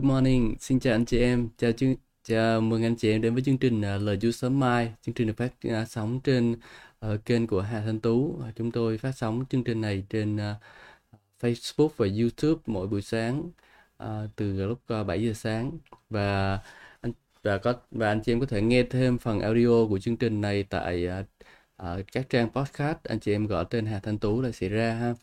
Good 0.00 0.08
morning, 0.08 0.56
xin 0.60 0.80
chào 0.80 0.94
anh 0.94 1.04
chị 1.04 1.18
em, 1.20 1.48
chào 1.58 1.72
chương, 1.72 1.94
chào 2.24 2.60
mừng 2.60 2.84
anh 2.84 2.96
chị 2.96 3.10
em 3.10 3.20
đến 3.20 3.34
với 3.34 3.42
chương 3.42 3.58
trình 3.58 3.80
uh, 3.80 4.02
Lời 4.02 4.18
Du 4.22 4.30
sớm 4.30 4.60
mai. 4.60 4.92
Chương 5.02 5.14
trình 5.14 5.26
được 5.26 5.36
phát 5.36 5.52
uh, 5.82 5.88
sóng 5.88 6.20
trên 6.24 6.52
uh, 7.06 7.24
kênh 7.24 7.46
của 7.46 7.60
Hà 7.60 7.80
Thanh 7.80 8.00
Tú. 8.00 8.40
Chúng 8.56 8.70
tôi 8.70 8.98
phát 8.98 9.12
sóng 9.16 9.44
chương 9.50 9.64
trình 9.64 9.80
này 9.80 10.04
trên 10.10 10.36
uh, 10.36 10.40
Facebook 11.40 11.88
và 11.96 12.06
YouTube 12.20 12.62
mỗi 12.66 12.86
buổi 12.86 13.02
sáng 13.02 13.50
uh, 14.04 14.08
từ 14.36 14.66
lúc 14.66 14.80
uh, 15.00 15.06
7 15.06 15.22
giờ 15.22 15.32
sáng 15.32 15.78
và 16.10 16.58
anh 17.00 17.12
và 17.42 17.58
có 17.58 17.74
và 17.90 18.08
anh 18.08 18.20
chị 18.22 18.32
em 18.32 18.40
có 18.40 18.46
thể 18.46 18.62
nghe 18.62 18.82
thêm 18.82 19.18
phần 19.18 19.40
audio 19.40 19.86
của 19.88 19.98
chương 19.98 20.16
trình 20.16 20.40
này 20.40 20.62
tại 20.62 21.08
uh, 21.20 21.26
uh, 21.82 22.06
các 22.12 22.28
trang 22.28 22.50
podcast. 22.50 22.98
Anh 23.04 23.20
chị 23.20 23.32
em 23.32 23.46
gõ 23.46 23.64
tên 23.64 23.86
Hà 23.86 23.98
Thanh 23.98 24.18
Tú 24.18 24.42
là 24.42 24.50
sẽ 24.52 24.68
ra 24.68 24.94
ha. 24.94 25.14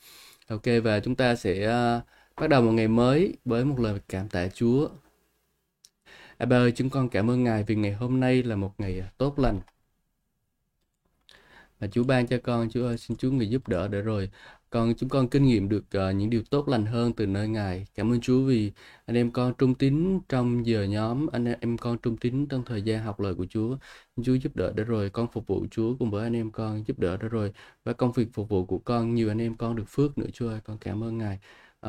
Ok 0.48 0.64
và 0.84 1.00
chúng 1.00 1.16
ta 1.16 1.36
sẽ 1.36 1.68
uh, 1.98 2.04
bắt 2.38 2.48
đầu 2.48 2.62
một 2.62 2.72
ngày 2.72 2.88
mới 2.88 3.38
với 3.46 3.66
một 3.66 3.80
lời 3.80 4.00
cảm 4.10 4.30
tạ 4.30 4.48
Chúa. 4.48 4.90
À 6.38 6.46
bà 6.46 6.58
ơi, 6.58 6.72
chúng 6.76 6.90
con 6.90 7.10
cảm 7.10 7.30
ơn 7.30 7.44
Ngài 7.44 7.64
vì 7.64 7.76
ngày 7.76 7.94
hôm 7.94 8.20
nay 8.20 8.44
là 8.44 8.56
một 8.56 8.74
ngày 8.78 9.00
à, 9.00 9.12
tốt 9.18 9.40
lành. 9.40 9.60
Mà 11.80 11.88
Chúa 11.88 12.04
ban 12.04 12.28
cho 12.28 12.38
con, 12.44 12.70
Chúa 12.70 12.86
ơi, 12.88 12.98
xin 12.98 13.18
Chúa 13.18 13.32
người 13.32 13.50
giúp 13.50 13.68
đỡ 13.68 13.88
để 13.88 14.02
rồi 14.02 14.30
con 14.70 14.94
chúng 14.98 15.10
con 15.10 15.28
kinh 15.28 15.44
nghiệm 15.44 15.70
được 15.70 15.84
uh, 16.10 16.16
những 16.16 16.30
điều 16.30 16.44
tốt 16.44 16.68
lành 16.68 16.86
hơn 16.86 17.14
từ 17.14 17.26
nơi 17.26 17.48
Ngài. 17.48 17.88
Cảm 17.96 18.12
ơn 18.12 18.22
Chúa 18.22 18.42
vì 18.42 18.72
anh 19.06 19.18
em 19.18 19.32
con 19.32 19.54
trung 19.58 19.76
tín 19.76 20.20
trong 20.30 20.66
giờ 20.66 20.84
nhóm, 20.84 21.28
anh 21.28 21.46
em 21.62 21.78
con 21.78 21.98
trung 21.98 22.18
tín 22.18 22.48
trong 22.48 22.64
thời 22.66 22.82
gian 22.82 23.04
học 23.04 23.20
lời 23.20 23.36
của 23.36 23.46
Chúa. 23.50 23.78
Chúa 24.24 24.34
giúp 24.34 24.56
đỡ 24.56 24.74
để 24.76 24.84
rồi 24.84 25.10
con 25.10 25.28
phục 25.34 25.48
vụ 25.48 25.66
Chúa 25.72 25.96
cùng 26.00 26.12
với 26.12 26.24
anh 26.24 26.36
em 26.36 26.52
con 26.52 26.84
giúp 26.88 27.00
đỡ 27.00 27.18
để 27.18 27.30
rồi 27.30 27.54
và 27.84 27.94
công 27.94 28.12
việc 28.12 28.28
phục 28.34 28.50
vụ 28.50 28.66
của 28.66 28.78
con 28.80 29.16
nhiều 29.16 29.32
anh 29.32 29.42
em 29.42 29.56
con 29.58 29.76
được 29.76 29.86
phước 29.88 30.18
nữa 30.18 30.28
Chúa 30.34 30.50
ơi, 30.50 30.60
con 30.66 30.78
cảm 30.78 31.04
ơn 31.04 31.18
Ngài 31.18 31.40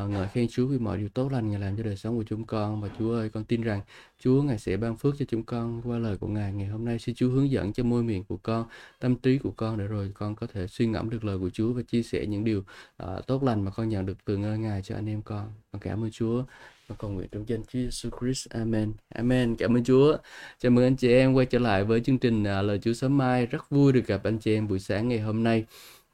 uh, 0.05 0.11
ngợi 0.11 0.28
khen 0.28 0.48
Chúa 0.48 0.67
vì 0.67 0.78
mọi 0.78 0.98
điều 0.98 1.08
tốt 1.08 1.33
lành 1.33 1.50
Ngài 1.50 1.61
làm 1.61 1.77
cho 1.77 1.83
đời 1.83 1.97
sống 1.97 2.17
của 2.17 2.25
chúng 2.28 2.44
con 2.44 2.81
và 2.81 2.89
Chúa 2.98 3.12
ơi 3.12 3.31
con 3.31 3.44
tin 3.44 3.62
rằng 3.62 3.81
Chúa 4.19 4.42
Ngài 4.42 4.58
sẽ 4.58 4.77
ban 4.77 4.97
phước 4.97 5.14
cho 5.19 5.25
chúng 5.28 5.42
con 5.42 5.83
qua 5.84 5.98
lời 5.98 6.17
của 6.17 6.28
Ngài 6.28 6.53
ngày 6.53 6.67
hôm 6.67 6.84
nay 6.84 6.98
xin 6.98 7.14
Chúa 7.14 7.28
hướng 7.28 7.50
dẫn 7.50 7.72
cho 7.72 7.84
môi 7.84 8.03
miệng 8.03 8.25
của 8.25 8.36
con 8.36 8.66
tâm 9.00 9.16
trí 9.16 9.39
của 9.39 9.50
con 9.50 9.78
để 9.78 9.86
rồi 9.86 10.12
con 10.14 10.36
có 10.36 10.47
thể 10.47 10.66
suy 10.66 10.86
ngẫm 10.86 11.11
được 11.11 11.25
lời 11.25 11.39
của 11.39 11.50
Chúa 11.50 11.72
và 11.72 11.83
chia 11.83 12.03
sẻ 12.03 12.27
những 12.27 12.44
điều 12.44 12.64
uh, 13.03 13.27
tốt 13.27 13.42
lành 13.42 13.64
mà 13.64 13.70
con 13.70 13.89
nhận 13.89 14.06
được 14.06 14.25
từ 14.25 14.36
ngôi 14.36 14.59
Ngài 14.59 14.83
cho 14.83 14.94
anh 14.94 15.09
em 15.09 15.22
con 15.22 15.53
con 15.72 15.81
cảm 15.81 16.05
ơn 16.05 16.11
Chúa 16.11 16.44
và 16.89 16.97
cầu 16.98 17.11
nguyện 17.11 17.28
trong 17.33 17.48
danh 17.48 17.62
Chúa 17.69 17.78
Jesus 17.78 18.11
Christ. 18.20 18.48
Amen. 18.50 18.92
Amen. 19.09 19.56
Cảm 19.56 19.77
ơn 19.77 19.84
Chúa. 19.84 20.16
Chào 20.59 20.70
mừng 20.70 20.84
anh 20.84 20.97
chị 20.97 21.12
em 21.12 21.34
quay 21.34 21.47
trở 21.47 21.59
lại 21.59 21.84
với 21.84 22.00
chương 22.00 22.19
trình 22.19 22.42
uh, 22.42 22.64
Lời 22.64 22.78
Chúa 22.83 22.92
sớm 22.92 23.19
mai. 23.19 23.47
Rất 23.47 23.70
vui 23.70 23.92
được 23.92 24.06
gặp 24.06 24.20
anh 24.25 24.39
chị 24.39 24.55
em 24.55 24.69
buổi 24.69 24.78
sáng 24.78 25.09
ngày 25.09 25.20
hôm 25.20 25.42
nay. 25.42 25.64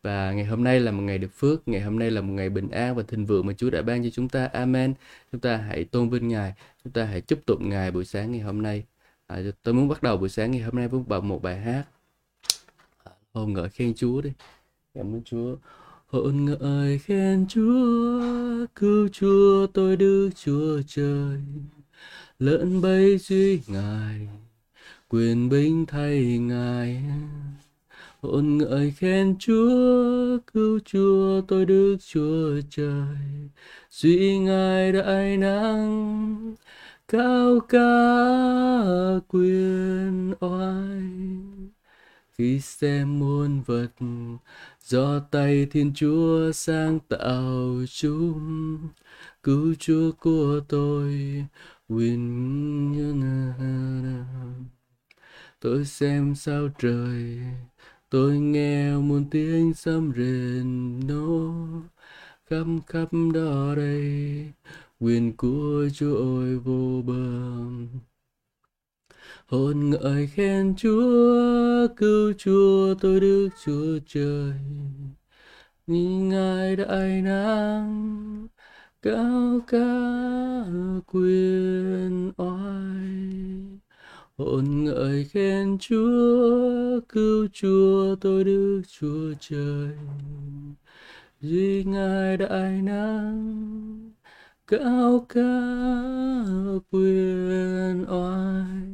Và 0.05 0.33
ngày 0.33 0.45
hôm 0.45 0.65
nay 0.65 0.81
là 0.81 0.93
một 0.93 1.03
ngày 1.03 1.19
được 1.19 1.33
phước, 1.35 1.69
ngày 1.69 1.81
hôm 1.81 1.99
nay 1.99 2.11
là 2.11 2.21
một 2.21 2.33
ngày 2.33 2.51
bình 2.51 2.71
an 2.71 2.95
và 2.97 3.03
thịnh 3.03 3.27
vượng 3.27 3.47
mà 3.47 3.53
Chúa 3.53 3.71
đã 3.71 3.83
ban 3.83 4.05
cho 4.05 4.11
chúng 4.11 4.29
ta. 4.29 4.47
Amen. 4.53 4.95
Chúng 5.33 5.41
ta 5.41 5.57
hãy 5.57 5.85
tôn 5.85 6.11
vinh 6.11 6.29
Ngài, 6.29 6.55
chúng 6.85 6.93
ta 6.93 7.05
hãy 7.05 7.21
chúc 7.21 7.47
tụng 7.47 7.69
Ngài 7.69 7.91
buổi 7.91 8.05
sáng 8.05 8.33
ngày 8.33 8.41
hôm 8.41 8.63
nay. 8.63 8.85
À, 9.27 9.39
tôi 9.63 9.75
muốn 9.75 9.89
bắt 9.89 10.03
đầu 10.03 10.17
buổi 10.17 10.29
sáng 10.29 10.51
ngày 10.51 10.61
hôm 10.61 10.77
nay 10.77 10.89
với 10.89 11.01
bằng 11.07 11.29
một 11.29 11.43
bài 11.43 11.61
hát. 11.61 11.85
hôn 13.05 13.45
hồn 13.45 13.53
ngợi 13.53 13.69
khen 13.69 13.95
Chúa 13.95 14.21
đi. 14.21 14.33
Cảm 14.95 15.15
ơn 15.15 15.23
Chúa. 15.25 15.57
Hồn 16.07 16.45
ngợi 16.45 16.99
khen 16.99 17.47
Chúa, 17.49 18.67
cứu 18.75 19.09
Chúa 19.09 19.67
tôi 19.67 19.97
Đức 19.97 20.31
Chúa 20.45 20.83
Trời. 20.87 21.39
lớn 22.39 22.81
bay 22.83 23.19
duy 23.19 23.61
Ngài, 23.67 24.29
quyền 25.09 25.49
binh 25.49 25.87
thay 25.87 26.39
Ngài 26.39 27.03
hồn 28.25 28.59
ngợi 28.59 28.91
khen 28.91 29.37
Chúa, 29.39 30.39
cứu 30.55 30.79
Chúa, 30.85 31.41
tôi 31.49 31.67
Đức 31.67 31.97
Chúa 32.13 32.61
Trời. 32.71 33.17
Duy 33.91 34.39
Ngài 34.39 34.93
đại 34.93 35.37
năng, 35.37 36.55
cao 37.09 37.61
cả 37.69 37.89
quyền 39.29 40.35
oai. 40.41 41.03
Khi 42.39 42.61
xem 42.61 43.19
muôn 43.19 43.63
vật, 43.67 43.91
do 44.81 45.19
tay 45.19 45.67
Thiên 45.71 45.93
Chúa 45.95 46.53
sáng 46.53 46.99
tạo 47.09 47.85
chúng. 47.91 48.79
Cứu 49.43 49.75
Chúa 49.79 50.13
của 50.21 50.61
tôi 50.69 51.45
quyền 51.89 52.93
nhân 52.93 53.23
tôi 55.61 55.85
xem 55.85 56.35
sao 56.35 56.69
trời 56.79 57.39
tôi 58.15 58.39
nghe 58.39 58.97
muôn 58.97 59.25
tiếng 59.31 59.75
sấm 59.75 60.13
rền 60.17 61.01
nô 61.07 61.55
khắp 62.47 62.65
khắp 62.87 63.09
đó 63.35 63.75
đây. 63.77 64.53
Quyền 65.01 65.37
của 65.37 65.89
chúa 65.95 66.15
ôi 66.17 66.59
vô 66.59 67.03
bờ. 67.03 67.15
Hồn 69.47 69.91
ngợi 69.91 70.27
khen 70.27 70.75
chúa, 70.77 71.89
cứu 71.97 72.33
chúa, 72.39 72.95
tôi 73.01 73.21
đức 73.21 73.49
chúa 73.65 73.99
trời. 74.07 74.53
Nhìn 75.87 76.29
ngài 76.29 76.77
đại 76.77 77.23
năng 77.23 78.49
cao 79.03 79.61
cả 79.67 79.87
quyền 81.07 82.33
oai 82.37 83.74
hồn 84.39 84.85
ngợi 84.85 85.25
khen 85.25 85.79
chúa, 85.81 87.01
cứu 87.09 87.49
chúa 87.53 88.17
tôi 88.21 88.45
đức 88.45 88.83
chúa 88.89 89.35
trời 89.41 89.89
duy 91.41 91.85
ngài 91.85 92.37
đại 92.37 92.83
năng, 92.83 94.11
cao 94.67 95.27
cả 95.29 95.41
quyền 96.91 98.05
oai 98.09 98.85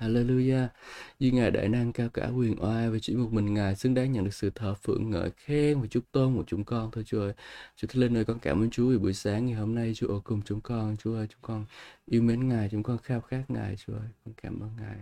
Hallelujah. 0.00 0.72
Duy 1.20 1.30
Ngài 1.30 1.50
đại 1.50 1.68
năng 1.68 1.92
cao 1.92 2.08
cả 2.08 2.28
quyền 2.36 2.62
oai 2.62 2.90
và 2.90 2.98
chỉ 3.02 3.16
một 3.16 3.32
mình 3.32 3.54
Ngài 3.54 3.76
xứng 3.76 3.94
đáng 3.94 4.12
nhận 4.12 4.24
được 4.24 4.34
sự 4.34 4.50
thờ 4.54 4.74
phượng 4.74 5.10
ngợi 5.10 5.30
khen 5.30 5.80
và 5.80 5.86
chúc 5.90 6.04
tôn 6.12 6.36
của 6.36 6.44
chúng 6.46 6.64
con 6.64 6.90
thôi 6.92 7.04
Chúa 7.06 7.20
ơi. 7.20 7.32
Chúa 7.76 7.88
Thánh 7.88 8.00
Linh 8.00 8.16
ơi 8.16 8.24
con 8.24 8.38
cảm 8.38 8.62
ơn 8.62 8.70
Chúa 8.70 8.88
vì 8.88 8.98
buổi 8.98 9.12
sáng 9.12 9.46
ngày 9.46 9.54
hôm 9.54 9.74
nay 9.74 9.92
Chúa 9.94 10.08
ở 10.08 10.20
cùng 10.24 10.42
chúng 10.44 10.60
con. 10.60 10.96
Chúa 10.96 11.14
ơi 11.14 11.26
chúng 11.30 11.40
con 11.42 11.64
yêu 12.06 12.22
mến 12.22 12.48
Ngài, 12.48 12.68
chúng 12.72 12.82
con 12.82 12.98
khao 12.98 13.20
khát 13.20 13.42
Ngài 13.48 13.76
Chúa 13.76 13.92
ơi. 13.92 14.08
Con 14.24 14.34
cảm 14.42 14.60
ơn 14.60 14.70
Ngài. 14.80 14.96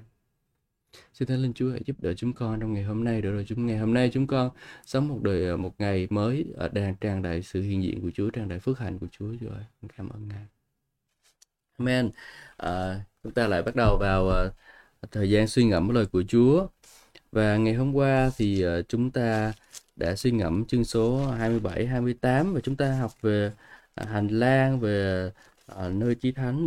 Xin 1.13 1.29
Thánh 1.29 1.43
Linh 1.43 1.53
Chúa 1.55 1.71
hãy 1.71 1.81
giúp 1.87 1.97
đỡ 2.01 2.15
chúng 2.15 2.33
con 2.33 2.61
trong 2.61 2.73
ngày 2.75 2.85
hôm 2.85 3.05
nay 3.05 3.23
để 3.23 3.31
rồi 3.31 3.45
chúng 3.49 3.67
ngày 3.67 3.79
hôm 3.79 3.95
nay 3.95 4.11
chúng 4.13 4.27
con 4.27 4.51
sống 4.87 5.09
một 5.09 5.21
đời 5.23 5.47
ờ, 5.47 5.57
một 5.57 5.75
ngày 5.79 6.07
mới 6.11 6.47
ở 6.57 6.69
đàn 6.69 6.97
tràn 6.97 7.23
đầy 7.23 7.43
sự 7.43 7.63
hiện 7.63 7.83
diện 7.83 8.01
của 8.03 8.11
Chúa, 8.15 8.31
tràn 8.31 8.49
đầy 8.49 8.59
phước 8.59 8.79
hạnh 8.79 8.99
của 8.99 9.07
Chúa 9.13 9.33
Chúa 9.41 9.51
ơi. 9.51 9.65
Con 9.83 9.91
cảm 9.97 10.09
ơn 10.09 10.29
Ngài. 10.29 10.47
Amen. 11.79 12.11
À, 12.57 13.01
chúng 13.23 13.33
ta 13.33 13.47
lại 13.49 13.63
bắt 13.63 13.77
đầu 13.77 13.99
vào 14.01 14.27
uh, 14.27 14.55
thời 15.11 15.31
gian 15.31 15.47
suy 15.49 15.65
ngẫm 15.65 15.89
lời 15.89 16.07
của 16.07 16.23
Chúa. 16.29 16.67
Và 17.33 17.57
ngày 17.57 17.75
hôm 17.75 17.95
qua 17.95 18.31
thì 18.37 18.63
ờ, 18.63 18.83
chúng 18.83 19.11
ta 19.11 19.53
đã 19.97 20.17
suy 20.17 20.31
ngẫm 20.31 20.65
chương 20.67 20.85
số 20.85 21.27
27, 21.27 21.87
28 21.87 22.55
và 22.55 22.61
chúng 22.61 22.77
ta 22.77 22.93
học 22.93 23.13
về 23.23 23.53
ờ, 23.95 24.05
hành 24.07 24.29
lang, 24.29 24.81
về 24.81 25.31
ờ, 25.67 25.91
nơi 25.91 26.15
chí 26.15 26.33
thánh 26.33 26.67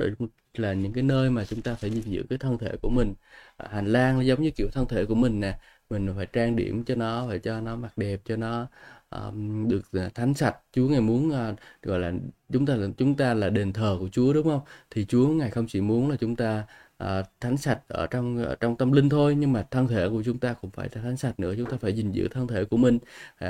là 0.53 0.73
những 0.73 0.93
cái 0.93 1.03
nơi 1.03 1.29
mà 1.29 1.45
chúng 1.45 1.61
ta 1.61 1.75
phải 1.75 1.89
gìn 1.91 2.03
giữ 2.03 2.23
cái 2.29 2.37
thân 2.39 2.57
thể 2.57 2.71
của 2.81 2.89
mình. 2.89 3.13
Hành 3.59 3.85
lang 3.85 4.15
nó 4.15 4.21
giống 4.21 4.43
như 4.43 4.51
kiểu 4.55 4.67
thân 4.73 4.87
thể 4.87 5.05
của 5.05 5.15
mình 5.15 5.39
nè, 5.39 5.59
mình 5.89 6.13
phải 6.15 6.25
trang 6.25 6.55
điểm 6.55 6.83
cho 6.83 6.95
nó, 6.95 7.25
phải 7.27 7.39
cho 7.39 7.61
nó 7.61 7.75
mặc 7.75 7.97
đẹp, 7.97 8.21
cho 8.25 8.35
nó 8.35 8.67
um, 9.09 9.67
được 9.69 9.91
thánh 10.15 10.33
sạch. 10.33 10.55
Chúa 10.73 10.87
ngài 10.87 11.01
muốn 11.01 11.29
uh, 11.29 11.59
gọi 11.81 11.99
là 11.99 12.13
chúng 12.53 12.65
ta 12.65 12.75
là 12.75 12.87
chúng 12.97 13.15
ta 13.15 13.33
là 13.33 13.49
đền 13.49 13.73
thờ 13.73 13.97
của 13.99 14.09
Chúa 14.11 14.33
đúng 14.33 14.43
không? 14.43 14.61
Thì 14.89 15.05
Chúa 15.05 15.27
ngài 15.27 15.49
không 15.51 15.67
chỉ 15.67 15.81
muốn 15.81 16.09
là 16.09 16.15
chúng 16.19 16.35
ta 16.35 16.63
uh, 17.01 17.25
thánh 17.39 17.57
sạch 17.57 17.79
ở 17.87 18.07
trong 18.07 18.43
ở 18.45 18.55
trong 18.55 18.75
tâm 18.77 18.91
linh 18.91 19.09
thôi 19.09 19.35
nhưng 19.39 19.53
mà 19.53 19.67
thân 19.71 19.87
thể 19.87 20.09
của 20.09 20.23
chúng 20.25 20.39
ta 20.39 20.53
cũng 20.53 20.71
phải 20.71 20.89
thánh 20.89 21.17
sạch 21.17 21.39
nữa. 21.39 21.53
Chúng 21.57 21.71
ta 21.71 21.77
phải 21.81 21.93
gìn 21.93 22.11
giữ 22.11 22.27
thân 22.27 22.47
thể 22.47 22.65
của 22.65 22.77
mình. 22.77 22.99
Uh, 23.45 23.49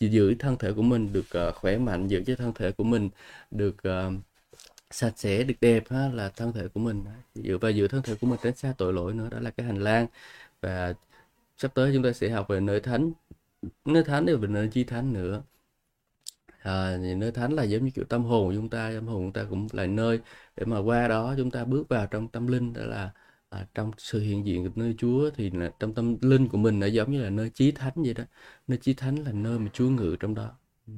giữ 0.00 0.34
thân 0.34 0.56
thể 0.56 0.72
của 0.72 0.82
mình 0.82 1.12
được 1.12 1.48
uh, 1.48 1.54
khỏe 1.54 1.78
mạnh 1.78 2.08
giữ 2.08 2.22
cho 2.26 2.34
thân 2.36 2.52
thể 2.54 2.72
của 2.72 2.84
mình 2.84 3.10
được 3.50 3.76
uh, 3.88 4.14
sạch 4.90 5.12
sẽ 5.16 5.42
được 5.42 5.54
đẹp 5.60 5.84
ha, 5.90 6.08
là 6.08 6.28
thân 6.28 6.52
thể 6.52 6.68
của 6.68 6.80
mình. 6.80 7.04
Giữ 7.34 7.58
và 7.58 7.68
giữ 7.68 7.88
thân 7.88 8.02
thể 8.02 8.14
của 8.20 8.26
mình 8.26 8.38
tránh 8.42 8.56
xa 8.56 8.74
tội 8.78 8.92
lỗi 8.92 9.14
nữa. 9.14 9.28
Đó 9.30 9.40
là 9.40 9.50
cái 9.50 9.66
hành 9.66 9.78
lang. 9.78 10.06
Và 10.60 10.94
sắp 11.58 11.74
tới 11.74 11.90
chúng 11.94 12.02
ta 12.02 12.12
sẽ 12.12 12.28
học 12.30 12.48
về 12.48 12.60
nơi 12.60 12.80
thánh 12.80 13.12
nơi 13.84 14.04
thánh 14.04 14.26
và 14.26 14.36
về 14.36 14.48
nơi 14.48 14.68
chi 14.68 14.84
thánh 14.84 15.12
nữa 15.12 15.42
à, 16.62 16.96
nơi 17.16 17.32
thánh 17.32 17.52
là 17.52 17.62
giống 17.62 17.84
như 17.84 17.90
kiểu 17.90 18.04
tâm 18.04 18.24
hồn 18.24 18.46
của 18.48 18.54
chúng 18.54 18.70
ta 18.70 18.92
tâm 18.94 19.06
hồn 19.06 19.22
chúng 19.22 19.32
ta 19.32 19.44
cũng 19.50 19.66
là 19.72 19.86
nơi 19.86 20.20
để 20.56 20.64
mà 20.64 20.78
qua 20.78 21.08
đó 21.08 21.34
chúng 21.36 21.50
ta 21.50 21.64
bước 21.64 21.88
vào 21.88 22.06
trong 22.06 22.28
tâm 22.28 22.46
linh 22.46 22.72
đó 22.72 22.82
là 22.82 23.12
à, 23.48 23.66
trong 23.74 23.90
sự 23.98 24.20
hiện 24.20 24.46
diện 24.46 24.64
của 24.64 24.70
nơi 24.74 24.94
Chúa 24.98 25.30
thì 25.34 25.50
là 25.50 25.70
trong 25.80 25.94
tâm 25.94 26.16
linh 26.20 26.48
của 26.48 26.58
mình 26.58 26.80
nó 26.80 26.86
giống 26.86 27.12
như 27.12 27.22
là 27.22 27.30
nơi 27.30 27.50
chí 27.50 27.72
thánh 27.72 27.92
vậy 27.96 28.14
đó. 28.14 28.24
Nơi 28.66 28.78
chí 28.78 28.94
thánh 28.94 29.16
là 29.16 29.32
nơi 29.32 29.58
mà 29.58 29.70
Chúa 29.72 29.88
ngự 29.90 30.16
trong 30.20 30.34
đó. 30.34 30.50
Ừ. 30.86 30.92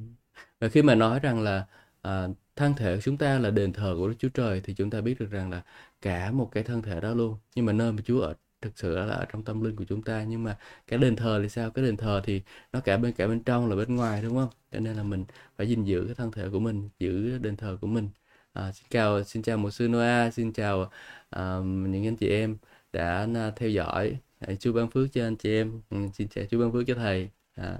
Và 0.60 0.68
khi 0.68 0.82
mà 0.82 0.94
nói 0.94 1.20
rằng 1.20 1.40
là 1.42 1.66
à, 2.02 2.28
thân 2.56 2.74
thể 2.74 2.96
của 2.96 3.00
chúng 3.02 3.18
ta 3.18 3.38
là 3.38 3.50
đền 3.50 3.72
thờ 3.72 3.94
của 3.98 4.08
Đức 4.08 4.14
Chúa 4.18 4.28
Trời 4.28 4.60
thì 4.64 4.74
chúng 4.74 4.90
ta 4.90 5.00
biết 5.00 5.20
được 5.20 5.30
rằng 5.30 5.50
là 5.50 5.62
cả 6.00 6.30
một 6.32 6.50
cái 6.52 6.62
thân 6.64 6.82
thể 6.82 7.00
đó 7.00 7.14
luôn 7.14 7.38
nhưng 7.54 7.66
mà 7.66 7.72
nơi 7.72 7.92
mà 7.92 8.02
Chúa 8.06 8.20
ở 8.20 8.34
thực 8.64 8.78
sự 8.78 8.96
là 8.96 9.14
ở 9.14 9.24
trong 9.32 9.42
tâm 9.44 9.64
linh 9.64 9.76
của 9.76 9.84
chúng 9.88 10.02
ta 10.02 10.24
nhưng 10.28 10.44
mà 10.44 10.56
cái 10.86 10.98
đền 10.98 11.16
thờ 11.16 11.40
thì 11.42 11.48
sao 11.48 11.70
cái 11.70 11.84
đền 11.84 11.96
thờ 11.96 12.20
thì 12.24 12.42
nó 12.72 12.80
cả 12.80 12.96
bên 12.96 13.12
cả 13.12 13.26
bên 13.26 13.40
trong 13.40 13.70
là 13.70 13.76
bên 13.76 13.96
ngoài 13.96 14.22
đúng 14.22 14.36
không 14.36 14.48
cho 14.72 14.80
nên 14.80 14.96
là 14.96 15.02
mình 15.02 15.24
phải 15.56 15.68
gìn 15.68 15.84
giữ 15.84 16.04
cái 16.06 16.14
thân 16.14 16.32
thể 16.32 16.48
của 16.52 16.60
mình 16.60 16.88
giữ 16.98 17.38
đền 17.38 17.56
thờ 17.56 17.78
của 17.80 17.86
mình 17.86 18.08
À, 18.54 18.72
xin 18.72 18.84
chào 18.90 19.24
xin 19.24 19.42
chào 19.42 19.56
một 19.56 19.70
sư 19.70 19.88
Noah, 19.88 20.34
xin 20.34 20.52
chào 20.52 20.80
uh, 21.36 21.64
những 21.64 22.06
anh 22.06 22.16
chị 22.16 22.28
em 22.28 22.56
đã 22.92 23.28
à, 23.34 23.50
theo 23.56 23.68
dõi. 23.68 24.16
À, 24.40 24.54
Chúa 24.60 24.72
ban 24.72 24.90
phước 24.90 25.08
cho 25.12 25.24
anh 25.24 25.36
chị 25.36 25.50
em. 25.50 25.80
Ừ, 25.90 25.96
xin 26.14 26.28
chào 26.28 26.44
Chúa 26.50 26.58
ban 26.60 26.72
phước 26.72 26.86
cho 26.86 26.94
thầy. 26.94 27.28
À, 27.54 27.78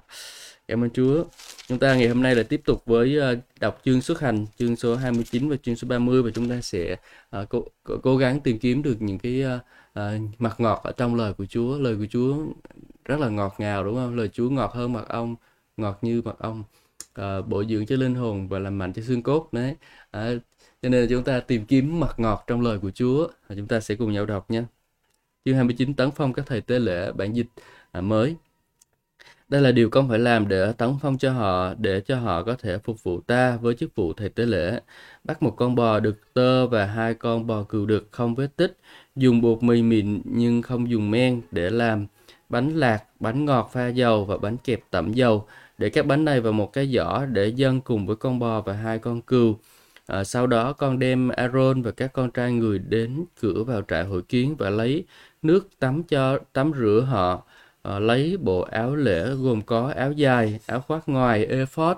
cảm 0.68 0.84
ơn 0.84 0.90
Chúa. 0.90 1.24
Chúng 1.66 1.78
ta 1.78 1.94
ngày 1.94 2.08
hôm 2.08 2.22
nay 2.22 2.34
là 2.34 2.42
tiếp 2.42 2.60
tục 2.64 2.82
với 2.86 3.20
à, 3.20 3.34
đọc 3.60 3.80
chương 3.84 4.00
xuất 4.00 4.20
hành, 4.20 4.46
chương 4.58 4.76
số 4.76 4.96
29 4.96 5.48
và 5.48 5.56
chương 5.62 5.76
số 5.76 5.88
30 5.88 6.22
và 6.22 6.30
chúng 6.34 6.48
ta 6.48 6.60
sẽ 6.60 6.96
uh, 7.42 7.48
cố, 7.48 7.64
cố, 7.84 7.98
cố 8.02 8.16
gắng 8.16 8.40
tìm 8.40 8.58
kiếm 8.58 8.82
được 8.82 8.96
những 9.02 9.18
cái 9.18 9.44
uh, 9.56 9.60
uh, 9.98 10.04
mặt 10.38 10.54
ngọt 10.60 10.80
ở 10.84 10.92
trong 10.92 11.14
lời 11.14 11.32
của 11.32 11.46
Chúa. 11.46 11.78
Lời 11.78 11.96
của 11.96 12.06
Chúa 12.10 12.36
rất 13.04 13.20
là 13.20 13.28
ngọt 13.28 13.54
ngào 13.58 13.84
đúng 13.84 13.94
không? 13.94 14.16
Lời 14.16 14.28
Chúa 14.28 14.50
ngọt 14.50 14.72
hơn 14.74 14.92
mật 14.92 15.08
ong, 15.08 15.36
ngọt 15.76 15.98
như 16.02 16.22
mật 16.22 16.38
ong. 16.38 16.64
Uh, 17.14 17.18
ờ, 17.18 17.42
bổ 17.42 17.64
dưỡng 17.64 17.86
cho 17.86 17.96
linh 17.96 18.14
hồn 18.14 18.48
và 18.48 18.58
làm 18.58 18.78
mạnh 18.78 18.92
cho 18.92 19.02
xương 19.02 19.22
cốt 19.22 19.48
đấy 19.52 19.76
à, 20.10 20.30
cho 20.82 20.88
nên 20.88 21.08
chúng 21.10 21.24
ta 21.24 21.40
tìm 21.40 21.66
kiếm 21.66 22.00
mật 22.00 22.20
ngọt 22.20 22.44
trong 22.46 22.60
lời 22.60 22.78
của 22.78 22.90
Chúa 22.90 23.28
và 23.48 23.54
chúng 23.56 23.66
ta 23.66 23.80
sẽ 23.80 23.94
cùng 23.94 24.12
nhau 24.12 24.26
đọc 24.26 24.50
nhé 24.50 24.62
chương 25.44 25.56
29 25.56 25.94
tấn 25.94 26.10
phong 26.10 26.32
các 26.32 26.46
thầy 26.46 26.60
tế 26.60 26.78
lễ 26.78 27.12
bản 27.12 27.32
dịch 27.36 27.46
à, 27.92 28.00
mới 28.00 28.36
đây 29.48 29.62
là 29.62 29.72
điều 29.72 29.90
con 29.90 30.08
phải 30.08 30.18
làm 30.18 30.48
để 30.48 30.72
tấn 30.72 30.90
phong 31.02 31.18
cho 31.18 31.32
họ 31.32 31.74
để 31.74 32.00
cho 32.00 32.16
họ 32.16 32.42
có 32.42 32.56
thể 32.58 32.78
phục 32.78 33.02
vụ 33.02 33.20
ta 33.20 33.56
với 33.56 33.74
chức 33.74 33.94
vụ 33.94 34.12
thầy 34.12 34.28
tế 34.28 34.46
lễ 34.46 34.80
bắt 35.24 35.42
một 35.42 35.54
con 35.56 35.74
bò 35.74 36.00
đực 36.00 36.34
tơ 36.34 36.66
và 36.66 36.86
hai 36.86 37.14
con 37.14 37.46
bò 37.46 37.62
cừu 37.62 37.86
đực 37.86 38.08
không 38.10 38.34
vết 38.34 38.56
tích 38.56 38.76
dùng 39.16 39.40
bột 39.40 39.62
mì 39.62 39.82
mịn 39.82 40.20
nhưng 40.24 40.62
không 40.62 40.90
dùng 40.90 41.10
men 41.10 41.42
để 41.50 41.70
làm 41.70 42.06
bánh 42.48 42.76
lạc 42.76 43.04
bánh 43.20 43.44
ngọt 43.44 43.70
pha 43.72 43.88
dầu 43.88 44.24
và 44.24 44.36
bánh 44.38 44.56
kẹp 44.64 44.80
tẩm 44.90 45.12
dầu. 45.12 45.46
Để 45.78 45.90
các 45.90 46.06
bánh 46.06 46.24
này 46.24 46.40
vào 46.40 46.52
một 46.52 46.72
cái 46.72 46.86
giỏ 46.86 47.26
để 47.26 47.48
dâng 47.48 47.80
cùng 47.80 48.06
với 48.06 48.16
con 48.16 48.38
bò 48.38 48.60
và 48.60 48.72
hai 48.72 48.98
con 48.98 49.22
cừu. 49.22 49.58
À, 50.06 50.24
sau 50.24 50.46
đó 50.46 50.72
con 50.72 50.98
đem 50.98 51.28
Aaron 51.28 51.82
và 51.82 51.90
các 51.90 52.12
con 52.12 52.30
trai 52.30 52.52
người 52.52 52.78
đến 52.78 53.24
cửa 53.40 53.64
vào 53.64 53.82
trại 53.88 54.04
hội 54.04 54.22
kiến 54.22 54.56
và 54.58 54.70
lấy 54.70 55.04
nước 55.42 55.68
tắm 55.78 56.02
cho 56.02 56.38
tắm 56.52 56.72
rửa 56.78 57.06
họ. 57.10 57.42
À, 57.82 57.98
lấy 57.98 58.36
bộ 58.36 58.60
áo 58.60 58.96
lễ 58.96 59.34
gồm 59.34 59.62
có 59.62 59.92
áo 59.96 60.12
dài, 60.12 60.60
áo 60.66 60.80
khoác 60.80 61.08
ngoài, 61.08 61.46
ephod, 61.46 61.96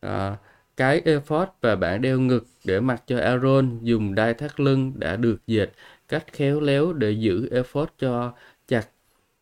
à, 0.00 0.36
cái 0.76 1.02
ephod 1.04 1.48
và 1.60 1.76
bản 1.76 2.02
đeo 2.02 2.20
ngực 2.20 2.46
để 2.64 2.80
mặc 2.80 3.02
cho 3.06 3.18
Aaron 3.18 3.78
dùng 3.82 4.14
đai 4.14 4.34
thắt 4.34 4.60
lưng 4.60 4.92
đã 4.96 5.16
được 5.16 5.38
dệt 5.46 5.66
cách 6.12 6.32
khéo 6.32 6.60
léo 6.60 6.92
để 6.92 7.10
giữ 7.10 7.48
effort 7.50 7.86
cho 7.98 8.32
chặt. 8.68 8.88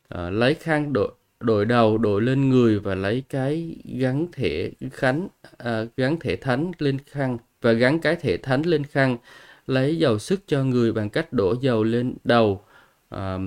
À, 0.08 0.30
lấy 0.30 0.54
khăn 0.54 0.92
đội 0.92 1.12
đội 1.40 1.64
đầu 1.64 1.98
đội 1.98 2.22
lên 2.22 2.48
người 2.48 2.78
và 2.78 2.94
lấy 2.94 3.22
cái 3.28 3.76
gắn 3.84 4.26
thể 4.32 4.72
khánh 4.92 5.28
à, 5.58 5.84
gắn 5.96 6.18
thể 6.20 6.36
thánh 6.36 6.72
lên 6.78 6.98
khăn 7.06 7.38
và 7.60 7.72
gắn 7.72 8.00
cái 8.00 8.16
thể 8.16 8.36
thánh 8.36 8.62
lên 8.62 8.84
khăn, 8.84 9.16
lấy 9.66 9.98
dầu 9.98 10.18
sức 10.18 10.40
cho 10.46 10.64
người 10.64 10.92
bằng 10.92 11.10
cách 11.10 11.32
đổ 11.32 11.54
dầu 11.60 11.84
lên 11.84 12.14
đầu, 12.24 12.64
à, 13.08 13.38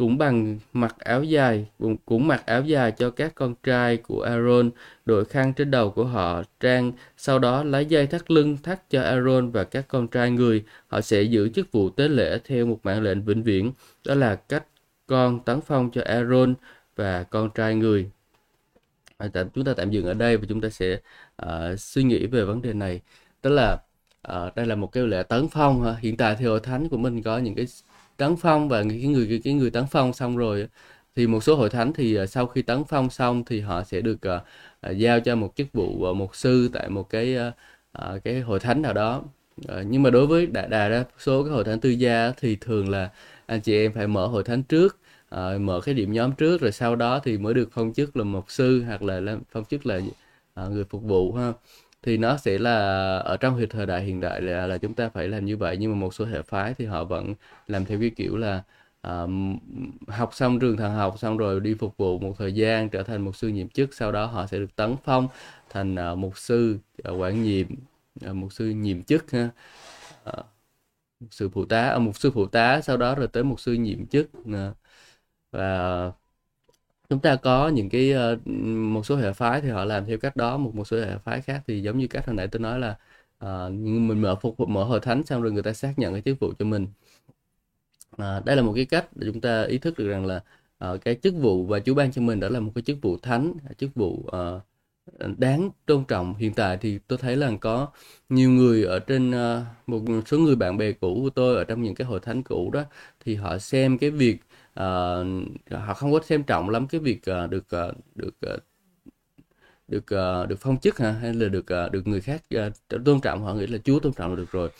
cũng 0.00 0.18
bằng 0.18 0.58
mặc 0.72 0.96
áo 0.98 1.22
dài, 1.24 1.66
cũng, 1.78 1.96
cũng 2.04 2.26
mặc 2.26 2.46
áo 2.46 2.62
dài 2.62 2.92
cho 2.92 3.10
các 3.10 3.34
con 3.34 3.54
trai 3.62 3.96
của 3.96 4.22
Aaron, 4.22 4.70
đội 5.04 5.24
khăn 5.24 5.52
trên 5.52 5.70
đầu 5.70 5.90
của 5.90 6.04
họ 6.04 6.42
trang, 6.60 6.92
sau 7.16 7.38
đó 7.38 7.64
lấy 7.64 7.86
dây 7.86 8.06
thắt 8.06 8.30
lưng 8.30 8.56
thắt 8.62 8.90
cho 8.90 9.02
Aaron 9.02 9.50
và 9.50 9.64
các 9.64 9.84
con 9.88 10.08
trai 10.08 10.30
người, 10.30 10.64
họ 10.88 11.00
sẽ 11.00 11.22
giữ 11.22 11.48
chức 11.48 11.72
vụ 11.72 11.90
tế 11.90 12.08
lễ 12.08 12.38
theo 12.44 12.66
một 12.66 12.80
mạng 12.82 13.02
lệnh 13.02 13.22
vĩnh 13.22 13.42
viễn, 13.42 13.72
đó 14.06 14.14
là 14.14 14.36
cách 14.36 14.64
con 15.06 15.40
tấn 15.44 15.60
phong 15.60 15.90
cho 15.90 16.02
Aaron 16.04 16.54
và 16.96 17.22
con 17.22 17.50
trai 17.54 17.74
người. 17.74 18.10
À, 19.18 19.28
chúng 19.54 19.64
ta 19.64 19.74
tạm 19.76 19.90
dừng 19.90 20.06
ở 20.06 20.14
đây 20.14 20.36
và 20.36 20.44
chúng 20.48 20.60
ta 20.60 20.68
sẽ 20.68 20.98
uh, 21.42 21.80
suy 21.80 22.02
nghĩ 22.02 22.26
về 22.26 22.44
vấn 22.44 22.62
đề 22.62 22.72
này 22.72 23.00
tức 23.42 23.50
là 23.50 23.78
uh, 24.28 24.54
đây 24.56 24.66
là 24.66 24.74
một 24.74 24.92
cái 24.92 25.06
lễ 25.06 25.22
tấn 25.22 25.48
phong 25.48 25.82
ha. 25.82 25.96
hiện 26.00 26.16
tại 26.16 26.36
thì 26.38 26.44
hội 26.44 26.60
thánh 26.60 26.88
của 26.88 26.96
mình 26.96 27.22
có 27.22 27.38
những 27.38 27.54
cái 27.54 27.66
tấn 28.20 28.36
phong 28.36 28.68
và 28.68 28.82
cái 28.82 29.06
người 29.06 29.26
cái, 29.28 29.40
cái 29.44 29.54
người 29.54 29.70
tấn 29.70 29.84
phong 29.90 30.12
xong 30.12 30.36
rồi 30.36 30.68
thì 31.16 31.26
một 31.26 31.40
số 31.44 31.56
hội 31.56 31.70
thánh 31.70 31.92
thì 31.92 32.16
à, 32.16 32.26
sau 32.26 32.46
khi 32.46 32.62
tấn 32.62 32.84
phong 32.84 33.10
xong 33.10 33.44
thì 33.44 33.60
họ 33.60 33.84
sẽ 33.84 34.00
được 34.00 34.18
uh, 34.36 34.96
giao 34.96 35.20
cho 35.20 35.36
một 35.36 35.52
chức 35.56 35.66
vụ 35.72 36.10
uh, 36.10 36.16
một 36.16 36.36
sư 36.36 36.70
tại 36.72 36.90
một 36.90 37.10
cái 37.10 37.36
uh, 37.36 37.54
uh, 38.16 38.24
cái 38.24 38.40
hội 38.40 38.60
thánh 38.60 38.82
nào 38.82 38.92
đó. 38.92 39.22
Uh, 39.60 39.86
nhưng 39.86 40.02
mà 40.02 40.10
đối 40.10 40.26
với 40.26 40.46
đại 40.46 40.68
đa 40.68 40.88
đa 40.88 41.04
số 41.18 41.44
các 41.44 41.50
hội 41.50 41.64
thánh 41.64 41.80
tư 41.80 41.90
gia 41.90 42.32
thì 42.40 42.56
thường 42.56 42.88
là 42.88 43.10
anh 43.46 43.60
chị 43.60 43.76
em 43.76 43.92
phải 43.92 44.06
mở 44.06 44.26
hội 44.26 44.44
thánh 44.44 44.62
trước 44.62 44.98
uh, 45.34 45.60
mở 45.60 45.80
cái 45.84 45.94
điểm 45.94 46.12
nhóm 46.12 46.32
trước 46.32 46.60
rồi 46.60 46.72
sau 46.72 46.96
đó 46.96 47.20
thì 47.24 47.38
mới 47.38 47.54
được 47.54 47.68
phong 47.72 47.92
chức 47.92 48.16
là 48.16 48.24
một 48.24 48.50
sư 48.50 48.84
hoặc 48.86 49.02
là 49.02 49.36
phong 49.52 49.64
chức 49.64 49.86
là 49.86 49.96
uh, 50.66 50.72
người 50.72 50.84
phục 50.84 51.02
vụ 51.02 51.32
ha 51.32 51.52
thì 52.02 52.16
nó 52.16 52.36
sẽ 52.36 52.58
là 52.58 52.70
ở 53.18 53.36
trong 53.36 53.60
thời 53.70 53.86
đại 53.86 54.02
hiện 54.02 54.20
đại 54.20 54.40
là 54.40 54.66
là 54.66 54.78
chúng 54.78 54.94
ta 54.94 55.08
phải 55.08 55.28
làm 55.28 55.44
như 55.44 55.56
vậy. 55.56 55.76
Nhưng 55.76 55.90
mà 55.92 55.96
một 55.96 56.14
số 56.14 56.24
hệ 56.24 56.42
phái 56.42 56.74
thì 56.74 56.84
họ 56.84 57.04
vẫn 57.04 57.34
làm 57.68 57.84
theo 57.84 58.00
cái 58.00 58.10
kiểu 58.10 58.36
là 58.36 58.62
um, 59.02 59.58
học 60.08 60.34
xong 60.34 60.58
trường 60.60 60.76
thần 60.76 60.94
học 60.94 61.18
xong 61.18 61.36
rồi 61.36 61.60
đi 61.60 61.74
phục 61.74 61.96
vụ 61.96 62.18
một 62.18 62.34
thời 62.38 62.52
gian 62.52 62.88
trở 62.90 63.02
thành 63.02 63.22
một 63.24 63.36
sư 63.36 63.48
nhiệm 63.48 63.68
chức 63.68 63.94
sau 63.94 64.12
đó 64.12 64.26
họ 64.26 64.46
sẽ 64.46 64.58
được 64.58 64.76
tấn 64.76 64.96
phong 65.04 65.28
thành 65.70 65.96
à, 65.98 66.10
uh, 66.10 66.18
một 66.18 66.38
sư 66.38 66.78
uh, 67.10 67.20
quản 67.20 67.42
nhiệm 67.42 67.66
uh, 68.30 68.34
một 68.36 68.52
sư 68.52 68.70
nhiệm 68.70 69.02
chức 69.02 69.30
ha. 69.30 69.50
Uh, 70.30 70.44
mục 71.20 71.34
sư 71.34 71.48
phụ 71.48 71.64
tá 71.64 71.94
uh, 71.96 72.02
một 72.02 72.16
sư 72.18 72.30
phụ 72.34 72.46
tá 72.46 72.80
sau 72.80 72.96
đó 72.96 73.14
rồi 73.14 73.28
tới 73.28 73.44
một 73.44 73.60
sư 73.60 73.72
nhiệm 73.72 74.06
chức 74.06 74.30
uh, 74.50 74.76
và 75.52 76.12
chúng 77.10 77.20
ta 77.20 77.36
có 77.36 77.68
những 77.68 77.88
cái 77.88 78.14
uh, 78.32 78.46
một 78.92 79.06
số 79.06 79.16
hệ 79.16 79.32
phái 79.32 79.60
thì 79.60 79.68
họ 79.70 79.84
làm 79.84 80.06
theo 80.06 80.18
cách 80.18 80.36
đó 80.36 80.56
một 80.56 80.74
một 80.74 80.86
số 80.86 80.96
hệ 81.00 81.18
phái 81.24 81.42
khác 81.42 81.62
thì 81.66 81.82
giống 81.82 81.98
như 81.98 82.06
cách 82.06 82.26
hồi 82.26 82.36
nãy 82.36 82.48
tôi 82.48 82.60
nói 82.60 82.78
là 82.78 82.98
uh, 83.44 83.72
mình 83.72 84.22
mở 84.22 84.34
phục 84.36 84.60
mở 84.60 84.84
hội 84.84 85.00
thánh 85.00 85.24
xong 85.24 85.42
rồi 85.42 85.52
người 85.52 85.62
ta 85.62 85.72
xác 85.72 85.98
nhận 85.98 86.12
cái 86.12 86.22
chức 86.24 86.40
vụ 86.40 86.52
cho 86.58 86.64
mình. 86.64 86.86
Uh, 88.12 88.44
đây 88.44 88.56
là 88.56 88.62
một 88.62 88.72
cái 88.76 88.84
cách 88.84 89.06
để 89.16 89.26
chúng 89.32 89.40
ta 89.40 89.62
ý 89.62 89.78
thức 89.78 89.98
được 89.98 90.08
rằng 90.08 90.26
là 90.26 90.42
uh, 90.92 91.00
cái 91.04 91.14
chức 91.22 91.34
vụ 91.34 91.64
và 91.64 91.80
Chúa 91.80 91.94
ban 91.94 92.12
cho 92.12 92.22
mình 92.22 92.40
đó 92.40 92.48
là 92.48 92.60
một 92.60 92.72
cái 92.74 92.82
chức 92.82 92.98
vụ 93.02 93.16
thánh 93.22 93.54
chức 93.78 93.94
vụ 93.94 94.24
uh, 94.26 94.62
đáng 95.38 95.70
tôn 95.86 96.04
trọng. 96.08 96.34
Hiện 96.34 96.54
tại 96.54 96.78
thì 96.80 96.98
tôi 97.08 97.18
thấy 97.18 97.36
là 97.36 97.52
có 97.60 97.88
nhiều 98.28 98.50
người 98.50 98.84
ở 98.84 98.98
trên 98.98 99.30
uh, 99.30 99.62
một 99.86 100.00
số 100.26 100.38
người 100.38 100.56
bạn 100.56 100.76
bè 100.76 100.92
cũ 100.92 101.20
của 101.22 101.30
tôi 101.30 101.56
ở 101.56 101.64
trong 101.64 101.82
những 101.82 101.94
cái 101.94 102.06
hội 102.06 102.20
thánh 102.20 102.42
cũ 102.42 102.70
đó 102.72 102.84
thì 103.20 103.34
họ 103.34 103.58
xem 103.58 103.98
cái 103.98 104.10
việc 104.10 104.38
uh, 104.80 105.26
họ 105.70 105.94
không 105.94 106.12
có 106.12 106.20
xem 106.22 106.42
trọng 106.42 106.70
lắm 106.70 106.88
cái 106.88 107.00
việc 107.00 107.20
uh, 107.44 107.50
được 107.50 107.66
uh, 107.88 107.96
được 108.14 108.34
uh, 108.54 108.62
được 109.88 110.04
uh, 110.42 110.48
được 110.48 110.56
phong 110.60 110.80
chức 110.80 110.98
hả? 110.98 111.12
Hay 111.12 111.34
là 111.34 111.48
được 111.48 111.66
uh, 111.86 111.92
được 111.92 112.06
người 112.06 112.20
khác 112.20 112.42
uh, 112.56 113.04
tôn 113.04 113.20
trọng? 113.20 113.42
Họ 113.42 113.54
nghĩ 113.54 113.66
là 113.66 113.78
Chúa 113.78 114.00
tôn 114.00 114.12
trọng 114.12 114.30
là 114.30 114.36
được 114.36 114.50
rồi. 114.52 114.70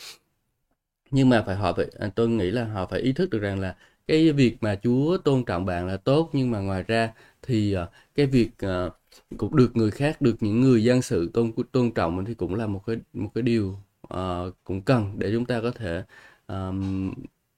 Nhưng 1.11 1.29
mà 1.29 1.43
phải 1.45 1.55
họ 1.55 1.73
phải 1.73 1.85
à, 1.99 2.11
tôi 2.15 2.29
nghĩ 2.29 2.51
là 2.51 2.65
họ 2.65 2.85
phải 2.85 2.99
ý 2.99 3.13
thức 3.13 3.29
được 3.29 3.39
rằng 3.39 3.59
là 3.59 3.75
cái 4.07 4.31
việc 4.31 4.57
mà 4.61 4.75
Chúa 4.83 5.17
tôn 5.17 5.45
trọng 5.45 5.65
bạn 5.65 5.87
là 5.87 5.97
tốt. 5.97 6.29
Nhưng 6.33 6.51
mà 6.51 6.59
ngoài 6.59 6.83
ra 6.83 7.13
thì 7.41 7.75
uh, 7.77 7.89
cái 8.15 8.25
việc 8.25 8.51
uh, 8.65 8.93
cũng 9.37 9.55
được 9.55 9.75
người 9.75 9.91
khác 9.91 10.21
được 10.21 10.35
những 10.39 10.61
người 10.61 10.83
dân 10.83 11.01
sự 11.01 11.29
tôn 11.33 11.51
tôn 11.71 11.91
trọng 11.91 12.25
thì 12.25 12.33
cũng 12.33 12.55
là 12.55 12.67
một 12.67 12.83
cái 12.85 12.97
một 13.13 13.31
cái 13.35 13.41
điều 13.41 13.77
uh, 14.13 14.55
cũng 14.63 14.81
cần 14.81 15.19
để 15.19 15.31
chúng 15.33 15.45
ta 15.45 15.61
có 15.61 15.71
thể 15.71 16.03
um, 16.47 17.13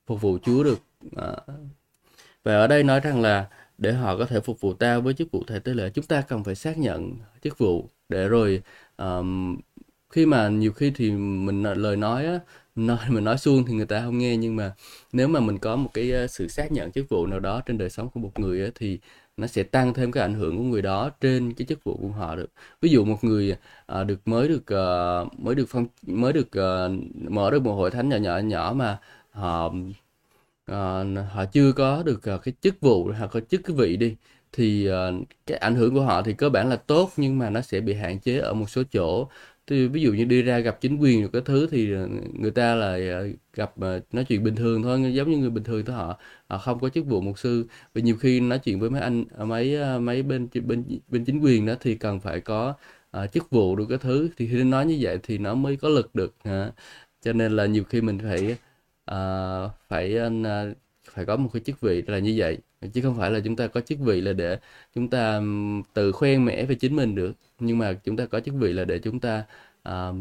phục 0.06 0.22
vụ 0.22 0.38
Chúa 0.44 0.64
được 0.64 0.80
uh, 1.06 1.56
và 2.44 2.56
ở 2.56 2.68
đây 2.68 2.84
nói 2.84 3.00
rằng 3.00 3.22
là 3.22 3.48
để 3.78 3.94
họ 3.94 4.18
có 4.18 4.26
thể 4.26 4.40
phục 4.40 4.62
vụ 4.62 4.74
ta 4.74 5.00
với 5.00 5.14
chức 5.14 5.32
vụ 5.32 5.44
thầy 5.48 5.60
tế 5.60 5.74
lễ 5.74 5.90
chúng 5.90 6.06
ta 6.06 6.22
cần 6.22 6.44
phải 6.44 6.56
xác 6.56 6.78
nhận 6.78 7.14
chức 7.44 7.58
vụ 7.58 7.90
để 8.10 8.28
rồi 8.28 8.62
um, 8.98 9.58
khi 10.10 10.26
mà 10.26 10.50
nhiều 10.50 10.72
khi 10.74 10.92
thì 10.96 11.12
mình 11.12 11.64
lời 11.64 11.98
nói 11.98 12.26
á 12.26 12.40
nói 12.76 12.98
mình 13.10 13.24
nói 13.24 13.38
suông 13.38 13.66
thì 13.66 13.74
người 13.74 13.86
ta 13.86 14.02
không 14.02 14.18
nghe 14.18 14.38
nhưng 14.38 14.56
mà 14.56 14.74
nếu 15.14 15.28
mà 15.28 15.40
mình 15.40 15.58
có 15.60 15.76
một 15.76 15.90
cái 15.94 16.28
sự 16.30 16.48
xác 16.48 16.72
nhận 16.72 16.92
chức 16.92 17.10
vụ 17.10 17.26
nào 17.28 17.40
đó 17.40 17.62
trên 17.66 17.78
đời 17.78 17.90
sống 17.90 18.10
của 18.10 18.20
một 18.20 18.40
người 18.40 18.64
á, 18.64 18.72
thì 18.76 19.00
nó 19.38 19.48
sẽ 19.48 19.64
tăng 19.64 19.94
thêm 19.94 20.12
cái 20.12 20.22
ảnh 20.24 20.34
hưởng 20.34 20.58
của 20.58 20.64
người 20.64 20.82
đó 20.82 21.10
trên 21.22 21.54
cái 21.54 21.66
chức 21.68 21.84
vụ 21.84 21.98
của 22.02 22.08
họ 22.08 22.36
được. 22.36 22.52
Ví 22.82 22.90
dụ 22.90 23.06
một 23.06 23.24
người 23.24 23.58
à, 23.86 24.04
được 24.04 24.28
mới 24.28 24.48
được 24.48 24.74
à, 24.74 24.86
mới 25.38 25.56
được 25.56 25.66
phong 25.70 25.88
mới 26.08 26.34
được 26.34 26.52
à, 26.58 26.88
mở 27.30 27.52
được 27.52 27.62
một 27.64 27.74
hội 27.74 27.92
thánh 27.92 28.10
nhỏ 28.10 28.18
nhỏ 28.18 28.38
nhỏ 28.38 28.74
mà 28.76 29.00
họ 29.32 29.74
uh, 30.72 30.76
họ 31.32 31.46
chưa 31.46 31.72
có 31.72 32.04
được 32.04 32.22
uh, 32.36 32.42
cái 32.44 32.54
chức 32.62 32.82
vụ 32.82 33.12
hoặc 33.18 33.28
có 33.28 33.40
chức 33.40 33.62
cái 33.64 33.76
vị 33.76 33.98
đi 33.98 34.16
thì 34.52 34.90
uh, 34.90 34.94
cái 35.48 35.58
ảnh 35.58 35.76
hưởng 35.76 35.94
của 35.94 36.02
họ 36.02 36.22
thì 36.22 36.34
cơ 36.34 36.50
bản 36.50 36.70
là 36.70 36.76
tốt 36.76 37.12
nhưng 37.18 37.40
mà 37.40 37.50
nó 37.50 37.62
sẽ 37.62 37.82
bị 37.82 37.94
hạn 37.94 38.20
chế 38.20 38.40
ở 38.40 38.54
một 38.54 38.70
số 38.70 38.84
chỗ. 38.92 39.28
Thì 39.68 39.88
ví 39.88 40.02
dụ 40.02 40.14
như 40.14 40.26
đi 40.26 40.42
ra 40.42 40.60
gặp 40.60 40.78
chính 40.82 40.98
quyền 40.98 41.22
rồi 41.22 41.30
cái 41.34 41.42
thứ 41.46 41.68
thì 41.72 41.88
người 42.34 42.52
ta 42.52 42.76
là 42.76 42.98
gặp 43.54 43.74
nói 44.12 44.26
chuyện 44.28 44.44
bình 44.44 44.56
thường 44.56 44.84
thôi 44.84 45.14
giống 45.14 45.32
như 45.32 45.38
người 45.38 45.50
bình 45.50 45.64
thường 45.64 45.86
thôi 45.86 45.96
họ, 45.96 46.20
họ 46.48 46.58
không 46.58 46.80
có 46.80 46.90
chức 46.90 47.06
vụ 47.06 47.22
mục 47.22 47.40
sư. 47.40 47.68
Và 47.94 48.02
nhiều 48.02 48.18
khi 48.18 48.40
nói 48.40 48.60
chuyện 48.60 48.80
với 48.80 48.90
mấy 48.90 49.02
anh 49.02 49.26
mấy 49.38 50.00
mấy 50.00 50.24
bên 50.24 50.48
bên 50.66 50.84
bên 51.08 51.26
chính 51.26 51.40
quyền 51.40 51.66
đó 51.66 51.74
thì 51.80 51.96
cần 51.96 52.20
phải 52.20 52.40
có 52.42 52.74
uh, 53.24 53.32
chức 53.34 53.50
vụ 53.50 53.76
được 53.76 53.86
cái 53.90 53.98
thứ. 53.98 54.30
Thì 54.38 54.48
khi 54.48 54.64
nói 54.64 54.86
như 54.86 54.98
vậy 55.02 55.20
thì 55.24 55.38
nó 55.38 55.56
mới 55.56 55.76
có 55.78 55.90
lực 55.90 56.16
được 56.16 56.36
hả? 56.46 56.72
cho 57.22 57.34
nên 57.34 57.56
là 57.56 57.66
nhiều 57.66 57.84
khi 57.84 58.02
mình 58.02 58.20
phải 58.20 58.58
uh, 59.12 59.72
phải 59.88 60.18
uh, 60.28 60.78
phải 61.12 61.26
có 61.26 61.38
một 61.38 61.50
cái 61.54 61.62
chức 61.66 61.82
vị 61.82 62.02
là 62.08 62.20
như 62.20 62.34
vậy. 62.38 62.58
Chứ 62.94 63.02
không 63.02 63.18
phải 63.18 63.32
là 63.32 63.40
chúng 63.40 63.56
ta 63.56 63.68
có 63.68 63.82
chức 63.82 64.00
vị 64.00 64.22
là 64.22 64.34
để 64.34 64.60
chúng 64.96 65.10
ta 65.10 65.42
tự 65.94 66.12
khoen 66.12 66.46
mẽ 66.46 66.66
về 66.66 66.76
chính 66.76 66.96
mình 66.96 67.16
được. 67.16 67.34
Nhưng 67.60 67.78
mà 67.78 67.94
chúng 67.94 68.18
ta 68.18 68.26
có 68.26 68.40
chức 68.40 68.56
vị 68.56 68.74
là 68.74 68.86
để 68.86 69.00
chúng 69.00 69.20
ta 69.20 69.44
uh, 69.90 70.16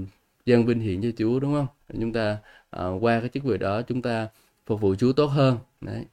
dâng 0.46 0.66
vinh 0.66 0.80
hiển 0.80 1.02
cho 1.02 1.08
Chúa 1.18 1.40
đúng 1.40 1.54
không? 1.54 1.66
Chúng 2.00 2.12
ta 2.12 2.38
uh, 2.76 3.02
qua 3.02 3.20
cái 3.20 3.28
chức 3.28 3.44
vị 3.44 3.58
đó 3.58 3.82
chúng 3.82 4.02
ta 4.02 4.28
phục 4.66 4.80
vụ 4.80 4.94
Chúa 4.94 5.12
tốt 5.12 5.26
hơn. 5.26 5.58
Đấy. 5.80 6.04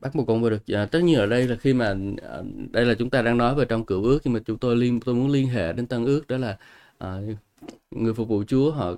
Bắt 0.00 0.16
một 0.16 0.24
con 0.28 0.42
vừa 0.42 0.50
được 0.50 0.66
à, 0.66 0.86
tất 0.86 1.00
nhiên 1.00 1.16
ở 1.16 1.26
đây 1.26 1.48
là 1.48 1.56
khi 1.56 1.72
mà 1.72 1.94
à, 2.22 2.42
đây 2.70 2.84
là 2.84 2.94
chúng 2.94 3.10
ta 3.10 3.22
đang 3.22 3.38
nói 3.38 3.54
về 3.54 3.64
trong 3.64 3.84
cựu 3.84 4.04
ước 4.04 4.18
nhưng 4.24 4.34
mà 4.34 4.40
chúng 4.46 4.58
tôi 4.58 4.76
liên 4.76 5.00
tôi 5.00 5.14
muốn 5.14 5.30
liên 5.30 5.48
hệ 5.48 5.72
đến 5.72 5.86
tân 5.86 6.04
ước 6.04 6.28
đó 6.28 6.36
là 6.36 6.56
à, 6.98 7.18
người 7.90 8.14
phục 8.14 8.28
vụ 8.28 8.44
Chúa 8.48 8.70
họ 8.70 8.96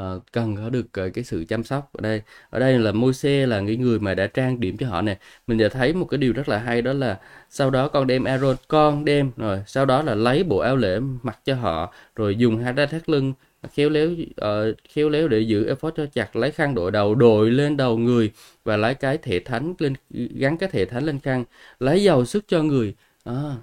uh, 0.00 0.22
cần 0.32 0.56
có 0.56 0.70
được 0.70 0.86
uh, 1.06 1.14
cái 1.14 1.24
sự 1.24 1.44
chăm 1.48 1.64
sóc 1.64 1.90
ở 1.92 2.00
đây. 2.00 2.22
Ở 2.50 2.58
đây 2.58 2.78
là 2.78 2.92
môi 2.92 3.14
xe 3.14 3.46
là 3.46 3.62
cái 3.66 3.76
người 3.76 3.98
mà 3.98 4.14
đã 4.14 4.26
trang 4.26 4.60
điểm 4.60 4.76
cho 4.76 4.88
họ 4.88 5.02
nè. 5.02 5.18
Mình 5.46 5.58
đã 5.58 5.68
thấy 5.68 5.94
một 5.94 6.04
cái 6.04 6.18
điều 6.18 6.32
rất 6.32 6.48
là 6.48 6.58
hay 6.58 6.82
đó 6.82 6.92
là 6.92 7.18
sau 7.50 7.70
đó 7.70 7.88
con 7.88 8.06
đem 8.06 8.24
Aaron 8.24 8.56
con 8.68 9.04
đem 9.04 9.30
rồi 9.36 9.62
sau 9.66 9.86
đó 9.86 10.02
là 10.02 10.14
lấy 10.14 10.44
bộ 10.44 10.58
áo 10.58 10.76
lễ 10.76 10.98
mặc 11.22 11.38
cho 11.44 11.54
họ 11.54 11.94
rồi 12.16 12.36
dùng 12.36 12.58
hai 12.58 12.72
đai 12.72 12.86
thắt 12.86 13.08
lưng 13.08 13.32
khéo 13.68 13.90
léo 13.90 14.10
uh, 14.10 14.76
khéo 14.88 15.08
léo 15.08 15.28
để 15.28 15.40
giữ 15.40 15.74
effort 15.74 15.90
cho 15.90 16.06
chặt 16.06 16.36
lấy 16.36 16.50
khăn 16.50 16.74
đội 16.74 16.90
đầu 16.90 17.14
đội 17.14 17.50
lên 17.50 17.76
đầu 17.76 17.98
người 17.98 18.32
và 18.64 18.76
lấy 18.76 18.94
cái 18.94 19.18
thể 19.18 19.40
thánh 19.40 19.74
lên 19.78 19.94
gắn 20.10 20.58
cái 20.58 20.68
thể 20.72 20.84
thánh 20.84 21.04
lên 21.04 21.20
khăn 21.20 21.44
lấy 21.80 22.02
dầu 22.02 22.24
sức 22.24 22.44
cho 22.48 22.62
người. 22.62 22.94
À, 23.24 23.56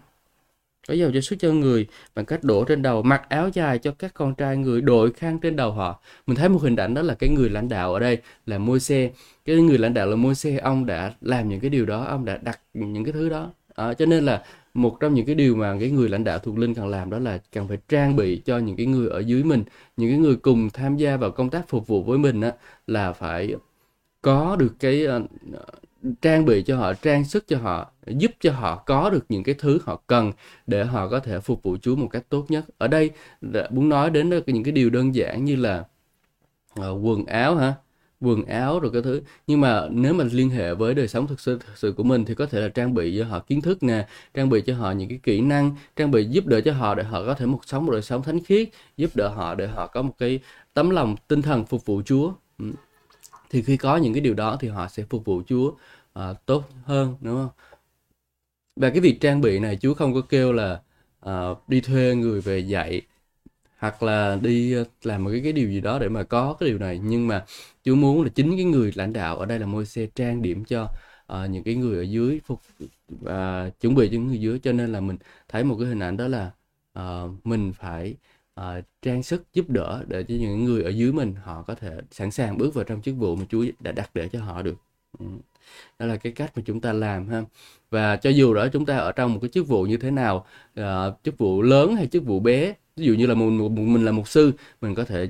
có 0.89 0.95
dầu 0.95 1.11
cho 1.13 1.21
sức 1.21 1.35
cho 1.39 1.51
người 1.51 1.87
bằng 2.15 2.25
cách 2.25 2.43
đổ 2.43 2.63
trên 2.63 2.81
đầu 2.81 3.01
mặc 3.01 3.21
áo 3.29 3.49
dài 3.53 3.77
cho 3.77 3.91
các 3.91 4.13
con 4.13 4.35
trai 4.35 4.57
người 4.57 4.81
đội 4.81 5.11
khăn 5.11 5.39
trên 5.39 5.55
đầu 5.55 5.71
họ. 5.71 6.01
Mình 6.27 6.37
thấy 6.37 6.49
một 6.49 6.61
hình 6.61 6.75
ảnh 6.75 6.93
đó 6.93 7.01
là 7.01 7.13
cái 7.13 7.29
người 7.29 7.49
lãnh 7.49 7.69
đạo 7.69 7.93
ở 7.93 7.99
đây 7.99 8.17
là 8.45 8.57
môi 8.57 8.79
xe 8.79 9.11
cái 9.45 9.55
người 9.55 9.77
lãnh 9.77 9.93
đạo 9.93 10.07
là 10.07 10.15
môi 10.15 10.35
xe 10.35 10.57
ông 10.57 10.85
đã 10.85 11.13
làm 11.21 11.49
những 11.49 11.59
cái 11.59 11.69
điều 11.69 11.85
đó 11.85 12.05
ông 12.05 12.25
đã 12.25 12.37
đặt 12.37 12.59
những 12.73 13.03
cái 13.03 13.13
thứ 13.13 13.29
đó. 13.29 13.53
À, 13.75 13.93
cho 13.93 14.05
nên 14.05 14.25
là 14.25 14.43
một 14.73 14.99
trong 14.99 15.13
những 15.13 15.25
cái 15.25 15.35
điều 15.35 15.55
mà 15.55 15.77
cái 15.79 15.91
người 15.91 16.09
lãnh 16.09 16.23
đạo 16.23 16.39
thuộc 16.39 16.57
linh 16.57 16.73
cần 16.73 16.87
làm 16.87 17.09
đó 17.09 17.19
là 17.19 17.39
cần 17.53 17.67
phải 17.67 17.77
trang 17.89 18.15
bị 18.15 18.41
cho 18.45 18.57
những 18.57 18.75
cái 18.75 18.85
người 18.85 19.09
ở 19.09 19.19
dưới 19.19 19.43
mình 19.43 19.63
những 19.97 20.09
cái 20.09 20.19
người 20.19 20.35
cùng 20.35 20.69
tham 20.69 20.97
gia 20.97 21.17
vào 21.17 21.31
công 21.31 21.49
tác 21.49 21.69
phục 21.69 21.87
vụ 21.87 22.03
với 22.03 22.17
mình 22.17 22.41
á 22.41 22.51
là 22.87 23.13
phải 23.13 23.55
có 24.21 24.55
được 24.55 24.73
cái 24.79 25.05
ờ, 25.05 25.21
trang 26.21 26.45
bị 26.45 26.63
cho 26.63 26.77
họ 26.77 26.93
trang 26.93 27.25
sức 27.25 27.47
cho 27.47 27.57
họ 27.57 27.91
giúp 28.07 28.31
cho 28.39 28.51
họ 28.51 28.75
có 28.75 29.09
được 29.09 29.25
những 29.29 29.43
cái 29.43 29.55
thứ 29.59 29.79
họ 29.83 30.01
cần 30.07 30.31
để 30.67 30.85
họ 30.85 31.07
có 31.07 31.19
thể 31.19 31.39
phục 31.39 31.63
vụ 31.63 31.77
Chúa 31.81 31.95
một 31.95 32.07
cách 32.07 32.23
tốt 32.29 32.45
nhất. 32.49 32.65
Ở 32.77 32.87
đây 32.87 33.11
muốn 33.69 33.89
nói 33.89 34.09
đến 34.09 34.29
những 34.45 34.63
cái 34.63 34.71
điều 34.71 34.89
đơn 34.89 35.15
giản 35.15 35.45
như 35.45 35.55
là 35.55 35.83
uh, 36.79 37.05
quần 37.05 37.25
áo 37.25 37.55
hả? 37.55 37.73
Quần 38.21 38.45
áo 38.45 38.79
rồi 38.79 38.91
cái 38.93 39.01
thứ. 39.01 39.21
Nhưng 39.47 39.61
mà 39.61 39.87
nếu 39.91 40.13
mà 40.13 40.23
liên 40.31 40.49
hệ 40.49 40.73
với 40.73 40.93
đời 40.93 41.07
sống 41.07 41.27
thực 41.27 41.39
sự 41.39 41.59
thực 41.59 41.77
sự 41.77 41.93
của 41.97 42.03
mình 42.03 42.25
thì 42.25 42.35
có 42.35 42.45
thể 42.45 42.61
là 42.61 42.69
trang 42.69 42.93
bị 42.93 43.17
cho 43.19 43.25
họ 43.25 43.39
kiến 43.39 43.61
thức 43.61 43.83
nè 43.83 44.07
trang 44.33 44.49
bị 44.49 44.61
cho 44.61 44.75
họ 44.75 44.91
những 44.91 45.09
cái 45.09 45.19
kỹ 45.23 45.41
năng 45.41 45.75
trang 45.95 46.11
bị 46.11 46.25
giúp 46.25 46.45
đỡ 46.45 46.61
cho 46.61 46.73
họ 46.73 46.95
để 46.95 47.03
họ 47.03 47.25
có 47.25 47.33
thể 47.33 47.45
một 47.45 47.59
sống 47.65 47.85
một 47.85 47.91
đời 47.91 48.01
sống 48.01 48.23
thánh 48.23 48.43
khiết 48.43 48.69
giúp 48.97 49.15
đỡ 49.15 49.27
họ 49.27 49.55
để 49.55 49.67
họ 49.67 49.87
có 49.87 50.01
một 50.01 50.13
cái 50.17 50.39
tấm 50.73 50.89
lòng 50.89 51.15
tinh 51.27 51.41
thần 51.41 51.65
phục 51.65 51.85
vụ 51.85 52.01
Chúa. 52.05 52.33
Ừ 52.59 52.65
thì 53.49 53.61
khi 53.61 53.77
có 53.77 53.97
những 53.97 54.13
cái 54.13 54.21
điều 54.21 54.33
đó 54.33 54.57
thì 54.59 54.67
họ 54.67 54.87
sẽ 54.87 55.03
phục 55.09 55.25
vụ 55.25 55.41
Chúa 55.47 55.71
uh, 56.19 56.45
tốt 56.45 56.63
hơn 56.83 57.15
đúng 57.21 57.35
không? 57.35 57.49
Và 58.75 58.89
cái 58.89 58.99
việc 58.99 59.17
trang 59.21 59.41
bị 59.41 59.59
này 59.59 59.77
Chúa 59.81 59.93
không 59.93 60.13
có 60.13 60.21
kêu 60.21 60.53
là 60.53 60.81
uh, 61.25 61.69
đi 61.69 61.81
thuê 61.81 62.15
người 62.15 62.41
về 62.41 62.59
dạy 62.59 63.01
hoặc 63.79 64.03
là 64.03 64.39
đi 64.41 64.73
à, 64.75 64.83
làm 65.03 65.23
một 65.23 65.29
cái 65.31 65.41
cái 65.43 65.53
điều 65.53 65.69
gì 65.69 65.81
đó 65.81 65.99
để 65.99 66.09
mà 66.09 66.23
có 66.23 66.53
cái 66.59 66.69
điều 66.69 66.79
này. 66.79 66.99
Nhưng 67.03 67.27
mà 67.27 67.45
Chúa 67.83 67.95
muốn 67.95 68.23
là 68.23 68.29
chính 68.35 68.55
cái 68.55 68.65
người 68.65 68.91
lãnh 68.95 69.13
đạo 69.13 69.37
ở 69.37 69.45
đây 69.45 69.59
là 69.59 69.65
môi 69.65 69.85
xe 69.85 70.07
trang 70.15 70.41
điểm 70.41 70.65
cho 70.65 70.83
uh, 71.33 71.49
những 71.49 71.63
cái 71.63 71.75
người 71.75 71.97
ở 71.97 72.01
dưới 72.01 72.39
phục 72.45 72.61
uh, 73.25 73.29
chuẩn 73.81 73.95
bị 73.95 74.07
cho 74.07 74.13
những 74.13 74.27
người 74.27 74.41
dưới. 74.41 74.59
Cho 74.59 74.71
nên 74.71 74.91
là 74.91 74.99
mình 74.99 75.17
thấy 75.47 75.63
một 75.63 75.77
cái 75.79 75.87
hình 75.87 75.99
ảnh 75.99 76.17
đó 76.17 76.27
là 76.27 76.51
uh, 76.99 77.45
mình 77.45 77.73
phải 77.73 78.15
uh, 78.59 78.83
trang 79.01 79.23
sức 79.23 79.43
giúp 79.53 79.69
đỡ 79.69 80.03
để 80.07 80.23
cho 80.23 80.35
những 80.35 80.65
người 80.65 80.83
ở 80.83 80.89
dưới 80.89 81.11
mình 81.11 81.35
họ 81.43 81.61
có 81.61 81.75
thể 81.75 81.97
sẵn 82.11 82.31
sàng 82.31 82.57
bước 82.57 82.73
vào 82.73 82.83
trong 82.83 83.01
chức 83.01 83.15
vụ 83.15 83.35
mà 83.35 83.45
Chúa 83.49 83.65
đã 83.79 83.91
đặt 83.91 84.09
để 84.13 84.27
cho 84.27 84.39
họ 84.39 84.61
được. 84.61 84.75
Ừ. 85.19 85.25
Đó 85.99 86.05
là 86.05 86.17
cái 86.17 86.31
cách 86.31 86.51
mà 86.55 86.63
chúng 86.65 86.81
ta 86.81 86.93
làm 86.93 87.27
ha. 87.27 87.43
Và 87.89 88.15
cho 88.15 88.29
dù 88.29 88.53
đó 88.53 88.67
chúng 88.73 88.85
ta 88.85 88.97
ở 88.97 89.11
trong 89.11 89.33
một 89.33 89.39
cái 89.41 89.49
chức 89.49 89.67
vụ 89.67 89.83
như 89.83 89.97
thế 89.97 90.11
nào 90.11 90.45
uh, 90.79 90.85
chức 91.23 91.37
vụ 91.37 91.61
lớn 91.61 91.95
hay 91.95 92.07
chức 92.07 92.25
vụ 92.25 92.39
bé 92.39 92.73
ví 92.95 93.05
dụ 93.05 93.13
như 93.13 93.27
là 93.27 93.33
một, 93.33 93.49
một, 93.49 93.69
mình 93.69 94.05
là 94.05 94.11
mục 94.11 94.27
sư 94.27 94.51
mình 94.81 94.95
có 94.95 95.03
thể 95.03 95.29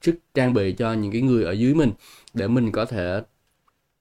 chức 0.00 0.14
trang 0.34 0.54
bị 0.54 0.72
cho 0.72 0.92
những 0.92 1.12
cái 1.12 1.20
người 1.20 1.44
ở 1.44 1.52
dưới 1.52 1.74
mình 1.74 1.92
để 2.34 2.48
mình 2.48 2.72
có 2.72 2.84
thể 2.84 3.22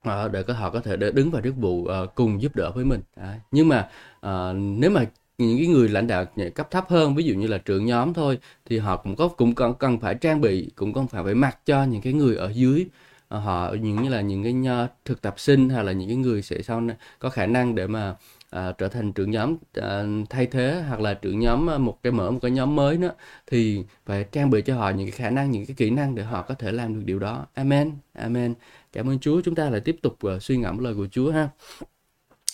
uh, 0.08 0.32
để 0.32 0.44
có 0.44 0.54
họ 0.54 0.70
có 0.70 0.80
thể 0.80 0.98
để 0.98 1.12
đứng 1.12 1.32
vào 1.32 1.42
chức 1.42 1.56
vụ 1.56 1.82
uh, 1.82 2.16
cùng 2.16 2.42
giúp 2.42 2.56
đỡ 2.56 2.72
với 2.72 2.86
mình. 2.86 3.02
À, 3.16 3.40
nhưng 3.52 3.68
mà 3.68 3.90
uh, 4.26 4.56
nếu 4.56 4.92
mà 4.92 5.06
những 5.46 5.58
cái 5.58 5.68
người 5.68 5.90
lãnh 5.90 6.08
đạo 6.08 6.26
cấp 6.56 6.72
thấp 6.72 6.86
hơn 6.90 7.16
ví 7.16 7.24
dụ 7.24 7.36
như 7.36 7.48
là 7.48 7.58
trưởng 7.58 7.86
nhóm 7.86 8.14
thôi 8.14 8.40
thì 8.66 8.78
họ 8.78 8.98
cũng 8.98 9.16
có 9.16 9.28
cũng 9.28 9.56
cần 9.56 9.74
cần 9.74 10.00
phải 10.00 10.16
trang 10.16 10.42
bị 10.42 10.72
cũng 10.76 10.94
cần 10.94 11.08
phải 11.08 11.24
phải 11.24 11.36
mặc 11.36 11.60
cho 11.66 11.84
những 11.84 12.02
cái 12.02 12.14
người 12.14 12.36
ở 12.36 12.52
dưới. 12.56 12.86
Ờ, 13.28 13.40
họ 13.40 13.74
những 13.82 14.04
như 14.04 14.10
là 14.10 14.22
những 14.22 14.44
cái 14.44 14.88
thực 15.06 15.22
tập 15.22 15.40
sinh 15.40 15.70
hay 15.70 15.84
là 15.84 15.92
những 15.92 16.10
cái 16.10 16.18
người 16.18 16.42
sẽ 16.42 16.62
sau 16.62 16.82
có 17.20 17.30
khả 17.30 17.46
năng 17.46 17.76
để 17.76 17.88
mà 17.88 18.16
à, 18.50 18.72
trở 18.78 18.88
thành 18.88 19.14
trưởng 19.14 19.32
nhóm 19.32 19.56
à, 19.74 20.04
thay 20.30 20.46
thế 20.46 20.84
hoặc 20.88 21.00
là 21.02 21.14
trưởng 21.14 21.40
nhóm 21.40 21.70
à, 21.70 21.78
một 21.78 22.00
cái 22.04 22.12
mở 22.12 22.32
một 22.32 22.40
cái 22.42 22.52
nhóm 22.52 22.76
mới 22.76 22.98
nữa 22.98 23.12
thì 23.48 23.84
phải 24.06 24.24
trang 24.32 24.50
bị 24.50 24.62
cho 24.62 24.76
họ 24.76 24.90
những 24.90 25.08
cái 25.08 25.12
khả 25.12 25.30
năng 25.30 25.52
những 25.52 25.66
cái 25.66 25.76
kỹ 25.78 25.90
năng 25.90 26.16
để 26.16 26.24
họ 26.24 26.42
có 26.42 26.54
thể 26.56 26.72
làm 26.72 26.96
được 26.96 27.02
điều 27.06 27.20
đó. 27.20 27.46
Amen 27.54 27.92
amen. 28.14 28.54
Cảm 28.94 29.10
ơn 29.10 29.20
Chúa. 29.20 29.42
Chúng 29.42 29.56
ta 29.56 29.70
lại 29.70 29.82
tiếp 29.82 29.96
tục 30.02 30.18
uh, 30.28 30.44
suy 30.44 30.58
ngẫm 30.58 30.80
lời 30.80 30.96
của 30.96 31.08
Chúa 31.12 31.32
ha 31.32 31.50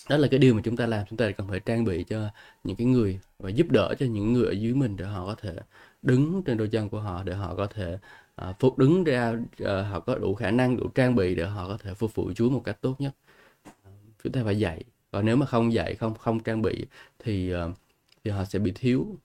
đó 0.08 0.16
là 0.16 0.28
cái 0.30 0.38
điều 0.38 0.54
mà 0.54 0.60
chúng 0.64 0.76
ta 0.76 0.86
làm 0.86 1.06
chúng 1.10 1.16
ta 1.16 1.30
cần 1.30 1.48
phải 1.48 1.60
trang 1.60 1.84
bị 1.84 2.04
cho 2.04 2.28
những 2.64 2.76
cái 2.76 2.86
người 2.86 3.20
và 3.38 3.50
giúp 3.50 3.66
đỡ 3.70 3.94
cho 3.98 4.06
những 4.06 4.32
người 4.32 4.46
ở 4.46 4.52
dưới 4.52 4.74
mình 4.74 4.96
để 4.96 5.04
họ 5.04 5.26
có 5.26 5.34
thể 5.34 5.54
đứng 6.02 6.42
trên 6.42 6.56
đôi 6.56 6.68
chân 6.68 6.88
của 6.88 7.00
họ 7.00 7.22
để 7.22 7.34
họ 7.34 7.54
có 7.54 7.66
thể 7.66 7.98
uh, 8.50 8.56
phục 8.58 8.78
đứng 8.78 9.04
ra 9.04 9.34
uh, 9.62 9.68
họ 9.90 10.00
có 10.00 10.14
đủ 10.14 10.34
khả 10.34 10.50
năng 10.50 10.76
đủ 10.76 10.88
trang 10.88 11.14
bị 11.14 11.34
để 11.34 11.46
họ 11.46 11.68
có 11.68 11.76
thể 11.76 11.94
phục 11.94 12.14
vụ 12.14 12.32
Chúa 12.34 12.50
một 12.50 12.62
cách 12.64 12.78
tốt 12.80 13.00
nhất. 13.00 13.12
Chúng 14.24 14.32
ta 14.32 14.44
phải 14.44 14.58
dạy 14.58 14.84
còn 15.12 15.26
nếu 15.26 15.36
mà 15.36 15.46
không 15.46 15.72
dạy 15.72 15.94
không 15.94 16.14
không 16.14 16.40
trang 16.40 16.62
bị 16.62 16.86
thì 17.18 17.54
uh, 17.54 17.58
thì 18.24 18.30
họ 18.30 18.44
sẽ 18.44 18.58
bị 18.58 18.72
thiếu. 18.74 19.16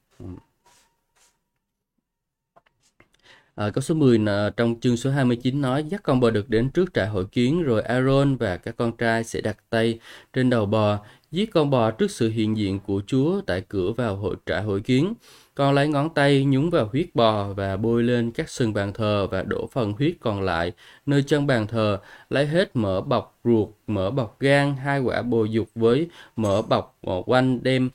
À, 3.55 3.69
câu 3.69 3.81
số 3.81 3.95
10 3.95 4.19
là 4.19 4.51
trong 4.57 4.79
chương 4.79 4.97
số 4.97 5.09
29 5.09 5.61
nói 5.61 5.83
dắt 5.83 6.03
con 6.03 6.19
bò 6.19 6.29
được 6.29 6.49
đến 6.49 6.69
trước 6.69 6.93
trại 6.93 7.07
hội 7.07 7.25
kiến 7.25 7.63
rồi 7.63 7.81
Aaron 7.81 8.35
và 8.35 8.57
các 8.57 8.77
con 8.77 8.97
trai 8.97 9.23
sẽ 9.23 9.41
đặt 9.41 9.57
tay 9.69 9.99
trên 10.33 10.49
đầu 10.49 10.65
bò 10.65 10.99
giết 11.31 11.51
con 11.53 11.69
bò 11.69 11.91
trước 11.91 12.11
sự 12.11 12.29
hiện 12.29 12.57
diện 12.57 12.79
của 12.79 13.01
Chúa 13.07 13.41
tại 13.41 13.61
cửa 13.69 13.91
vào 13.91 14.15
hội 14.15 14.35
trại 14.45 14.61
hội 14.63 14.81
kiến. 14.81 15.13
Con 15.55 15.75
lấy 15.75 15.87
ngón 15.87 16.13
tay 16.13 16.43
nhúng 16.45 16.69
vào 16.69 16.89
huyết 16.91 17.15
bò 17.15 17.53
và 17.53 17.77
bôi 17.77 18.03
lên 18.03 18.31
các 18.31 18.49
sừng 18.49 18.73
bàn 18.73 18.93
thờ 18.93 19.27
và 19.31 19.43
đổ 19.43 19.67
phần 19.71 19.93
huyết 19.93 20.13
còn 20.19 20.41
lại 20.41 20.71
nơi 21.05 21.23
chân 21.23 21.47
bàn 21.47 21.67
thờ, 21.67 21.99
lấy 22.29 22.45
hết 22.47 22.75
mỡ 22.75 23.01
bọc 23.01 23.39
ruột, 23.43 23.69
mỡ 23.87 24.11
bọc 24.11 24.39
gan, 24.39 24.75
hai 24.75 24.99
quả 24.99 25.21
bồ 25.21 25.45
dục 25.45 25.67
với 25.75 26.07
mỡ 26.35 26.61
bọc 26.61 26.97
ờ, 27.01 27.13
quanh 27.25 27.63
đem 27.63 27.89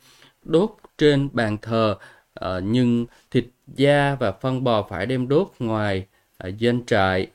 đốt 0.44 0.70
trên 0.98 1.28
bàn 1.32 1.56
thờ, 1.62 1.96
uh, 2.44 2.62
nhưng 2.62 3.06
thịt 3.30 3.44
da 3.74 4.16
và 4.20 4.32
phân 4.32 4.64
bò 4.64 4.86
phải 4.90 5.06
đem 5.06 5.28
đốt 5.28 5.48
ngoài 5.58 6.06
à, 6.38 6.50
doanh 6.60 6.86
trại. 6.86 7.26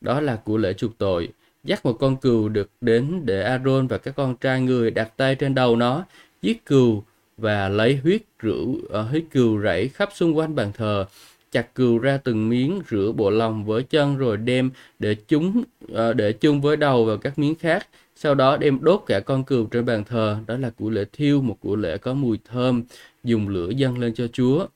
Đó 0.00 0.20
là 0.20 0.36
của 0.36 0.56
lễ 0.56 0.72
chuộc 0.72 0.98
tội. 0.98 1.28
Dắt 1.64 1.86
một 1.86 1.92
con 1.92 2.16
cừu 2.16 2.48
được 2.48 2.70
đến 2.80 3.20
để 3.24 3.42
Aaron 3.42 3.86
và 3.86 3.98
các 3.98 4.16
con 4.16 4.36
trai 4.36 4.60
người 4.60 4.90
đặt 4.90 5.16
tay 5.16 5.34
trên 5.34 5.54
đầu 5.54 5.76
nó, 5.76 6.04
giết 6.42 6.66
cừu 6.66 7.02
và 7.36 7.68
lấy 7.68 7.96
huyết 7.96 8.22
rượu 8.38 8.68
uh, 8.68 8.90
ờ, 8.90 9.02
huyết 9.02 9.24
cừu 9.30 9.60
rảy 9.60 9.88
khắp 9.88 10.08
xung 10.14 10.36
quanh 10.36 10.54
bàn 10.54 10.72
thờ 10.74 11.06
chặt 11.52 11.74
cừu 11.74 11.98
ra 11.98 12.16
từng 12.16 12.48
miếng 12.48 12.80
rửa 12.90 13.12
bộ 13.16 13.30
lòng 13.30 13.64
với 13.64 13.82
chân 13.82 14.16
rồi 14.18 14.36
đem 14.36 14.70
để 14.98 15.16
chúng 15.28 15.62
uh, 15.92 16.16
để 16.16 16.32
chung 16.32 16.60
với 16.60 16.76
đầu 16.76 17.04
vào 17.04 17.18
các 17.18 17.38
miếng 17.38 17.54
khác 17.54 17.86
sau 18.16 18.34
đó 18.34 18.56
đem 18.56 18.78
đốt 18.84 19.04
cả 19.06 19.20
con 19.20 19.44
cừu 19.44 19.66
trên 19.66 19.84
bàn 19.84 20.04
thờ, 20.04 20.38
đó 20.46 20.56
là 20.56 20.70
của 20.70 20.90
lễ 20.90 21.04
thiêu, 21.12 21.42
một 21.42 21.56
của 21.60 21.76
lễ 21.76 21.98
có 21.98 22.14
mùi 22.14 22.38
thơm, 22.44 22.84
dùng 23.24 23.48
lửa 23.48 23.70
dâng 23.70 23.98
lên 23.98 24.14
cho 24.14 24.26
Chúa. 24.32 24.66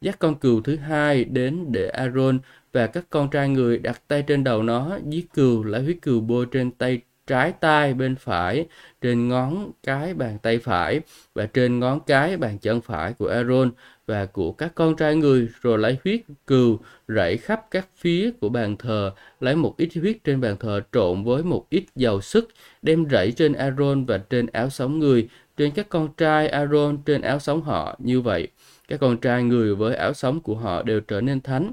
Dắt 0.00 0.18
con 0.18 0.34
cừu 0.34 0.60
thứ 0.62 0.76
hai 0.76 1.24
đến 1.24 1.66
để 1.72 1.88
Aaron 1.88 2.38
và 2.72 2.86
các 2.86 3.04
con 3.10 3.30
trai 3.30 3.48
người 3.48 3.78
đặt 3.78 4.02
tay 4.08 4.22
trên 4.22 4.44
đầu 4.44 4.62
nó, 4.62 4.98
giết 5.08 5.26
cừu, 5.34 5.64
lấy 5.64 5.82
huyết 5.82 5.96
cừu 6.02 6.20
bôi 6.20 6.46
trên 6.52 6.70
tay 6.70 7.00
trái 7.26 7.52
tay 7.60 7.94
bên 7.94 8.16
phải, 8.16 8.66
trên 9.00 9.28
ngón 9.28 9.70
cái 9.82 10.14
bàn 10.14 10.38
tay 10.42 10.58
phải 10.58 11.00
và 11.34 11.46
trên 11.46 11.78
ngón 11.78 12.00
cái 12.06 12.36
bàn 12.36 12.58
chân 12.58 12.80
phải 12.80 13.12
của 13.12 13.28
Aaron 13.28 13.70
và 14.08 14.26
của 14.26 14.52
các 14.52 14.72
con 14.74 14.96
trai 14.96 15.16
người 15.16 15.48
rồi 15.60 15.78
lấy 15.78 15.98
huyết 16.04 16.20
cừu 16.46 16.78
rảy 17.08 17.36
khắp 17.36 17.66
các 17.70 17.88
phía 17.96 18.30
của 18.40 18.48
bàn 18.48 18.76
thờ 18.76 19.12
lấy 19.40 19.56
một 19.56 19.74
ít 19.76 19.88
huyết 19.94 20.24
trên 20.24 20.40
bàn 20.40 20.56
thờ 20.60 20.80
trộn 20.92 21.24
với 21.24 21.42
một 21.42 21.66
ít 21.70 21.84
dầu 21.96 22.20
sức 22.20 22.48
đem 22.82 23.06
rảy 23.10 23.32
trên 23.32 23.52
Aaron 23.52 24.04
và 24.04 24.18
trên 24.18 24.46
áo 24.46 24.70
sống 24.70 24.98
người 24.98 25.28
trên 25.56 25.70
các 25.70 25.88
con 25.88 26.08
trai 26.16 26.48
Aaron 26.48 26.98
trên 27.06 27.20
áo 27.20 27.38
sống 27.38 27.62
họ. 27.62 27.96
Như 27.98 28.20
vậy 28.20 28.48
các 28.88 29.00
con 29.00 29.16
trai 29.18 29.42
người 29.42 29.74
với 29.74 29.94
áo 29.96 30.14
sống 30.14 30.40
của 30.40 30.56
họ 30.56 30.82
đều 30.82 31.00
trở 31.00 31.20
nên 31.20 31.40
thánh. 31.40 31.72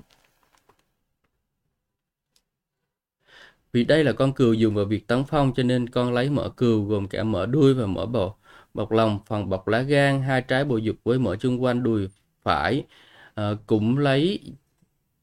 Vì 3.73 3.83
đây 3.83 4.03
là 4.03 4.11
con 4.13 4.33
cừu 4.33 4.53
dùng 4.53 4.75
vào 4.75 4.85
việc 4.85 5.07
tấn 5.07 5.23
phong 5.27 5.53
cho 5.55 5.63
nên 5.63 5.89
con 5.89 6.13
lấy 6.13 6.29
mỡ 6.29 6.49
cừu 6.49 6.85
gồm 6.85 7.07
cả 7.07 7.23
mỡ 7.23 7.45
đuôi 7.45 7.73
và 7.73 7.85
mỡ 7.85 8.05
bầu, 8.05 8.35
bọc 8.73 8.91
lòng, 8.91 9.19
phần 9.25 9.49
bọc 9.49 9.67
lá 9.67 9.81
gan, 9.81 10.21
hai 10.21 10.41
trái 10.41 10.65
bồ 10.65 10.77
dục 10.77 10.95
với 11.03 11.19
mỡ 11.19 11.35
chung 11.35 11.63
quanh 11.63 11.83
đùi 11.83 12.07
phải. 12.45 12.83
uh, 13.41 13.57
cũng 13.67 13.97
lấy 13.97 14.39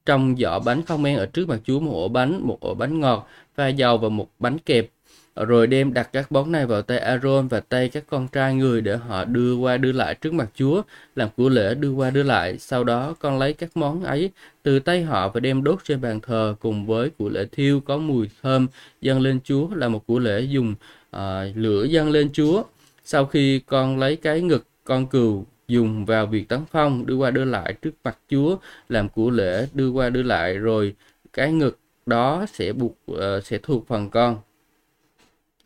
trong 0.07 0.37
giỏ 0.39 0.59
bánh 0.59 0.83
không 0.83 1.03
men 1.03 1.17
ở 1.17 1.27
trước 1.27 1.49
mặt 1.49 1.61
Chúa 1.65 1.81
một 1.81 1.93
ổ 1.93 2.09
bánh, 2.09 2.41
một 2.47 2.61
ổ 2.61 2.75
bánh 2.75 3.01
ngọt, 3.01 3.29
pha 3.55 3.69
dầu 3.69 3.99
và 3.99 4.09
một 4.09 4.29
bánh 4.39 4.59
kẹp. 4.59 4.89
Rồi 5.37 5.67
đem 5.67 5.93
đặt 5.93 6.09
các 6.13 6.31
bóng 6.31 6.53
này 6.53 6.67
vào 6.67 6.83
tay 6.83 6.99
Aaron 6.99 7.49
và 7.49 7.61
tay 7.61 7.89
các 7.89 8.05
con 8.07 8.29
trai 8.29 8.55
người 8.55 8.81
để 8.81 8.97
họ 8.97 9.25
đưa 9.25 9.55
qua 9.55 9.77
đưa 9.77 9.93
lại 9.93 10.15
trước 10.15 10.35
mặt 10.35 10.49
Chúa, 10.55 10.83
làm 11.17 11.29
của 11.37 11.49
lễ 11.49 11.75
đưa 11.75 11.91
qua 11.91 12.11
đưa 12.11 12.23
lại. 12.23 12.59
Sau 12.59 12.85
đó 12.85 13.15
con 13.21 13.39
lấy 13.39 13.53
các 13.53 13.77
món 13.77 14.05
ấy 14.05 14.31
từ 14.63 14.79
tay 14.79 15.03
họ 15.03 15.29
và 15.29 15.41
đem 15.41 15.65
đốt 15.65 15.79
trên 15.85 16.01
bàn 16.01 16.21
thờ 16.21 16.55
cùng 16.61 16.87
với 16.87 17.11
của 17.11 17.29
lễ 17.29 17.47
thiêu 17.53 17.81
có 17.81 17.99
mùi 17.99 18.29
thơm 18.43 18.67
dâng 19.01 19.21
lên 19.21 19.41
Chúa 19.45 19.75
là 19.75 19.89
một 19.89 20.07
của 20.07 20.19
lễ 20.19 20.41
dùng 20.41 20.75
uh, 21.17 21.21
lửa 21.55 21.85
dâng 21.85 22.11
lên 22.11 22.31
Chúa. 22.33 22.63
Sau 23.05 23.27
khi 23.27 23.59
con 23.59 23.99
lấy 23.99 24.17
cái 24.17 24.41
ngực 24.41 24.67
con 24.85 25.07
cừu 25.07 25.47
dùng 25.69 26.05
vào 26.05 26.27
việc 26.27 26.49
tấn 26.49 26.61
phong 26.71 27.07
đưa 27.07 27.17
qua 27.17 27.31
đưa 27.31 27.45
lại 27.45 27.75
trước 27.83 27.95
mặt 28.05 28.19
Chúa 28.29 28.57
làm 28.89 29.09
của 29.09 29.31
lễ 29.31 29.67
đưa 29.75 29.91
qua 29.91 30.11
đưa 30.11 30.23
lại 30.23 30.59
rồi 30.59 30.95
cái 31.33 31.53
ngực 31.53 31.79
đó 32.07 32.47
sẽ 32.53 32.73
buộc 32.73 32.97
uh, 33.13 33.45
sẽ 33.45 33.59
thuộc 33.63 33.87
phần 33.89 34.11
con. 34.11 34.39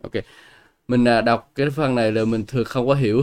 Ok 0.03 0.13
mình 0.89 1.05
uh, 1.19 1.25
đọc 1.25 1.51
cái 1.55 1.71
phần 1.71 1.95
này 1.95 2.13
là 2.13 2.25
mình 2.25 2.45
thường 2.47 2.65
không 2.65 2.87
có 2.87 2.95
hiểu. 2.95 3.23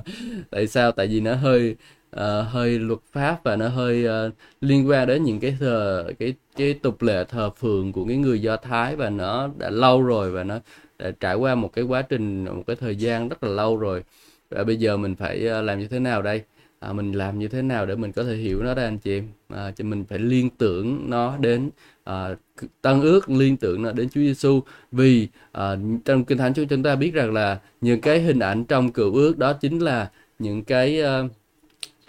Tại 0.50 0.66
sao? 0.66 0.92
Tại 0.92 1.06
vì 1.06 1.20
nó 1.20 1.34
hơi 1.34 1.76
uh, 2.16 2.20
hơi 2.48 2.78
luật 2.78 2.98
pháp 3.12 3.44
và 3.44 3.56
nó 3.56 3.68
hơi 3.68 4.26
uh, 4.28 4.34
liên 4.60 4.88
quan 4.88 5.06
đến 5.06 5.24
những 5.24 5.40
cái 5.40 5.56
thờ 5.60 6.06
cái 6.18 6.34
cái 6.56 6.74
tục 6.74 7.02
lệ 7.02 7.24
thờ 7.24 7.50
phượng 7.50 7.92
của 7.92 8.04
cái 8.08 8.16
người 8.16 8.42
do 8.42 8.56
thái 8.56 8.96
và 8.96 9.10
nó 9.10 9.50
đã 9.58 9.70
lâu 9.70 10.02
rồi 10.02 10.30
và 10.30 10.44
nó 10.44 10.58
đã 10.98 11.10
trải 11.20 11.34
qua 11.34 11.54
một 11.54 11.72
cái 11.72 11.84
quá 11.84 12.02
trình 12.02 12.44
một 12.44 12.62
cái 12.66 12.76
thời 12.76 12.96
gian 12.96 13.28
rất 13.28 13.42
là 13.42 13.50
lâu 13.50 13.76
rồi 13.76 14.04
rồi 14.50 14.64
bây 14.64 14.76
giờ 14.76 14.96
mình 14.96 15.16
phải 15.16 15.46
ờ, 15.46 15.62
làm 15.62 15.78
như 15.78 15.88
thế 15.88 15.98
nào 15.98 16.22
đây? 16.22 16.42
À, 16.80 16.92
mình 16.92 17.12
làm 17.12 17.38
như 17.38 17.48
thế 17.48 17.62
nào 17.62 17.86
để 17.86 17.96
mình 17.96 18.12
có 18.12 18.24
thể 18.24 18.34
hiểu 18.34 18.62
nó 18.62 18.74
đây 18.74 18.84
anh 18.84 18.98
chị? 18.98 19.12
Em 19.12 19.28
à, 19.48 19.70
cho 19.70 19.84
mình 19.84 20.04
phải 20.08 20.18
liên 20.18 20.50
tưởng 20.50 21.10
nó 21.10 21.36
đến 21.36 21.70
ờ, 22.04 22.36
à, 22.56 22.64
tăng 22.82 23.02
ước 23.02 23.30
liên 23.30 23.56
tưởng 23.56 23.82
nó 23.82 23.92
đến 23.92 24.08
Chúa 24.08 24.20
Giêsu 24.20 24.60
vì 24.92 25.28
à, 25.52 25.76
trong 26.04 26.24
kinh 26.24 26.38
thánh 26.38 26.52
chúng 26.54 26.82
ta 26.82 26.96
biết 26.96 27.14
rằng 27.14 27.32
là 27.32 27.60
những 27.80 28.00
cái 28.00 28.20
hình 28.20 28.38
ảnh 28.38 28.64
trong 28.64 28.92
cựu 28.92 29.14
ước 29.14 29.38
đó 29.38 29.52
chính 29.52 29.78
là 29.78 30.10
những 30.38 30.64
cái 30.64 31.02
à, 31.02 31.22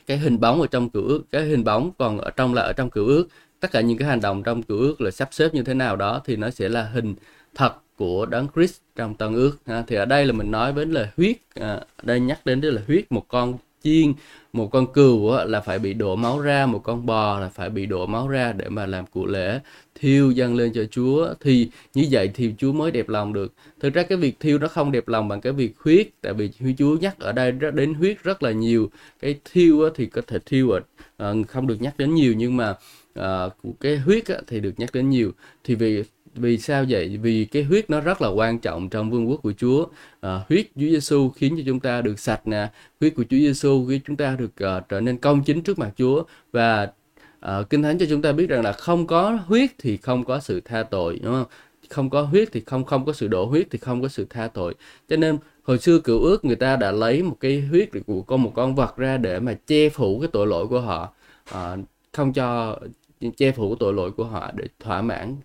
cái 0.07 0.17
hình 0.17 0.39
bóng 0.39 0.61
ở 0.61 0.67
trong 0.67 0.89
cựu 0.89 1.03
ước 1.03 1.23
cái 1.31 1.43
hình 1.43 1.63
bóng 1.63 1.91
còn 1.97 2.17
ở 2.17 2.29
trong 2.31 2.53
là 2.53 2.61
ở 2.61 2.73
trong 2.73 2.89
cựu 2.89 3.05
ước. 3.05 3.27
Tất 3.59 3.71
cả 3.71 3.81
những 3.81 3.97
cái 3.97 4.07
hành 4.07 4.21
động 4.21 4.43
trong 4.43 4.63
cựu 4.63 4.77
ước 4.77 5.01
là 5.01 5.11
sắp 5.11 5.29
xếp 5.31 5.53
như 5.53 5.63
thế 5.63 5.73
nào 5.73 5.95
đó 5.95 6.21
thì 6.25 6.35
nó 6.35 6.49
sẽ 6.49 6.69
là 6.69 6.83
hình 6.83 7.15
thật 7.55 7.73
của 7.99 8.25
đấng 8.25 8.47
Christ 8.55 8.79
trong 8.95 9.15
tân 9.15 9.33
ước. 9.33 9.57
Ha. 9.65 9.83
thì 9.87 9.95
ở 9.95 10.05
đây 10.05 10.25
là 10.25 10.33
mình 10.33 10.51
nói 10.51 10.73
đến 10.73 10.91
là 10.91 11.11
huyết. 11.17 11.35
À, 11.53 11.81
đây 12.03 12.19
nhắc 12.19 12.45
đến 12.45 12.61
đó 12.61 12.69
là 12.69 12.81
huyết 12.87 13.11
một 13.11 13.25
con 13.27 13.57
chiên 13.83 14.13
một 14.53 14.67
con 14.71 14.93
cừu 14.93 15.31
là 15.45 15.61
phải 15.61 15.79
bị 15.79 15.93
đổ 15.93 16.15
máu 16.15 16.39
ra 16.39 16.65
một 16.65 16.79
con 16.83 17.05
bò 17.05 17.39
là 17.39 17.49
phải 17.49 17.69
bị 17.69 17.85
đổ 17.85 18.05
máu 18.05 18.27
ra 18.27 18.53
để 18.53 18.69
mà 18.69 18.85
làm 18.85 19.05
cụ 19.05 19.25
lễ 19.25 19.59
thiêu 19.95 20.31
dâng 20.31 20.55
lên 20.55 20.73
cho 20.73 20.83
Chúa. 20.91 21.33
Thì 21.39 21.69
như 21.93 22.07
vậy 22.11 22.31
thì 22.33 22.53
Chúa 22.57 22.71
mới 22.71 22.91
đẹp 22.91 23.09
lòng 23.09 23.33
được. 23.33 23.53
Thực 23.79 23.93
ra 23.93 24.03
cái 24.03 24.17
việc 24.17 24.39
thiêu 24.39 24.57
nó 24.57 24.67
không 24.67 24.91
đẹp 24.91 25.07
lòng 25.07 25.27
bằng 25.27 25.41
cái 25.41 25.53
việc 25.53 25.73
huyết 25.79 26.07
tại 26.21 26.33
vì 26.33 26.49
Chúa 26.77 26.97
nhắc 26.97 27.19
ở 27.19 27.31
đây 27.31 27.51
đến 27.51 27.93
huyết 27.93 28.23
rất 28.23 28.43
là 28.43 28.51
nhiều. 28.51 28.89
Cái 29.19 29.39
thiêu 29.51 29.89
thì 29.95 30.05
có 30.05 30.21
thể 30.27 30.39
thiêu 30.45 30.69
ở 30.69 30.79
ờ, 31.17 31.35
không 31.47 31.67
được 31.67 31.81
nhắc 31.81 31.97
đến 31.97 32.15
nhiều 32.15 32.33
nhưng 32.37 32.57
mà 32.57 32.75
ờ, 33.13 33.49
của 33.63 33.71
cái 33.79 33.97
huyết 33.97 34.23
thì 34.47 34.59
được 34.59 34.73
nhắc 34.77 34.89
đến 34.93 35.09
nhiều. 35.09 35.31
Thì 35.63 35.75
vì 35.75 36.03
vì 36.39 36.57
sao 36.57 36.85
vậy? 36.89 37.17
Vì 37.17 37.45
cái 37.45 37.63
huyết 37.63 37.89
nó 37.89 38.01
rất 38.01 38.21
là 38.21 38.27
quan 38.27 38.59
trọng 38.59 38.89
trong 38.89 39.11
vương 39.11 39.29
quốc 39.29 39.39
của 39.43 39.53
Chúa. 39.57 39.85
À, 40.21 40.41
huyết 40.49 40.65
Chúa 40.75 40.81
Giêsu 40.89 41.29
khiến 41.29 41.55
cho 41.57 41.63
chúng 41.65 41.79
ta 41.79 42.01
được 42.01 42.19
sạch 42.19 42.47
nè. 42.47 42.69
Huyết 42.99 43.15
của 43.15 43.23
Chúa 43.23 43.37
Giêsu 43.37 43.85
khiến 43.89 44.01
chúng 44.05 44.15
ta 44.15 44.35
được 44.35 44.77
uh, 44.77 44.89
trở 44.89 45.01
nên 45.01 45.17
công 45.17 45.43
chính 45.43 45.61
trước 45.61 45.79
mặt 45.79 45.89
Chúa 45.97 46.23
và 46.51 46.91
uh, 47.45 47.69
kinh 47.69 47.83
thánh 47.83 47.97
cho 47.97 48.05
chúng 48.09 48.21
ta 48.21 48.31
biết 48.31 48.49
rằng 48.49 48.63
là 48.63 48.71
không 48.71 49.07
có 49.07 49.39
huyết 49.47 49.69
thì 49.77 49.97
không 49.97 50.23
có 50.25 50.39
sự 50.39 50.61
tha 50.65 50.83
tội, 50.83 51.19
đúng 51.23 51.33
không? 51.33 51.45
Không 51.89 52.09
có 52.09 52.21
huyết 52.21 52.49
thì 52.51 52.63
không 52.65 52.83
không 52.83 53.05
có 53.05 53.13
sự 53.13 53.27
đổ 53.27 53.45
huyết 53.45 53.67
thì 53.71 53.79
không 53.79 54.01
có 54.01 54.07
sự 54.07 54.25
tha 54.29 54.47
tội. 54.47 54.75
Cho 55.09 55.15
nên 55.15 55.37
hồi 55.63 55.77
xưa 55.77 55.99
cựu 55.99 56.19
ước 56.19 56.45
người 56.45 56.55
ta 56.55 56.75
đã 56.75 56.91
lấy 56.91 57.23
một 57.23 57.37
cái 57.39 57.61
huyết 57.61 57.89
của 58.07 58.21
con 58.21 58.43
một 58.43 58.51
con 58.55 58.75
vật 58.75 58.97
ra 58.97 59.17
để 59.17 59.39
mà 59.39 59.53
che 59.67 59.89
phủ 59.89 60.19
cái 60.19 60.29
tội 60.33 60.47
lỗi 60.47 60.67
của 60.67 60.81
họ, 60.81 61.13
à, 61.51 61.77
không 62.13 62.33
cho 62.33 62.79
che 63.37 63.51
phủ 63.51 63.75
tội 63.75 63.93
lỗi 63.93 64.11
của 64.11 64.23
họ 64.23 64.51
để 64.55 64.65
thỏa 64.79 65.01
mãn 65.01 65.35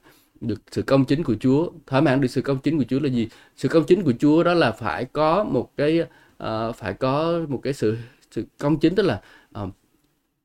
được 0.47 0.63
sự 0.71 0.83
công 0.83 1.05
chính 1.05 1.25
của 1.25 1.35
Chúa. 1.41 1.71
Thỏa 1.87 2.01
mãn 2.01 2.21
được 2.21 2.29
sự 2.29 2.41
công 2.43 2.59
chính 2.59 2.79
của 2.79 2.85
Chúa 2.89 3.01
là 3.01 3.09
gì? 3.09 3.29
Sự 3.57 3.69
công 3.69 3.85
chính 3.85 4.03
của 4.03 4.13
Chúa 4.19 4.43
đó 4.43 4.55
là 4.55 4.73
phải 4.73 5.05
có 5.05 5.45
một 5.45 5.71
cái 5.77 6.01
uh, 6.01 6.77
phải 6.77 6.95
có 6.95 7.41
một 7.49 7.61
cái 7.63 7.73
sự 7.73 7.97
sự 8.31 8.45
công 8.59 8.79
chính 8.79 8.95
tức 8.95 9.03
là 9.03 9.21
uh, 9.63 9.69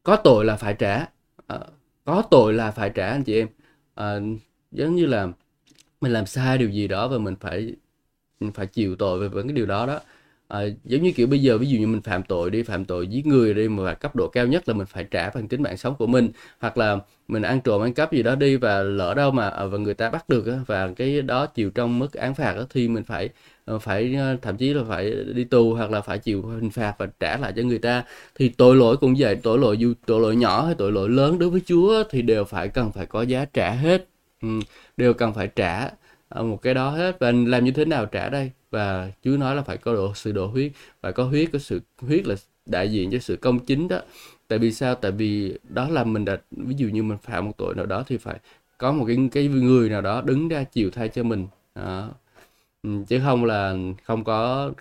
có 0.03 0.15
tội 0.15 0.45
là 0.45 0.55
phải 0.55 0.73
trả. 0.73 1.01
Uh, 1.53 1.61
có 2.05 2.23
tội 2.31 2.53
là 2.53 2.71
phải 2.71 2.89
trả 2.89 3.09
anh 3.09 3.23
chị 3.23 3.39
em. 3.39 3.47
Uh, 4.01 4.39
giống 4.71 4.95
như 4.95 5.05
là 5.05 5.27
mình 6.01 6.11
làm 6.13 6.25
sai 6.25 6.57
điều 6.57 6.69
gì 6.69 6.87
đó 6.87 7.07
và 7.07 7.17
mình 7.17 7.35
phải 7.39 7.75
mình 8.39 8.51
phải 8.51 8.65
chịu 8.67 8.95
tội 8.95 9.19
về 9.19 9.27
vấn 9.27 9.47
cái 9.47 9.55
điều 9.55 9.65
đó 9.65 9.85
đó 9.85 9.99
à, 10.49 10.61
giống 10.83 11.03
như 11.03 11.11
kiểu 11.11 11.27
bây 11.27 11.39
giờ 11.41 11.57
ví 11.57 11.67
dụ 11.67 11.79
như 11.79 11.87
mình 11.87 12.01
phạm 12.01 12.23
tội 12.23 12.51
đi 12.51 12.63
phạm 12.63 12.85
tội 12.85 13.07
giết 13.07 13.25
người 13.25 13.53
đi 13.53 13.67
mà 13.67 13.93
cấp 13.93 14.15
độ 14.15 14.27
cao 14.27 14.47
nhất 14.47 14.67
là 14.67 14.73
mình 14.73 14.87
phải 14.87 15.03
trả 15.03 15.29
bằng 15.29 15.47
tính 15.47 15.63
mạng 15.63 15.77
sống 15.77 15.95
của 15.99 16.07
mình 16.07 16.29
hoặc 16.59 16.77
là 16.77 16.97
mình 17.27 17.41
ăn 17.41 17.61
trộm 17.61 17.81
ăn 17.81 17.93
cắp 17.93 18.11
gì 18.13 18.23
đó 18.23 18.35
đi 18.35 18.55
và 18.55 18.81
lỡ 18.83 19.13
đâu 19.13 19.31
mà 19.31 19.47
ờ, 19.47 19.69
và 19.69 19.77
người 19.77 19.93
ta 19.93 20.09
bắt 20.09 20.29
được 20.29 20.45
và 20.67 20.89
cái 20.95 21.21
đó 21.21 21.45
chịu 21.45 21.69
trong 21.69 21.99
mức 21.99 22.13
án 22.13 22.35
phạt 22.35 22.55
thì 22.69 22.87
mình 22.87 23.03
phải 23.03 23.29
ờ, 23.65 23.79
phải 23.79 24.17
thậm 24.41 24.57
chí 24.57 24.73
là 24.73 24.83
phải 24.89 25.11
đi 25.35 25.43
tù 25.43 25.73
hoặc 25.73 25.91
là 25.91 26.01
phải 26.01 26.17
chịu 26.19 26.41
hình 26.41 26.69
phạt 26.69 26.95
và 26.97 27.07
trả 27.19 27.37
lại 27.37 27.53
cho 27.55 27.61
người 27.63 27.79
ta. 27.79 28.03
Thì 28.35 28.49
tội 28.49 28.75
lỗi 28.75 28.97
cũng 28.97 29.15
vậy 29.17 29.35
tội 29.43 29.57
lỗi 29.59 29.77
dù 29.77 29.93
tội 30.05 30.21
lỗi 30.21 30.35
nhỏ 30.35 30.65
hay 30.65 30.75
tội 30.77 30.91
lỗi 30.91 31.09
lớn 31.09 31.39
đối 31.39 31.49
với 31.49 31.61
Chúa 31.65 32.03
thì 32.09 32.21
đều 32.21 32.43
phải 32.43 32.67
cần 32.69 32.91
phải 32.91 33.05
có 33.05 33.21
giá 33.21 33.45
trả 33.45 33.71
hết. 33.71 34.07
Đều 34.97 35.13
cần 35.13 35.33
phải 35.33 35.47
trả 35.47 35.89
một 36.35 36.61
cái 36.61 36.73
đó 36.73 36.89
hết. 36.89 37.19
Và 37.19 37.31
làm 37.31 37.65
như 37.65 37.71
thế 37.71 37.85
nào 37.85 38.05
trả 38.05 38.29
đây? 38.29 38.51
Và 38.71 39.11
Chúa 39.23 39.37
nói 39.37 39.55
là 39.55 39.61
phải 39.61 39.77
có 39.77 39.93
độ 39.93 40.13
sự 40.15 40.31
đổ 40.31 40.47
huyết. 40.47 40.71
Và 41.01 41.11
có 41.11 41.23
huyết 41.23 41.49
có 41.53 41.59
sự 41.59 41.81
huyết 41.97 42.27
là 42.27 42.35
đại 42.65 42.91
diện 42.91 43.11
cho 43.11 43.19
sự 43.19 43.35
công 43.35 43.59
chính 43.59 43.87
đó. 43.87 43.99
Tại 44.47 44.59
vì 44.59 44.71
sao? 44.71 44.95
Tại 44.95 45.11
vì 45.11 45.57
đó 45.69 45.89
là 45.89 46.03
mình 46.03 46.25
đã 46.25 46.37
ví 46.51 46.75
dụ 46.77 46.87
như 46.87 47.03
mình 47.03 47.17
phạm 47.17 47.45
một 47.45 47.51
tội 47.57 47.75
nào 47.75 47.85
đó 47.85 48.03
thì 48.07 48.17
phải 48.17 48.39
có 48.77 48.91
một 48.91 49.05
cái 49.07 49.17
cái 49.31 49.47
người 49.47 49.89
nào 49.89 50.01
đó 50.01 50.21
đứng 50.21 50.47
ra 50.47 50.63
chịu 50.63 50.91
thay 50.91 51.09
cho 51.09 51.23
mình. 51.23 51.47
Đó. 51.75 52.09
Ừ, 52.83 52.89
chứ 53.07 53.19
không 53.23 53.45
là 53.45 53.75
không 54.03 54.23
có 54.23 54.71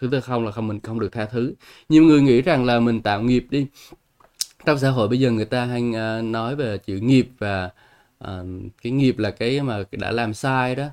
thứ 0.00 0.20
không 0.22 0.44
là 0.44 0.52
không 0.52 0.68
mình 0.68 0.80
không 0.80 1.00
được 1.00 1.12
tha 1.12 1.24
thứ. 1.24 1.54
Nhiều 1.88 2.04
người 2.04 2.20
nghĩ 2.22 2.42
rằng 2.42 2.64
là 2.64 2.80
mình 2.80 3.02
tạo 3.02 3.22
nghiệp 3.22 3.46
đi. 3.50 3.66
Trong 4.64 4.78
xã 4.78 4.90
hội 4.90 5.08
bây 5.08 5.20
giờ 5.20 5.30
người 5.30 5.44
ta 5.44 5.64
hay 5.64 5.94
à, 5.94 6.22
nói 6.22 6.56
về 6.56 6.78
chữ 6.78 6.96
nghiệp 6.96 7.28
và 7.38 7.70
uh, 8.24 8.28
cái 8.82 8.92
nghiệp 8.92 9.18
là 9.18 9.30
cái 9.30 9.60
mà 9.60 9.82
đã 9.92 10.10
làm 10.10 10.34
sai 10.34 10.74
đó. 10.74 10.86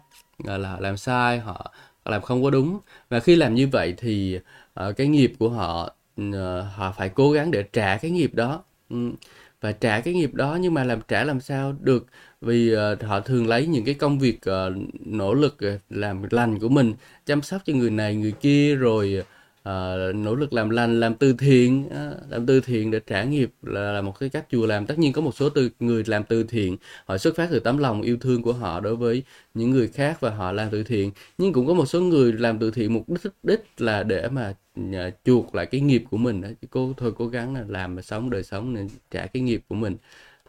Là 0.44 0.78
làm 0.80 0.98
sai 0.98 1.40
họ 1.40 1.74
làm 2.06 2.22
không 2.22 2.44
có 2.44 2.50
đúng. 2.50 2.80
Và 3.10 3.20
khi 3.20 3.36
làm 3.36 3.56
như 3.56 3.68
vậy 3.68 3.94
thì 3.98 4.40
uh, 4.88 4.98
cái 4.98 5.08
nghiệp 5.08 5.34
của 5.40 5.50
họ 5.50 5.96
uh, 6.22 6.36
họ 6.76 6.94
phải 6.98 7.10
cố 7.10 7.32
gắng 7.32 7.52
để 7.52 7.64
trả 7.64 7.98
cái 7.98 8.12
nghiệp 8.12 8.34
đó. 8.34 8.64
Um, 8.90 9.14
và 9.62 9.72
trả 9.72 10.00
cái 10.00 10.14
nghiệp 10.14 10.34
đó 10.34 10.58
nhưng 10.62 10.74
mà 10.74 10.84
làm 10.84 11.00
trả 11.08 11.24
làm 11.24 11.40
sao 11.40 11.76
được? 11.82 12.06
Vì 12.42 12.76
uh, 12.76 13.04
họ 13.04 13.20
thường 13.20 13.48
lấy 13.48 13.68
những 13.68 13.86
cái 13.86 13.94
công 13.94 14.20
việc 14.20 14.40
uh, 14.50 14.74
nỗ 15.06 15.34
lực 15.34 15.58
uh, 15.76 15.82
làm 15.90 16.24
lành 16.32 16.60
của 16.60 16.70
mình 16.70 16.94
chăm 17.26 17.42
sóc 17.42 17.62
cho 17.66 17.74
người 17.74 17.90
này 17.90 18.16
người 18.16 18.32
kia 18.32 18.76
rồi 18.76 19.24
uh, 19.70 20.16
nỗ 20.16 20.36
lực 20.36 20.54
làm 20.54 20.70
lành 20.70 21.00
làm 21.00 21.16
từ 21.16 21.34
thiện 21.34 21.86
uh, 21.86 22.32
làm 22.32 22.46
từ 22.46 22.60
thiện 22.60 22.92
để 22.92 23.00
trả 23.08 23.24
nghiệp 23.24 23.52
là, 23.62 23.92
là 23.92 24.02
một 24.02 24.20
cái 24.20 24.30
cách 24.30 24.46
chùa 24.52 24.66
làm. 24.66 24.86
Tất 24.86 25.00
nhiên 25.00 25.14
có 25.14 25.22
một 25.22 25.36
số 25.36 25.50
từ 25.50 25.70
người 25.80 26.04
làm 26.08 26.24
từ 26.24 26.44
thiện 26.44 26.78
họ 27.06 27.18
xuất 27.18 27.36
phát 27.36 27.48
từ 27.52 27.60
tấm 27.60 27.78
lòng 27.78 28.02
yêu 28.02 28.18
thương 28.22 28.42
của 28.42 28.54
họ 28.54 28.80
đối 28.80 28.96
với 28.96 29.24
những 29.54 29.72
người 29.72 29.88
khác 29.88 30.18
và 30.22 30.30
họ 30.30 30.52
làm 30.52 30.70
từ 30.72 30.84
thiện. 30.84 31.12
Nhưng 31.38 31.54
cũng 31.54 31.68
có 31.68 31.74
một 31.74 31.86
số 31.86 32.02
người 32.02 32.34
làm 32.34 32.60
từ 32.60 32.72
thiện 32.72 32.94
mục 32.94 33.10
đích 33.10 33.34
đích 33.44 33.66
là 33.78 34.04
để 34.04 34.30
mà 34.30 34.56
uh, 34.80 35.14
chuộc 35.26 35.56
lại 35.56 35.66
cái 35.66 35.82
nghiệp 35.82 36.04
của 36.10 36.18
mình. 36.18 36.42
Đó 36.42 36.50
cô 36.70 36.94
thôi 36.98 37.14
cố 37.18 37.28
gắng 37.28 37.54
là 37.56 37.66
làm 37.68 37.96
mà 37.96 38.02
sống 38.02 38.30
đời 38.30 38.44
sống 38.44 38.76
để 38.76 38.82
trả 39.12 39.26
cái 39.26 39.44
nghiệp 39.44 39.62
của 39.68 39.76
mình. 39.76 39.98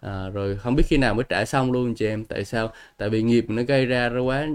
À, 0.00 0.28
rồi 0.28 0.56
không 0.56 0.74
biết 0.76 0.82
khi 0.86 0.96
nào 0.96 1.14
mới 1.14 1.24
trả 1.28 1.44
xong 1.44 1.72
luôn 1.72 1.94
chị 1.94 2.06
em. 2.06 2.24
Tại 2.24 2.44
sao? 2.44 2.72
Tại 2.96 3.10
vì 3.10 3.22
nghiệp 3.22 3.44
nó 3.48 3.62
gây 3.62 3.86
ra 3.86 4.10
quá 4.24 4.46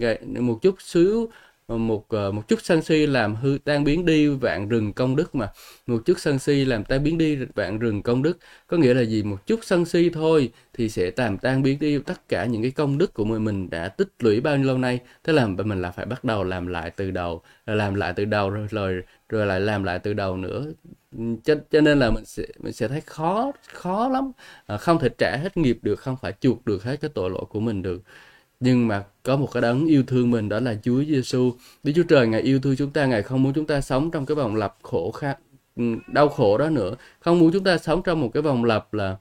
gây, 0.00 0.18
một 0.24 0.58
chút 0.62 0.74
xíu 0.82 1.28
một 1.68 2.08
ờ, 2.08 2.32
một 2.32 2.48
chút 2.48 2.58
sân 2.62 2.82
si 2.82 3.06
làm 3.06 3.34
hư 3.36 3.58
tan 3.64 3.84
biến 3.84 4.04
đi 4.06 4.28
vạn 4.28 4.68
rừng 4.68 4.92
công 4.92 5.16
đức 5.16 5.34
mà. 5.34 5.48
Một 5.86 6.02
chút 6.04 6.18
sân 6.18 6.38
si 6.38 6.64
làm 6.64 6.84
tan 6.84 7.02
biến 7.04 7.18
đi 7.18 7.36
vạn 7.54 7.78
rừng 7.78 8.02
công 8.02 8.22
đức. 8.22 8.38
Có 8.66 8.76
nghĩa 8.76 8.94
là 8.94 9.02
gì? 9.02 9.22
Một 9.22 9.46
chút 9.46 9.60
sân 9.62 9.84
si 9.84 10.10
thôi 10.10 10.52
thì 10.72 10.88
sẽ 10.88 11.10
làm 11.16 11.38
tan 11.38 11.62
biến 11.62 11.78
đi 11.78 11.98
tất 11.98 12.28
cả 12.28 12.44
những 12.46 12.62
cái 12.62 12.70
công 12.70 12.98
đức 12.98 13.14
của 13.14 13.24
mình 13.24 13.44
mình 13.44 13.70
đã 13.70 13.88
tích 13.88 14.08
lũy 14.18 14.40
bao 14.40 14.56
nhiêu 14.56 14.66
lâu 14.66 14.78
nay. 14.78 15.00
Thế 15.24 15.32
là 15.32 15.46
mình 15.46 15.82
là 15.82 15.90
phải 15.90 16.06
bắt 16.06 16.24
đầu 16.24 16.44
làm 16.44 16.66
lại 16.66 16.90
từ 16.96 17.10
đầu 17.10 17.42
làm 17.66 17.94
lại 17.94 18.12
từ 18.16 18.24
đầu 18.24 18.50
rồi 18.50 18.66
rồi 18.70 19.02
rồi 19.28 19.46
lại 19.46 19.60
làm 19.60 19.84
lại 19.84 19.98
từ 19.98 20.12
đầu 20.12 20.36
nữa. 20.36 20.66
Cho, 21.44 21.54
cho 21.70 21.80
nên 21.80 21.98
là 21.98 22.10
mình 22.10 22.24
sẽ 22.24 22.44
mình 22.58 22.72
sẽ 22.72 22.88
thấy 22.88 23.00
khó 23.00 23.52
khó 23.72 24.08
lắm. 24.08 24.32
À, 24.66 24.76
không 24.76 24.98
thể 24.98 25.08
trả 25.18 25.36
hết 25.36 25.56
nghiệp 25.56 25.78
được 25.82 26.00
không 26.00 26.16
phải 26.22 26.32
chuộc 26.40 26.64
được 26.66 26.82
hết 26.84 26.96
cái 27.00 27.10
tội 27.14 27.30
lỗi 27.30 27.44
của 27.48 27.60
mình 27.60 27.82
được 27.82 28.02
nhưng 28.60 28.88
mà 28.88 29.04
có 29.22 29.36
một 29.36 29.48
cái 29.52 29.60
đấng 29.60 29.86
yêu 29.86 30.02
thương 30.06 30.30
mình 30.30 30.48
đó 30.48 30.60
là 30.60 30.76
Chúa 30.82 31.04
Giêsu. 31.04 31.52
Đức 31.82 31.92
Chúa 31.96 32.02
Trời 32.02 32.26
ngài 32.26 32.40
yêu 32.40 32.60
thương 32.60 32.76
chúng 32.76 32.90
ta, 32.90 33.06
ngài 33.06 33.22
không 33.22 33.42
muốn 33.42 33.52
chúng 33.52 33.66
ta 33.66 33.80
sống 33.80 34.10
trong 34.10 34.26
cái 34.26 34.34
vòng 34.34 34.56
lặp 34.56 34.76
khổ 34.82 35.10
khác 35.10 35.38
ừ, 35.76 35.82
đau 36.12 36.28
khổ 36.28 36.58
đó 36.58 36.70
nữa, 36.70 36.94
không 37.20 37.38
muốn 37.38 37.52
chúng 37.52 37.64
ta 37.64 37.78
sống 37.78 38.02
trong 38.02 38.20
một 38.20 38.30
cái 38.34 38.42
vòng 38.42 38.64
lặp 38.64 38.94
là 38.94 39.16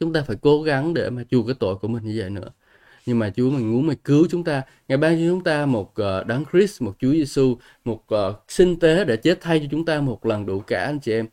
chúng 0.00 0.12
ta 0.12 0.22
phải 0.22 0.36
cố 0.42 0.62
gắng 0.62 0.94
để 0.94 1.10
mà 1.10 1.22
chuộc 1.30 1.46
cái 1.46 1.54
tội 1.60 1.76
của 1.76 1.88
mình 1.88 2.04
như 2.04 2.14
vậy 2.18 2.30
nữa. 2.30 2.48
Nhưng 3.06 3.18
mà 3.18 3.30
Chúa 3.36 3.50
mình 3.50 3.72
muốn 3.72 3.86
mà 3.86 3.94
cứu 4.04 4.26
chúng 4.30 4.44
ta. 4.44 4.62
Ngài 4.88 4.98
ban 4.98 5.14
cho 5.16 5.28
chúng 5.28 5.44
ta 5.44 5.66
một 5.66 5.94
ờ, 5.94 6.24
đấng 6.24 6.44
Christ 6.52 6.82
một 6.82 6.94
Chúa 6.98 7.12
Giêsu 7.12 7.56
một 7.84 8.02
uh, 8.14 8.36
sinh 8.48 8.78
tế 8.78 9.04
để 9.04 9.16
chết 9.16 9.38
thay 9.40 9.60
cho 9.60 9.66
chúng 9.70 9.84
ta 9.84 10.00
một 10.00 10.26
lần 10.26 10.46
đủ 10.46 10.60
cả 10.60 10.84
anh 10.84 11.00
chị 11.00 11.12
em. 11.12 11.26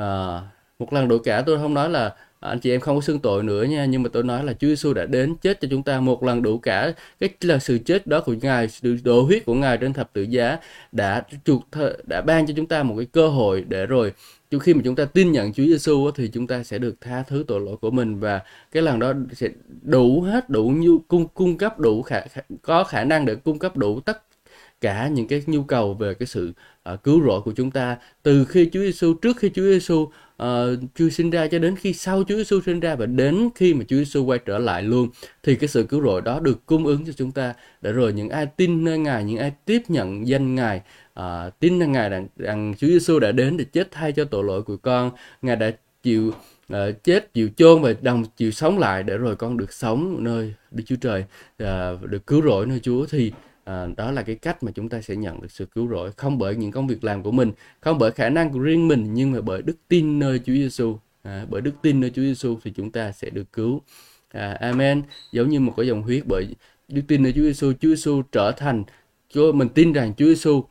Uh, 0.00 0.44
một 0.78 0.92
lần 0.92 1.08
đủ 1.08 1.18
cả 1.18 1.42
tôi 1.46 1.58
không 1.58 1.74
nói 1.74 1.90
là 1.90 2.14
anh 2.40 2.60
chị 2.60 2.70
em 2.70 2.80
không 2.80 2.96
có 2.96 3.00
xưng 3.00 3.18
tội 3.18 3.42
nữa 3.42 3.64
nha, 3.64 3.84
nhưng 3.84 4.02
mà 4.02 4.08
tôi 4.12 4.22
nói 4.22 4.44
là 4.44 4.52
Chúa 4.52 4.68
Giêsu 4.68 4.92
đã 4.92 5.06
đến 5.06 5.34
chết 5.42 5.60
cho 5.60 5.68
chúng 5.70 5.82
ta 5.82 6.00
một 6.00 6.22
lần 6.24 6.42
đủ 6.42 6.58
cả. 6.58 6.92
Cái 7.20 7.30
là 7.40 7.58
sự 7.58 7.78
chết 7.78 8.06
đó 8.06 8.20
của 8.20 8.34
ngài, 8.42 8.68
sự 8.68 8.98
đổ 9.04 9.22
huyết 9.22 9.44
của 9.44 9.54
ngài 9.54 9.78
trên 9.78 9.92
thập 9.92 10.12
tự 10.12 10.22
giá 10.22 10.58
đã 10.92 11.22
chuộc 11.44 11.62
đã 12.06 12.20
ban 12.20 12.46
cho 12.46 12.54
chúng 12.56 12.66
ta 12.66 12.82
một 12.82 12.94
cái 12.96 13.06
cơ 13.12 13.28
hội 13.28 13.64
để 13.68 13.86
rồi 13.86 14.12
khi 14.60 14.74
mà 14.74 14.80
chúng 14.84 14.96
ta 14.96 15.04
tin 15.04 15.32
nhận 15.32 15.52
Chúa 15.52 15.64
Giêsu 15.64 16.10
thì 16.10 16.28
chúng 16.28 16.46
ta 16.46 16.62
sẽ 16.62 16.78
được 16.78 17.00
tha 17.00 17.22
thứ 17.22 17.44
tội 17.48 17.60
lỗi 17.60 17.76
của 17.80 17.90
mình 17.90 18.20
và 18.20 18.40
cái 18.72 18.82
lần 18.82 18.98
đó 18.98 19.12
sẽ 19.32 19.48
đủ 19.82 20.20
hết, 20.20 20.50
đủ 20.50 20.68
như 20.68 20.98
cung 21.08 21.28
cung 21.28 21.58
cấp 21.58 21.78
đủ 21.78 22.02
khả, 22.02 22.20
có 22.62 22.84
khả 22.84 23.04
năng 23.04 23.24
để 23.26 23.34
cung 23.34 23.58
cấp 23.58 23.76
đủ 23.76 24.00
tất 24.00 24.22
cả 24.80 25.08
những 25.08 25.28
cái 25.28 25.42
nhu 25.46 25.62
cầu 25.62 25.94
về 25.94 26.14
cái 26.14 26.26
sự 26.26 26.52
uh, 26.92 27.02
cứu 27.02 27.22
rỗi 27.26 27.40
của 27.40 27.52
chúng 27.52 27.70
ta 27.70 27.96
từ 28.22 28.44
khi 28.44 28.70
Chúa 28.72 28.80
Giêsu 28.80 29.14
trước 29.14 29.36
khi 29.36 29.50
Chúa 29.54 29.62
Giêsu 29.62 29.94
uh, 29.94 30.12
à, 30.36 30.64
chưa 30.94 31.08
sinh 31.08 31.30
ra 31.30 31.46
cho 31.46 31.58
đến 31.58 31.76
khi 31.76 31.92
sau 31.92 32.24
Chúa 32.28 32.36
Giêsu 32.36 32.60
sinh 32.60 32.80
ra 32.80 32.94
và 32.94 33.06
đến 33.06 33.48
khi 33.54 33.74
mà 33.74 33.84
Chúa 33.88 33.96
Giêsu 33.96 34.24
quay 34.24 34.38
trở 34.38 34.58
lại 34.58 34.82
luôn 34.82 35.08
thì 35.42 35.54
cái 35.54 35.68
sự 35.68 35.82
cứu 35.82 36.02
rỗi 36.02 36.20
đó 36.20 36.40
được 36.40 36.66
cung 36.66 36.86
ứng 36.86 37.06
cho 37.06 37.12
chúng 37.12 37.32
ta. 37.32 37.54
Để 37.80 37.92
rồi 37.92 38.12
những 38.12 38.28
ai 38.28 38.46
tin 38.46 38.84
nơi 38.84 38.98
Ngài 38.98 39.24
những 39.24 39.38
ai 39.38 39.52
tiếp 39.64 39.82
nhận 39.88 40.28
danh 40.28 40.54
Ngài 40.54 40.82
uh, 41.20 41.60
tin 41.60 41.78
nơi 41.78 41.88
ngài 41.88 42.10
rằng, 42.10 42.28
rằng 42.36 42.74
Chúa 42.78 42.86
Giêsu 42.86 43.18
đã 43.18 43.32
đến 43.32 43.56
để 43.56 43.64
chết 43.64 43.88
thay 43.90 44.12
cho 44.12 44.24
tội 44.24 44.44
lỗi 44.44 44.62
của 44.62 44.76
con 44.76 45.10
ngài 45.42 45.56
đã 45.56 45.70
chịu 46.02 46.32
uh, 46.72 46.76
chết 47.04 47.34
chịu 47.34 47.48
chôn 47.56 47.82
và 47.82 47.94
đồng 48.02 48.24
chịu 48.36 48.50
sống 48.50 48.78
lại 48.78 49.02
để 49.02 49.16
rồi 49.16 49.36
con 49.36 49.56
được 49.56 49.72
sống 49.72 50.24
nơi 50.24 50.54
Đức 50.70 50.84
Chúa 50.86 50.96
Trời 50.96 51.24
uh, 51.62 52.02
được 52.02 52.26
cứu 52.26 52.42
rỗi 52.42 52.66
nơi 52.66 52.80
Chúa 52.80 53.06
thì 53.06 53.32
À, 53.68 53.86
đó 53.96 54.10
là 54.10 54.22
cái 54.22 54.36
cách 54.36 54.62
mà 54.62 54.72
chúng 54.74 54.88
ta 54.88 55.00
sẽ 55.00 55.16
nhận 55.16 55.40
được 55.40 55.50
sự 55.50 55.66
cứu 55.66 55.88
rỗi 55.88 56.12
không 56.16 56.38
bởi 56.38 56.56
những 56.56 56.70
công 56.70 56.86
việc 56.86 57.04
làm 57.04 57.22
của 57.22 57.30
mình 57.30 57.52
không 57.80 57.98
bởi 57.98 58.10
khả 58.10 58.28
năng 58.28 58.52
của 58.52 58.58
riêng 58.58 58.88
mình 58.88 59.14
nhưng 59.14 59.32
mà 59.32 59.40
bởi 59.40 59.62
đức 59.62 59.76
tin 59.88 60.18
nơi 60.18 60.38
Chúa 60.38 60.52
Giêsu 60.52 60.98
à, 61.22 61.40
ờ, 61.40 61.46
bởi 61.50 61.60
đức 61.60 61.72
tin 61.82 62.00
nơi 62.00 62.10
Chúa 62.10 62.22
Giêsu 62.22 62.58
thì 62.64 62.70
chúng 62.70 62.92
ta 62.92 63.12
sẽ 63.12 63.30
được 63.30 63.52
cứu. 63.52 63.82
À, 64.28 64.56
Amen. 64.60 65.02
Giống 65.32 65.48
như 65.48 65.60
một 65.60 65.74
cái 65.76 65.86
dòng 65.86 66.02
huyết 66.02 66.22
bởi 66.26 66.46
đức 66.88 67.02
tin 67.08 67.22
nơi 67.22 67.32
Chúa 67.32 67.42
Giêsu 67.42 67.72
Chúa 67.72 67.88
Giêsu 67.88 68.22
trở 68.32 68.52
thành 68.52 68.84
Chúa 69.28 69.52
mình 69.52 69.68
tin 69.68 69.92
rằng 69.92 70.14
Chúa 70.14 70.26
Giêsu 70.26 70.64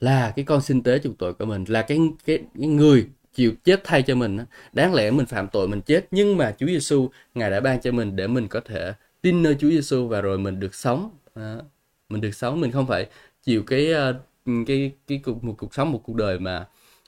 là 0.00 0.32
cái 0.36 0.44
con 0.44 0.62
sinh 0.62 0.82
tế 0.82 0.98
chuộc 0.98 1.18
tội 1.18 1.34
của 1.34 1.44
mình 1.44 1.64
là 1.68 1.82
cái 1.82 1.98
cái, 2.26 2.38
cái 2.58 2.68
người 2.68 3.06
chịu 3.34 3.52
chết 3.64 3.80
thay 3.84 4.02
cho 4.02 4.14
mình 4.14 4.38
đáng 4.72 4.94
lẽ 4.94 5.10
mình 5.10 5.26
phạm 5.26 5.48
tội 5.48 5.68
mình 5.68 5.80
chết 5.80 6.06
nhưng 6.10 6.36
mà 6.36 6.54
Chúa 6.58 6.66
Giêsu 6.66 7.10
ngài 7.34 7.50
đã 7.50 7.60
ban 7.60 7.80
cho 7.80 7.92
mình 7.92 8.16
để 8.16 8.26
mình 8.26 8.48
có 8.48 8.60
thể 8.60 8.92
tin 9.22 9.42
nơi 9.42 9.56
Chúa 9.60 9.70
Giêsu 9.70 10.08
và 10.08 10.20
rồi 10.20 10.38
mình 10.38 10.60
được 10.60 10.74
sống 10.74 11.10
à, 11.36 11.56
mình 12.08 12.20
được 12.20 12.34
sống 12.34 12.60
mình 12.60 12.72
không 12.72 12.86
phải 12.86 13.08
chịu 13.42 13.62
cái 13.66 13.92
ờ, 13.92 14.20
cái 14.66 14.92
cái 15.06 15.20
cuộc 15.24 15.44
một 15.44 15.54
cuộc 15.58 15.74
sống 15.74 15.92
một 15.92 16.00
cuộc 16.04 16.16
đời 16.16 16.38
mà 16.38 16.66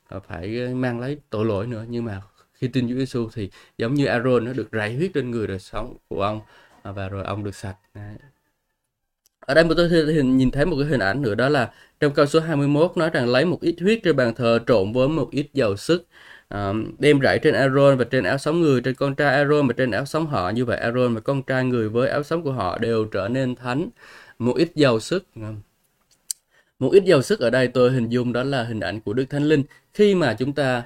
ờ, 0.09 0.21
phải 0.21 0.49
mang 0.75 1.01
lấy 1.01 1.19
tội 1.31 1.45
lỗi 1.45 1.67
nữa. 1.67 1.85
Nhưng 1.89 2.05
mà 2.05 2.23
khi 2.55 2.69
tin 2.69 2.89
Chúa 2.89 2.95
Giêsu 2.95 3.29
thì 3.35 3.51
giống 3.79 3.95
như 3.95 4.07
Aaron 4.07 4.45
nó 4.45 4.53
được 4.53 4.73
rải 4.73 4.95
huyết 4.97 5.11
trên 5.15 5.31
người 5.31 5.47
đời 5.47 5.59
sống 5.59 5.97
của 6.09 6.23
ông 6.23 6.41
và 6.83 7.09
rồi 7.09 7.25
ông 7.25 7.45
được 7.45 7.55
sạch. 7.55 7.77
Đấy. 7.95 8.15
Ở 9.41 9.55
đây 9.55 9.65
tôi 9.77 9.89
hình 9.89 10.37
nhìn 10.37 10.51
thấy 10.51 10.67
một 10.67 10.77
cái 10.81 10.89
hình 10.89 11.01
ảnh 11.01 11.23
nữa 11.23 11.35
đó 11.35 11.49
là 11.49 11.73
trong 12.01 12.15
câu 12.15 12.27
số 12.27 12.41
21 12.41 12.97
nói 12.97 13.11
rằng 13.11 13.29
lấy 13.29 13.45
một 13.45 13.59
ít 13.61 13.77
huyết 13.81 14.01
trên 14.05 14.17
bàn 14.17 14.35
thờ 14.35 14.59
trộn 14.67 14.93
với 14.93 15.09
một 15.09 15.29
ít 15.31 15.47
dầu 15.53 15.77
sức 15.77 16.07
à, 16.49 16.73
đem 16.99 17.19
rải 17.21 17.39
trên 17.39 17.55
Aaron 17.55 17.99
và 17.99 18.05
trên 18.05 18.25
áo 18.25 18.39
sống 18.39 18.61
người 18.61 18.81
trên 18.81 18.95
con 18.95 19.15
trai 19.15 19.35
Aaron 19.35 19.67
và 19.67 19.75
trên 19.77 19.91
áo 19.91 20.05
sống 20.05 20.27
họ. 20.27 20.51
Như 20.51 20.65
vậy 20.65 20.79
Aaron 20.79 21.15
và 21.15 21.21
con 21.21 21.43
trai 21.43 21.65
người 21.65 21.89
với 21.89 22.09
áo 22.09 22.23
sống 22.23 22.43
của 22.43 22.53
họ 22.53 22.79
đều 22.79 23.05
trở 23.05 23.29
nên 23.29 23.55
thánh. 23.55 23.89
Một 24.39 24.57
ít 24.57 24.73
dầu 24.75 25.01
sức. 25.01 25.27
Một 26.79 26.91
ít 26.93 27.05
dầu 27.05 27.23
sức 27.23 27.41
ở 27.41 27.51
đây 27.51 27.69
tôi 27.69 27.93
hình 27.93 28.09
dung 28.09 28.33
đó 28.33 28.43
là 28.43 28.65
hình 28.65 28.81
ảnh 28.81 29.01
của 29.01 29.13
Đức 29.13 29.25
Thánh 29.31 29.45
Linh. 29.45 29.63
Khi 29.95 30.15
mà 30.15 30.37
chúng 30.39 30.53
ta 30.53 30.83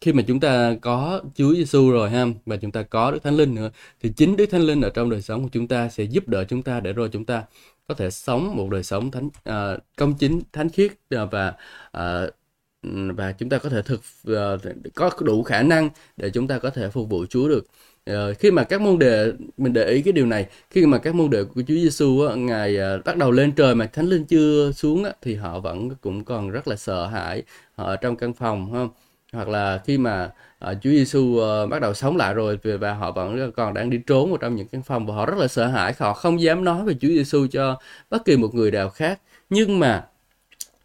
khi 0.00 0.12
mà 0.12 0.22
chúng 0.26 0.40
ta 0.40 0.74
có 0.80 1.20
Chúa 1.34 1.54
Giêsu 1.54 1.90
rồi 1.90 2.10
ha 2.10 2.26
và 2.46 2.56
chúng 2.56 2.70
ta 2.70 2.82
có 2.82 3.10
Đức 3.10 3.22
Thánh 3.22 3.36
Linh 3.36 3.54
nữa 3.54 3.70
thì 4.00 4.12
chính 4.16 4.36
Đức 4.36 4.46
Thánh 4.50 4.60
Linh 4.60 4.80
ở 4.80 4.90
trong 4.90 5.10
đời 5.10 5.22
sống 5.22 5.42
của 5.42 5.48
chúng 5.52 5.68
ta 5.68 5.88
sẽ 5.88 6.04
giúp 6.04 6.28
đỡ 6.28 6.44
chúng 6.44 6.62
ta 6.62 6.80
để 6.80 6.92
rồi 6.92 7.08
chúng 7.12 7.24
ta 7.24 7.44
có 7.86 7.94
thể 7.94 8.10
sống 8.10 8.56
một 8.56 8.70
đời 8.70 8.82
sống 8.82 9.10
thánh 9.10 9.26
uh, 9.26 9.80
công 9.96 10.14
chính 10.14 10.40
thánh 10.52 10.68
khiết 10.68 10.92
uh, 10.92 11.30
và 11.30 11.54
uh, 11.96 12.34
và 12.82 13.32
chúng 13.32 13.48
ta 13.48 13.58
có 13.58 13.68
thể 13.68 13.82
thực 13.82 14.00
ờ, 14.26 14.58
có 14.94 15.10
đủ 15.20 15.42
khả 15.42 15.62
năng 15.62 15.90
để 16.16 16.30
chúng 16.30 16.48
ta 16.48 16.58
có 16.58 16.70
thể 16.70 16.88
phục 16.90 17.08
vụ 17.10 17.26
Chúa 17.30 17.48
được. 17.48 17.66
Ờ, 18.04 18.34
khi 18.34 18.50
mà 18.50 18.64
các 18.64 18.80
môn 18.80 18.98
đệ, 18.98 19.32
mình 19.56 19.72
để 19.72 19.86
ý 19.86 20.02
cái 20.02 20.12
điều 20.12 20.26
này, 20.26 20.46
khi 20.70 20.86
mà 20.86 20.98
các 20.98 21.14
môn 21.14 21.30
đệ 21.30 21.44
của 21.44 21.62
Chúa 21.62 21.74
Giêsu 21.74 22.28
ngài 22.36 22.76
ờ, 22.76 23.02
bắt 23.04 23.16
đầu 23.16 23.30
lên 23.30 23.52
trời 23.52 23.74
mà 23.74 23.86
Thánh 23.86 24.06
Linh 24.06 24.24
chưa 24.24 24.72
xuống 24.72 25.04
thì 25.22 25.34
họ 25.34 25.60
vẫn 25.60 25.90
cũng 26.00 26.24
còn 26.24 26.50
rất 26.50 26.68
là 26.68 26.76
sợ 26.76 27.06
hãi 27.06 27.42
họ 27.72 27.84
ở 27.84 27.96
trong 27.96 28.16
căn 28.16 28.32
phòng 28.34 28.72
không? 28.72 28.88
Hoặc 29.32 29.48
là 29.48 29.80
khi 29.84 29.98
mà 29.98 30.30
Chúa 30.60 30.90
Giêsu 30.90 31.40
bắt 31.70 31.82
đầu 31.82 31.94
sống 31.94 32.16
lại 32.16 32.34
rồi 32.34 32.58
và 32.80 32.94
họ 32.94 33.12
vẫn 33.12 33.52
còn 33.52 33.74
đang 33.74 33.90
đi 33.90 33.98
trốn 34.06 34.28
vào 34.30 34.38
trong 34.38 34.56
những 34.56 34.68
căn 34.68 34.82
phòng 34.82 35.06
và 35.06 35.14
họ 35.14 35.26
rất 35.26 35.38
là 35.38 35.48
sợ 35.48 35.66
hãi, 35.66 35.94
họ 35.98 36.12
không 36.12 36.40
dám 36.40 36.64
nói 36.64 36.84
về 36.84 36.94
Chúa 37.00 37.08
Giêsu 37.08 37.46
cho 37.52 37.80
bất 38.10 38.24
kỳ 38.24 38.36
một 38.36 38.54
người 38.54 38.70
nào 38.70 38.88
khác. 38.90 39.20
Nhưng 39.50 39.78
mà 39.78 40.06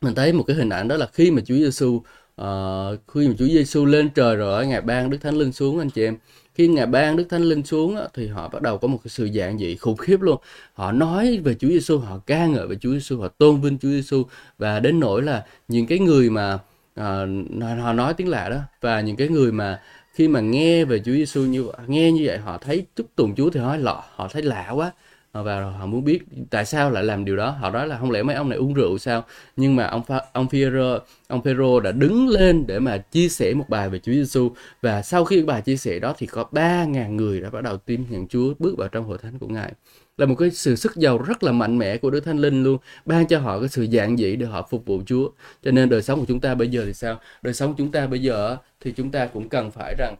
mình 0.01 0.15
thấy 0.15 0.34
một 0.34 0.43
cái 0.47 0.55
hình 0.55 0.69
ảnh 0.69 0.88
đó 0.88 0.97
là 0.97 1.08
khi 1.13 1.31
mà 1.31 1.41
Chúa 1.45 1.55
Giêsu 1.55 1.88
uh, 1.88 2.03
ờ, 2.36 2.97
khi 3.13 3.27
mà 3.27 3.34
Chúa 3.39 3.47
Giêsu 3.47 3.86
lên 3.86 4.10
trời 4.10 4.36
rồi 4.36 4.67
ngài 4.67 4.67
ngày 4.67 4.81
ban 4.81 5.10
Đức 5.10 5.17
Thánh 5.21 5.36
Linh 5.36 5.51
xuống 5.51 5.79
anh 5.79 5.89
chị 5.89 6.03
em. 6.03 6.17
Khi 6.55 6.67
ngày 6.67 6.86
ban 6.86 7.15
Đức 7.15 7.25
Thánh 7.29 7.41
Linh 7.41 7.63
xuống 7.63 7.95
á, 7.95 8.03
thì 8.13 8.27
họ 8.27 8.47
bắt 8.47 8.62
đầu 8.62 8.77
có 8.77 8.88
một 8.88 8.99
cái 9.03 9.10
sự 9.10 9.29
dạng 9.34 9.58
dị 9.60 9.75
khủng 9.75 9.97
khiếp 9.97 10.21
luôn. 10.21 10.38
Họ 10.73 10.91
nói 10.91 11.39
về 11.43 11.55
Chúa 11.60 11.67
Giêsu 11.67 11.97
họ 11.97 12.19
ca 12.25 12.45
ngợi 12.45 12.67
về 12.67 12.75
Chúa 12.81 12.91
Giêsu 12.91 13.21
họ 13.21 13.27
tôn 13.27 13.62
vinh 13.62 13.77
Chúa 13.77 13.89
Giêsu 13.89 14.23
và 14.58 14.79
đến 14.79 14.99
nỗi 14.99 15.21
là 15.21 15.45
những 15.67 15.88
cái 15.88 15.99
người 15.99 16.29
mà 16.29 16.53
uh, 16.99 17.79
họ 17.81 17.93
nói 17.93 18.13
tiếng 18.13 18.29
lạ 18.29 18.49
đó 18.49 18.58
và 18.81 19.01
những 19.01 19.15
cái 19.15 19.27
người 19.27 19.51
mà 19.51 19.81
khi 20.13 20.27
mà 20.27 20.39
nghe 20.39 20.86
về 20.86 20.99
Chúa 20.99 21.12
Giêsu 21.12 21.41
như 21.41 21.65
nghe 21.88 22.12
như 22.12 22.21
vậy 22.25 22.38
họ 22.38 22.58
thấy 22.58 22.86
chúc 22.95 23.08
tùng 23.15 23.36
Chúa 23.36 23.49
thì 23.49 23.60
họ 23.60 23.75
lọ 23.75 24.03
họ 24.15 24.27
thấy 24.27 24.41
lạ 24.41 24.69
quá. 24.69 24.91
Ờ, 25.36 25.43
và 25.43 25.63
họ 25.63 25.86
muốn 25.86 26.04
biết 26.04 26.19
tại 26.50 26.65
sao 26.65 26.91
lại 26.91 27.04
làm 27.04 27.26
điều 27.26 27.36
đó. 27.36 27.50
Họ 27.50 27.69
nói 27.69 27.88
là 27.88 27.98
không 27.98 28.12
lẽ 28.12 28.24
mấy 28.24 28.36
ông 28.36 28.50
này 28.50 28.58
uống 28.58 28.74
rượu 28.74 28.98
sao? 28.98 29.26
Nhưng 29.56 29.76
mà 29.76 29.88
ông 29.88 30.02
ông 30.34 30.50
Pierre 30.50 30.98
ông 31.28 31.41
Pedro 31.43 31.80
đã 31.80 31.91
đứng 31.91 32.28
lên 32.28 32.67
để 32.67 32.80
mà 32.80 32.98
chia 32.98 33.30
sẻ 33.30 33.54
một 33.54 33.65
bài 33.69 33.89
về 33.89 34.00
Chúa 34.00 34.12
Giêsu 34.12 34.52
và 34.82 35.02
sau 35.02 35.26
khi 35.26 35.43
bài 35.43 35.62
chia 35.62 35.78
sẻ 35.78 36.00
đó 36.00 36.15
thì 36.17 36.28
có 36.28 36.45
ba 36.52 36.86
ngàn 36.86 37.17
người 37.17 37.41
đã 37.41 37.50
bắt 37.50 37.63
đầu 37.63 37.78
tin 37.78 38.06
nhận 38.10 38.28
Chúa 38.28 38.54
bước 38.60 38.78
vào 38.78 38.88
trong 38.88 39.06
hội 39.06 39.17
thánh 39.17 39.39
của 39.39 39.48
ngài. 39.48 39.74
Là 40.17 40.26
một 40.26 40.36
cái 40.36 40.52
sự 40.52 40.76
sức 40.76 40.95
giàu 40.95 41.17
rất 41.17 41.43
là 41.43 41.52
mạnh 41.52 41.78
mẽ 41.78 41.98
của 41.98 42.10
Đức 42.10 42.26
Thánh 42.26 42.38
Linh 42.38 42.63
luôn, 42.63 42.78
ban 43.06 43.28
cho 43.28 43.39
họ 43.39 43.60
cái 43.60 43.69
sự 43.69 43.88
dạng 43.91 44.19
dĩ 44.19 44.36
để 44.36 44.45
họ 44.45 44.67
phục 44.69 44.86
vụ 44.86 45.02
Chúa. 45.06 45.30
Cho 45.63 45.71
nên 45.71 45.89
đời 45.89 46.02
sống 46.02 46.19
của 46.19 46.26
chúng 46.28 46.39
ta 46.39 46.56
bây 46.56 46.67
giờ 46.67 46.84
thì 46.86 46.93
sao? 46.93 47.19
Đời 47.41 47.54
sống 47.54 47.71
của 47.71 47.76
chúng 47.78 47.91
ta 47.91 48.08
bây 48.08 48.21
giờ 48.21 48.58
thì 48.82 48.93
chúng 48.98 49.12
ta 49.12 49.26
cũng 49.26 49.50
cần 49.50 49.71
phải 49.71 49.95
rằng 49.98 50.15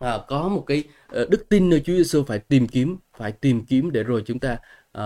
à, 0.00 0.18
có 0.28 0.48
một 0.48 0.64
cái 0.66 0.84
ờ, 1.08 1.26
đức 1.30 1.48
tin 1.48 1.70
nơi 1.70 1.80
Chúa 1.86 1.92
Giêsu 1.92 2.24
phải 2.24 2.38
tìm 2.38 2.68
kiếm 2.68 2.96
phải 3.18 3.32
tìm 3.32 3.64
kiếm 3.66 3.90
để 3.92 4.02
rồi 4.04 4.22
chúng 4.26 4.38
ta 4.40 4.58
à, 4.92 5.02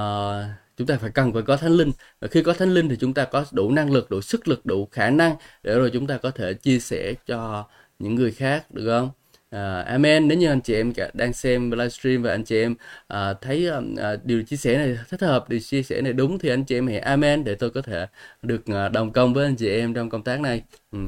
chúng 0.77 0.87
ta 0.87 0.97
phải 1.01 1.11
cần 1.11 1.33
phải 1.33 1.43
có 1.43 1.57
thánh 1.57 1.73
linh. 1.73 1.93
Và 2.21 2.29
khi 2.29 2.43
có 2.43 2.53
thánh 2.55 2.75
linh 2.75 2.89
thì 2.89 2.97
chúng 3.01 3.15
ta 3.15 3.25
có 3.25 3.45
đủ 3.53 3.71
năng 3.71 3.93
lực 3.93 4.11
đủ 4.11 4.21
sức 4.21 4.49
lực 4.49 4.67
đủ 4.67 4.89
khả 4.93 5.11
năng 5.11 5.37
để 5.63 5.75
rồi 5.75 5.91
chúng 5.93 6.07
ta 6.07 6.19
có 6.19 6.31
thể 6.31 6.55
chia 6.55 6.79
sẻ 6.79 7.15
cho 7.27 7.65
những 7.99 8.15
người 8.15 8.33
khác 8.33 8.71
được 8.71 8.87
không? 8.99 9.11
À, 9.51 9.83
amen. 9.83 10.29
Nếu 10.29 10.39
như 10.39 10.49
anh 10.49 10.61
chị 10.61 10.75
em 10.75 10.93
đang 11.15 11.33
xem 11.33 11.71
livestream 11.71 12.23
và 12.23 12.31
anh 12.31 12.45
chị 12.45 12.57
em 12.63 12.75
à, 13.09 13.35
thấy 13.41 13.67
ờ, 13.67 13.83
à, 13.99 14.17
điều 14.25 14.43
chia 14.43 14.57
sẻ 14.57 14.79
này 14.79 14.99
thích 15.11 15.21
hợp 15.23 15.49
điều 15.49 15.61
chia 15.61 15.83
sẻ 15.83 16.01
này 16.03 16.13
đúng 16.13 16.39
thì 16.39 16.49
anh 16.49 16.65
chị 16.65 16.75
em 16.79 16.87
hãy 16.87 16.99
amen 16.99 17.45
để 17.45 17.55
tôi 17.55 17.71
có 17.71 17.83
thể 17.83 18.07
được 18.43 18.67
à, 18.67 18.89
đồng 18.89 19.13
công 19.13 19.35
với 19.35 19.45
anh 19.45 19.57
chị 19.57 19.69
em 19.69 19.95
trong 19.95 20.11
công 20.11 20.25
tác 20.25 20.41
này. 20.41 20.63
Ừ 20.93 20.99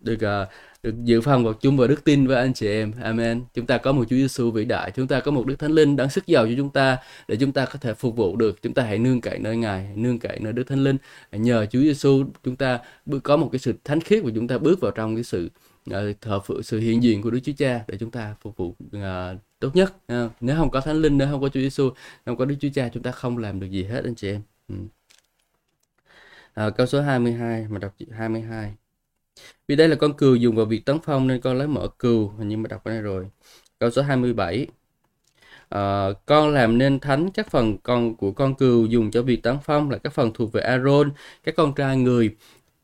được 0.00 0.42
uh, 0.42 0.48
được 0.84 1.04
dự 1.04 1.20
phần 1.20 1.44
vào 1.44 1.52
chung 1.52 1.76
vào 1.76 1.88
đức 1.88 2.04
tin 2.04 2.26
với 2.26 2.36
anh 2.36 2.54
chị 2.54 2.68
em. 2.68 2.92
Amen. 3.02 3.44
Chúng 3.54 3.66
ta 3.66 3.78
có 3.78 3.92
một 3.92 4.04
Chúa 4.10 4.16
Giêsu 4.16 4.50
vĩ 4.50 4.64
đại. 4.64 4.90
Chúng 4.90 5.06
ta 5.06 5.20
có 5.20 5.30
một 5.30 5.46
Đức 5.46 5.56
Thánh 5.58 5.72
Linh 5.72 5.96
đang 5.96 6.10
sức 6.10 6.26
giàu 6.26 6.46
cho 6.46 6.52
chúng 6.56 6.70
ta 6.70 6.98
để 7.28 7.36
chúng 7.36 7.52
ta 7.52 7.66
có 7.66 7.78
thể 7.80 7.94
phục 7.94 8.16
vụ 8.16 8.36
được. 8.36 8.62
Chúng 8.62 8.74
ta 8.74 8.82
hãy 8.82 8.98
nương 8.98 9.20
cậy 9.20 9.38
nơi 9.38 9.56
Ngài 9.56 9.88
nương 9.96 10.18
cậy 10.18 10.40
nơi 10.40 10.52
Đức 10.52 10.64
Thánh 10.64 10.84
Linh. 10.84 10.96
Nhờ 11.32 11.66
Chúa 11.66 11.80
Giêsu 11.80 12.24
chúng 12.44 12.56
ta 12.56 12.78
có 13.22 13.36
một 13.36 13.48
cái 13.52 13.58
sự 13.58 13.74
thánh 13.84 14.00
khiết 14.00 14.22
và 14.24 14.30
chúng 14.34 14.48
ta 14.48 14.58
bước 14.58 14.80
vào 14.80 14.92
trong 14.92 15.14
cái 15.14 15.24
sự 15.24 15.50
à, 15.90 16.00
thờ 16.20 16.40
phượng 16.40 16.62
sự 16.62 16.78
hiện 16.78 17.02
diện 17.02 17.22
của 17.22 17.30
Đức 17.30 17.40
Chúa 17.44 17.52
Cha 17.58 17.84
để 17.88 17.96
chúng 18.00 18.10
ta 18.10 18.34
phục 18.40 18.56
vụ 18.56 18.66
uh, 18.68 19.02
tốt 19.60 19.76
nhất. 19.76 19.94
Uh, 20.12 20.30
nếu 20.40 20.56
không 20.56 20.70
có 20.70 20.80
Thánh 20.80 20.96
Linh 20.96 21.18
nếu 21.18 21.28
không 21.30 21.40
có 21.40 21.48
Chúa 21.48 21.60
Giêsu 21.60 21.90
không 22.26 22.36
có 22.36 22.44
Đức 22.44 22.56
Chúa 22.60 22.68
Cha 22.74 22.88
chúng 22.94 23.02
ta 23.02 23.10
không 23.10 23.38
làm 23.38 23.60
được 23.60 23.66
gì 23.70 23.84
hết 23.84 24.04
anh 24.04 24.14
chị 24.14 24.28
em. 24.28 24.42
Ừ. 24.68 24.74
uh, 26.66 26.76
câu 26.76 26.86
số 26.86 27.00
22 27.00 27.66
mà 27.70 27.78
đọc 27.78 27.94
22 28.10 28.74
vì 29.68 29.76
đây 29.76 29.88
là 29.88 29.96
con 29.96 30.12
cừu 30.14 30.34
dùng 30.34 30.56
vào 30.56 30.66
việc 30.66 30.84
tấn 30.84 30.98
phong 31.04 31.26
nên 31.26 31.40
con 31.40 31.58
lấy 31.58 31.68
mỡ 31.68 31.88
cừu 31.98 32.28
hình 32.28 32.48
như 32.48 32.56
mà 32.56 32.68
đọc 32.68 32.82
cái 32.84 32.94
này 32.94 33.02
rồi 33.02 33.26
câu 33.78 33.90
số 33.90 34.02
27 34.02 34.66
À, 35.68 35.80
ờ, 35.80 36.14
con 36.26 36.50
làm 36.54 36.78
nên 36.78 37.00
thánh 37.00 37.30
các 37.30 37.50
phần 37.50 37.78
con 37.78 38.16
của 38.16 38.32
con 38.32 38.54
cừu 38.54 38.86
dùng 38.86 39.10
cho 39.10 39.22
việc 39.22 39.42
tấn 39.42 39.56
phong 39.64 39.90
là 39.90 39.98
các 39.98 40.12
phần 40.12 40.32
thuộc 40.34 40.52
về 40.52 40.60
Aaron 40.62 41.10
các 41.44 41.54
con 41.56 41.74
trai 41.74 41.96
người 41.96 42.36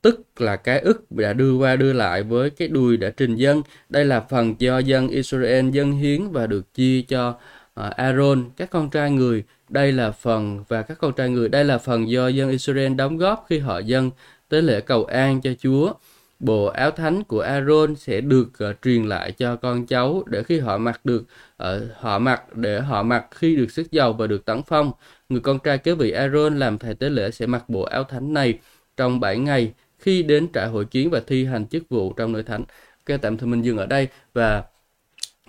tức 0.03 0.41
là 0.41 0.57
cái 0.57 0.81
ức 0.81 1.13
đã 1.13 1.33
đưa 1.33 1.55
qua 1.55 1.77
đưa 1.77 1.93
lại 1.93 2.23
với 2.23 2.51
cái 2.51 2.69
đùi 2.69 2.97
đã 2.97 3.11
trình 3.17 3.37
dân. 3.37 3.63
Đây 3.89 4.05
là 4.05 4.21
phần 4.21 4.55
do 4.59 4.79
dân 4.79 5.09
Israel 5.09 5.71
dân 5.71 5.93
hiến 5.93 6.31
và 6.31 6.47
được 6.47 6.75
chia 6.75 7.03
cho 7.03 7.35
ờ, 7.75 7.91
Aaron, 7.97 8.51
các 8.57 8.71
con 8.71 8.91
trai 8.91 9.11
người. 9.11 9.45
Đây 9.69 9.93
là 9.93 10.11
phần 10.11 10.65
và 10.69 10.83
các 10.83 10.99
con 10.99 11.13
trai 11.13 11.29
người, 11.31 11.49
đây 11.49 11.65
là 11.65 11.79
phần 11.79 12.11
do 12.11 12.29
dân 12.29 12.51
Israel 12.51 12.95
đóng 12.95 13.17
góp 13.19 13.47
khi 13.49 13.59
họ 13.59 13.79
dân 13.79 14.11
tế 14.49 14.61
lễ 14.63 14.81
cầu 14.81 15.05
an 15.05 15.41
cho 15.41 15.51
Chúa. 15.59 15.93
Bộ 16.41 16.65
áo 16.67 16.91
thánh 16.91 17.25
của 17.25 17.41
Aaron 17.41 17.97
sẽ 17.97 18.21
được 18.21 18.49
uh, 18.71 18.77
truyền 18.83 19.05
lại 19.05 19.33
cho 19.33 19.57
con 19.57 19.87
cháu 19.87 20.23
để 20.27 20.43
khi 20.43 20.59
họ 20.59 20.79
mặc 20.79 21.01
được 21.05 21.25
uh, 21.63 21.67
họ 21.97 22.19
mặc 22.19 22.57
để 22.57 22.81
họ 22.81 23.03
mặc 23.03 23.27
khi 23.31 23.57
được 23.57 23.71
sức 23.71 23.91
dầu 23.91 24.13
và 24.13 24.27
được 24.27 24.45
tấn 24.45 24.63
phong. 24.63 24.93
Người 25.29 25.41
con 25.41 25.59
trai 25.59 25.79
kế 25.79 25.95
vị 25.95 26.11
Aaron 26.11 26.59
làm 26.59 26.79
thầy 26.79 26.95
tế 26.95 27.11
lễ 27.11 27.31
sẽ 27.31 27.47
mặc 27.47 27.69
bộ 27.69 27.83
áo 27.83 28.05
thánh 28.05 28.33
này 28.33 28.59
trong 28.97 29.21
7 29.21 29.39
ngày 29.39 29.73
khi 29.99 30.23
đến 30.23 30.53
trại 30.53 30.69
hội 30.69 30.85
kiến 30.85 31.11
và 31.11 31.21
thi 31.27 31.45
hành 31.45 31.67
chức 31.67 31.89
vụ 31.89 32.13
trong 32.13 32.33
nơi 32.33 32.43
thánh. 32.43 32.65
Ok, 33.09 33.21
tạm 33.23 33.37
thời 33.37 33.49
mình 33.49 33.63
dừng 33.63 33.77
ở 33.77 33.87
đây 33.87 34.09
và 34.35 34.65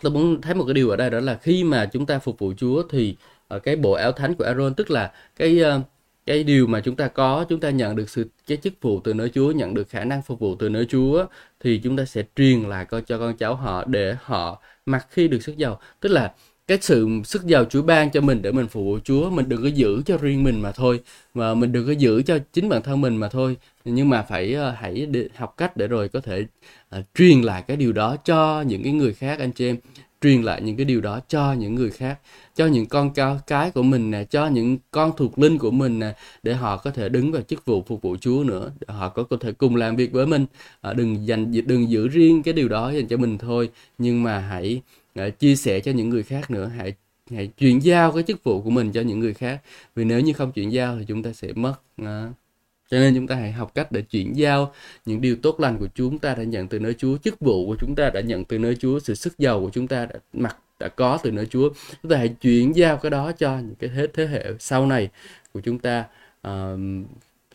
tôi 0.01 0.11
muốn 0.11 0.41
thấy 0.41 0.55
một 0.55 0.63
cái 0.67 0.73
điều 0.73 0.89
ở 0.89 0.95
đây 0.95 1.09
đó 1.09 1.19
là 1.19 1.37
khi 1.41 1.63
mà 1.63 1.85
chúng 1.85 2.05
ta 2.05 2.19
phục 2.19 2.39
vụ 2.39 2.53
Chúa 2.57 2.83
thì 2.89 3.15
uh, 3.55 3.63
cái 3.63 3.75
bộ 3.75 3.91
áo 3.91 4.11
thánh 4.11 4.35
của 4.35 4.43
Aaron 4.43 4.73
tức 4.73 4.91
là 4.91 5.11
cái 5.35 5.61
uh, 5.77 5.81
cái 6.25 6.43
điều 6.43 6.67
mà 6.67 6.79
chúng 6.79 6.95
ta 6.95 7.07
có 7.07 7.45
chúng 7.49 7.59
ta 7.59 7.69
nhận 7.69 7.95
được 7.95 8.09
sự 8.09 8.29
cái 8.47 8.57
chức 8.57 8.73
vụ 8.81 8.99
từ 8.99 9.13
nơi 9.13 9.29
Chúa 9.29 9.51
nhận 9.51 9.73
được 9.73 9.89
khả 9.89 10.03
năng 10.03 10.21
phục 10.21 10.39
vụ 10.39 10.55
từ 10.55 10.69
nơi 10.69 10.85
Chúa 10.85 11.25
thì 11.59 11.77
chúng 11.83 11.97
ta 11.97 12.05
sẽ 12.05 12.23
truyền 12.35 12.61
lại 12.61 12.85
cho 13.07 13.17
con 13.17 13.37
cháu 13.37 13.55
họ 13.55 13.85
để 13.85 14.15
họ 14.21 14.61
mặc 14.85 15.07
khi 15.09 15.27
được 15.27 15.43
sức 15.43 15.57
giàu. 15.57 15.79
Tức 15.99 16.09
là 16.09 16.33
cái 16.67 16.77
sự 16.81 17.09
sức 17.23 17.45
giàu 17.45 17.65
Chúa 17.65 17.81
ban 17.81 18.11
cho 18.11 18.21
mình 18.21 18.41
để 18.41 18.51
mình 18.51 18.67
phục 18.67 18.85
vụ 18.85 18.99
Chúa 19.03 19.29
mình 19.29 19.49
đừng 19.49 19.61
có 19.61 19.67
giữ 19.67 20.01
cho 20.05 20.17
riêng 20.17 20.43
mình 20.43 20.61
mà 20.61 20.71
thôi 20.71 21.01
mà 21.33 21.53
mình 21.53 21.71
đừng 21.71 21.85
có 21.87 21.91
giữ 21.91 22.21
cho 22.21 22.37
chính 22.53 22.69
bản 22.69 22.81
thân 22.81 23.01
mình 23.01 23.17
mà 23.17 23.29
thôi. 23.29 23.57
Nhưng 23.85 24.09
mà 24.09 24.21
phải 24.21 24.55
uh, 24.69 24.75
hãy 24.77 25.05
để, 25.05 25.27
học 25.35 25.53
cách 25.57 25.77
để 25.77 25.87
rồi 25.87 26.09
có 26.09 26.19
thể 26.19 26.45
uh, 26.99 27.05
truyền 27.15 27.41
lại 27.41 27.63
cái 27.67 27.77
điều 27.77 27.91
đó 27.93 28.15
cho 28.25 28.61
những 28.61 28.83
cái 28.83 28.93
người 28.93 29.13
khác 29.13 29.39
anh 29.39 29.51
chị 29.51 29.67
em 29.69 29.77
truyền 30.21 30.41
lại 30.41 30.61
những 30.61 30.75
cái 30.75 30.85
điều 30.85 31.01
đó 31.01 31.19
cho 31.27 31.53
những 31.53 31.75
người 31.75 31.89
khác 31.89 32.19
cho 32.55 32.65
những 32.65 32.85
con 32.85 33.11
cái 33.47 33.71
của 33.71 33.83
mình 33.83 34.11
nè 34.11 34.23
cho 34.23 34.47
những 34.47 34.77
con 34.91 35.11
thuộc 35.17 35.39
linh 35.39 35.57
của 35.57 35.71
mình 35.71 35.99
nè 35.99 36.13
để 36.43 36.53
họ 36.53 36.77
có 36.77 36.91
thể 36.91 37.09
đứng 37.09 37.31
vào 37.31 37.41
chức 37.41 37.65
vụ 37.65 37.83
phục 37.87 38.01
vụ 38.01 38.17
Chúa 38.21 38.43
nữa 38.43 38.71
để 38.79 38.93
họ 38.93 39.09
có, 39.09 39.23
có 39.23 39.37
thể 39.37 39.51
cùng 39.51 39.75
làm 39.75 39.95
việc 39.95 40.11
với 40.11 40.27
mình. 40.27 40.45
À, 40.81 40.93
đừng 40.93 41.27
dành 41.27 41.51
đừng 41.65 41.89
giữ 41.89 42.07
riêng 42.07 42.43
cái 42.43 42.53
điều 42.53 42.69
đó 42.69 42.91
dành 42.91 43.07
cho 43.07 43.17
mình 43.17 43.37
thôi 43.37 43.69
nhưng 43.97 44.23
mà 44.23 44.39
hãy 44.39 44.81
à, 45.15 45.29
chia 45.29 45.55
sẻ 45.55 45.79
cho 45.79 45.91
những 45.91 46.09
người 46.09 46.23
khác 46.23 46.51
nữa 46.51 46.71
hãy 46.77 46.93
hãy 47.31 47.47
chuyển 47.47 47.83
giao 47.83 48.11
cái 48.11 48.23
chức 48.23 48.43
vụ 48.43 48.61
của 48.61 48.69
mình 48.69 48.91
cho 48.91 49.01
những 49.01 49.19
người 49.19 49.33
khác. 49.33 49.61
Vì 49.95 50.03
nếu 50.03 50.19
như 50.19 50.33
không 50.33 50.51
chuyển 50.51 50.71
giao 50.71 50.97
thì 50.99 51.05
chúng 51.07 51.23
ta 51.23 51.33
sẽ 51.33 51.53
mất 51.55 51.75
à, 51.97 52.27
cho 52.91 52.99
nên 52.99 53.15
chúng 53.15 53.27
ta 53.27 53.35
hãy 53.35 53.51
học 53.51 53.71
cách 53.75 53.91
để 53.91 54.01
chuyển 54.01 54.35
giao 54.37 54.73
những 55.05 55.21
điều 55.21 55.35
tốt 55.35 55.59
lành 55.59 55.77
của 55.77 55.87
chúng 55.95 56.19
ta 56.19 56.35
đã 56.35 56.43
nhận 56.43 56.67
từ 56.67 56.79
nơi 56.79 56.93
Chúa, 56.93 57.17
chức 57.17 57.39
vụ 57.39 57.65
của 57.67 57.75
chúng 57.79 57.95
ta 57.95 58.09
đã 58.09 58.21
nhận 58.21 58.45
từ 58.45 58.59
nơi 58.59 58.75
Chúa, 58.75 58.99
sự 58.99 59.15
sức 59.15 59.37
giàu 59.37 59.59
của 59.59 59.69
chúng 59.73 59.87
ta 59.87 60.05
đã 60.05 60.15
mặc 60.33 60.57
đã 60.79 60.87
có 60.87 61.19
từ 61.23 61.31
nơi 61.31 61.45
Chúa. 61.45 61.69
Chúng 62.03 62.11
ta 62.11 62.17
hãy 62.17 62.29
chuyển 62.29 62.75
giao 62.75 62.97
cái 62.97 63.09
đó 63.09 63.31
cho 63.31 63.59
những 63.59 63.75
cái 63.75 63.89
thế 63.95 64.07
thế 64.13 64.27
hệ 64.27 64.45
sau 64.59 64.85
này 64.85 65.09
của 65.53 65.59
chúng 65.61 65.79
ta. 65.79 66.05
À, 66.41 66.73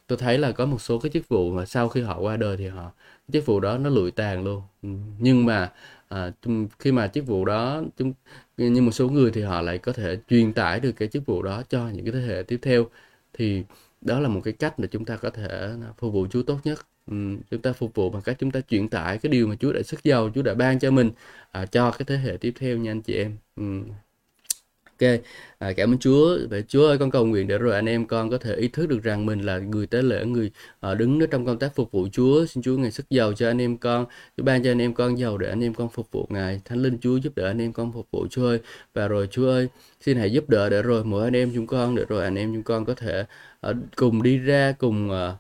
tôi 0.07 0.19
thấy 0.19 0.39
là 0.39 0.53
có 0.53 0.67
một 0.67 0.81
số 0.81 0.99
cái 0.99 1.11
chức 1.11 1.29
vụ 1.29 1.51
mà 1.51 1.67
sau 1.67 1.89
khi 1.89 2.01
họ 2.01 2.19
qua 2.21 2.37
đời 2.37 2.57
thì 2.57 2.69
họ 2.69 2.91
chức 3.33 3.47
vụ 3.47 3.61
đó 3.61 3.79
nó 3.79 3.91
lụi 3.91 4.11
tàn 4.11 4.45
luôn. 4.45 4.63
Nhưng 5.19 5.47
mà 5.47 5.73
à, 6.09 6.33
khi 6.79 6.93
mà 6.93 7.07
chức 7.09 7.27
vụ 7.27 7.45
đó 7.45 7.83
chúng 7.99 8.13
như 8.57 8.83
một 8.83 8.93
số 8.93 9.09
người 9.09 9.31
thì 9.31 9.43
họ 9.43 9.61
lại 9.61 9.79
có 9.79 9.93
thể 9.93 10.19
truyền 10.31 10.53
tải 10.53 10.81
được 10.81 10.93
cái 10.93 11.09
chức 11.09 11.27
vụ 11.27 11.43
đó 11.43 11.63
cho 11.69 11.89
những 11.89 12.05
cái 12.05 12.13
thế 12.13 12.21
hệ 12.21 12.43
tiếp 12.43 12.59
theo 12.63 12.87
thì 13.33 13.63
đó 14.07 14.21
là 14.21 14.29
một 14.29 14.41
cái 14.45 14.55
cách 14.55 14.79
để 14.79 14.89
chúng 14.93 15.05
ta 15.05 15.17
có 15.17 15.31
thể 15.31 15.49
à, 15.49 15.93
phục 15.99 16.13
vụ 16.15 16.27
Chúa 16.31 16.43
tốt 16.43 16.59
nhất 16.65 16.79
ừ, 17.07 17.15
chúng 17.51 17.63
ta 17.63 17.73
phục 17.73 17.95
vụ 17.95 18.11
bằng 18.11 18.23
cách 18.23 18.37
chúng 18.39 18.51
ta 18.51 18.61
chuyển 18.61 18.89
tải 18.89 19.19
cái 19.19 19.31
điều 19.33 19.47
mà 19.47 19.57
Chúa 19.61 19.73
đã 19.73 19.83
sức 19.83 20.05
giàu 20.05 20.31
Chúa 20.35 20.43
đã 20.43 20.55
ban 20.55 20.79
cho 20.79 20.91
mình 20.91 21.11
à, 21.53 21.67
cho 21.67 21.91
cái 21.91 22.05
thế 22.07 22.17
hệ 22.17 22.37
tiếp 22.41 22.53
theo 22.59 22.77
nha 22.79 22.91
anh 22.91 23.03
chị 23.03 23.15
em 23.15 23.37
ừ. 23.57 23.63
Ok, 25.01 25.21
à, 25.59 25.73
cảm 25.73 25.93
ơn 25.93 25.99
Chúa. 25.99 26.39
Vậy 26.51 26.65
Chúa 26.69 26.87
ơi, 26.87 26.99
con 26.99 27.11
cầu 27.11 27.27
nguyện 27.27 27.47
để 27.47 27.59
rồi 27.59 27.75
anh 27.75 27.87
em 27.89 28.07
con 28.07 28.31
có 28.31 28.39
thể 28.39 28.55
ý 28.55 28.69
thức 28.69 28.87
được 28.87 29.03
rằng 29.03 29.27
mình 29.27 29.41
là 29.41 29.59
người 29.59 29.87
tế 29.87 30.03
lễ, 30.03 30.25
người 30.25 30.51
à, 30.81 30.95
đứng 30.95 31.21
ở 31.21 31.27
trong 31.27 31.47
công 31.47 31.59
tác 31.59 31.75
phục 31.75 31.93
vụ 31.93 32.09
Chúa. 32.13 32.47
Xin 32.47 32.63
Chúa 32.63 32.77
ngày 32.77 32.91
sức 32.91 33.07
giàu 33.11 33.33
cho 33.33 33.49
anh 33.49 33.61
em 33.61 33.77
con, 33.77 34.07
Chúa 34.37 34.45
ban 34.45 34.63
cho 34.63 34.71
anh 34.71 34.79
em 34.79 34.95
con 34.95 35.19
giàu 35.19 35.39
để 35.39 35.49
anh 35.49 35.65
em 35.65 35.75
con 35.75 35.89
phục 35.89 36.11
vụ 36.13 36.27
Ngài. 36.29 36.61
Thánh 36.65 36.83
linh 36.83 36.99
Chúa 37.01 37.17
giúp 37.17 37.33
đỡ 37.37 37.47
anh 37.47 37.59
em 37.63 37.73
con 37.73 37.93
phục 37.93 38.07
vụ 38.11 38.27
Chúa 38.31 38.47
ơi. 38.47 38.61
Và 38.95 39.09
rồi 39.09 39.29
Chúa 39.31 39.49
ơi, 39.49 39.69
xin 40.01 40.19
hãy 40.19 40.33
giúp 40.33 40.49
đỡ 40.49 40.71
để 40.71 40.83
rồi 40.83 41.05
mỗi 41.05 41.25
anh 41.25 41.37
em 41.37 41.51
chúng 41.55 41.67
con 41.67 41.95
để 41.95 42.05
rồi 42.09 42.25
anh 42.25 42.35
em 42.35 42.55
chúng 42.55 42.63
con 42.63 42.85
có 42.85 42.95
thể 42.95 43.25
à, 43.61 43.73
cùng 43.97 44.23
đi 44.23 44.39
ra 44.39 44.73
cùng 44.79 45.11
à, 45.11 45.37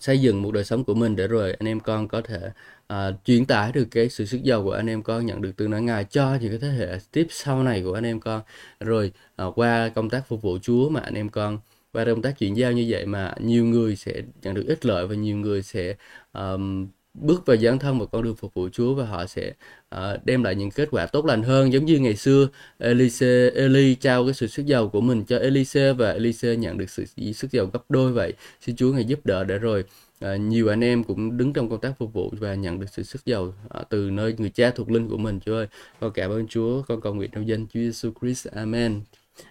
xây 0.00 0.18
dựng 0.18 0.42
một 0.42 0.52
đời 0.54 0.64
sống 0.64 0.84
của 0.84 0.94
mình 0.94 1.16
để 1.16 1.26
rồi 1.26 1.52
anh 1.52 1.68
em 1.68 1.80
con 1.80 2.08
có 2.08 2.20
thể 2.20 2.50
à, 2.88 3.12
truyền 3.24 3.46
tải 3.46 3.72
được 3.72 3.84
cái 3.90 4.08
sự 4.08 4.24
sức 4.26 4.42
giàu 4.42 4.62
của 4.64 4.72
anh 4.72 4.86
em 4.86 5.02
con 5.02 5.26
nhận 5.26 5.42
được 5.42 5.52
từ 5.56 5.68
nơi 5.68 5.82
ngài 5.82 6.04
cho 6.04 6.38
những 6.40 6.50
cái 6.50 6.58
thế 6.58 6.68
hệ 6.68 6.98
tiếp 7.12 7.26
sau 7.30 7.62
này 7.62 7.82
của 7.82 7.92
anh 7.92 8.04
em 8.04 8.20
con. 8.20 8.42
Rồi 8.80 9.12
à, 9.36 9.44
qua 9.54 9.88
công 9.88 10.10
tác 10.10 10.28
phục 10.28 10.42
vụ 10.42 10.58
Chúa 10.62 10.88
mà 10.88 11.00
anh 11.00 11.14
em 11.14 11.28
con 11.28 11.58
qua 11.92 12.04
công 12.04 12.22
tác 12.22 12.38
chuyển 12.38 12.56
giao 12.56 12.72
như 12.72 12.86
vậy 12.88 13.06
mà 13.06 13.34
nhiều 13.40 13.64
người 13.64 13.96
sẽ 13.96 14.22
nhận 14.42 14.54
được 14.54 14.64
ích 14.68 14.86
lợi 14.86 15.06
và 15.06 15.14
nhiều 15.14 15.36
người 15.36 15.62
sẽ 15.62 15.94
um, 16.32 16.88
bước 17.14 17.46
vào 17.46 17.56
dấn 17.56 17.78
thân 17.78 17.98
vào 17.98 18.06
con 18.06 18.22
đường 18.22 18.36
phục 18.36 18.54
vụ 18.54 18.68
Chúa 18.72 18.94
và 18.94 19.06
họ 19.06 19.26
sẽ 19.26 19.52
uh, 19.94 20.24
đem 20.24 20.42
lại 20.44 20.54
những 20.54 20.70
kết 20.70 20.88
quả 20.90 21.06
tốt 21.06 21.24
lành 21.26 21.42
hơn. 21.42 21.72
Giống 21.72 21.84
như 21.84 21.98
ngày 21.98 22.16
xưa 22.16 22.48
Elise 22.78 23.50
Eli 23.54 23.94
trao 23.94 24.24
cái 24.24 24.34
sự 24.34 24.46
sức 24.46 24.66
giàu 24.66 24.88
của 24.88 25.00
mình 25.00 25.24
cho 25.24 25.38
Elise 25.38 25.92
và 25.92 26.12
Elise 26.12 26.56
nhận 26.56 26.78
được 26.78 26.90
sự 26.90 27.04
sức 27.32 27.50
giàu 27.50 27.66
gấp 27.72 27.82
đôi 27.88 28.12
vậy. 28.12 28.32
Xin 28.60 28.76
Chúa 28.76 28.92
ngài 28.92 29.04
giúp 29.04 29.26
đỡ 29.26 29.44
để 29.44 29.58
rồi 29.58 29.84
à, 30.20 30.36
nhiều 30.36 30.68
anh 30.68 30.84
em 30.84 31.04
cũng 31.04 31.36
đứng 31.36 31.52
trong 31.52 31.70
công 31.70 31.80
tác 31.80 31.92
phục 31.98 32.12
vụ 32.12 32.32
và 32.40 32.54
nhận 32.54 32.80
được 32.80 32.86
sự 32.90 33.02
sức 33.02 33.26
giàu 33.26 33.54
à, 33.68 33.82
từ 33.88 34.10
nơi 34.10 34.34
người 34.38 34.50
cha 34.50 34.70
thuộc 34.70 34.90
linh 34.90 35.08
của 35.08 35.16
mình 35.16 35.40
Chúa 35.40 35.54
ơi. 35.54 35.66
Con 36.00 36.12
cảm 36.12 36.30
ơn 36.30 36.48
Chúa 36.48 36.82
con 36.82 37.00
cầu 37.00 37.14
nguyện 37.14 37.30
trong 37.32 37.48
danh 37.48 37.66
Chúa 37.66 37.80
Giêsu 37.80 38.10
Christ. 38.20 38.46
Amen. 38.46 39.00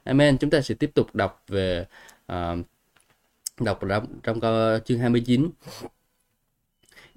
Amen. 0.04 0.38
Chúng 0.38 0.50
ta 0.50 0.62
sẽ 0.62 0.76
tiếp 0.76 0.92
tục 0.94 1.16
đọc 1.16 1.44
về 1.48 1.86
à, 2.26 2.56
đọc 3.60 3.80
trong, 4.24 4.40
trong 4.40 4.82
chương 4.86 5.00
29 5.00 5.50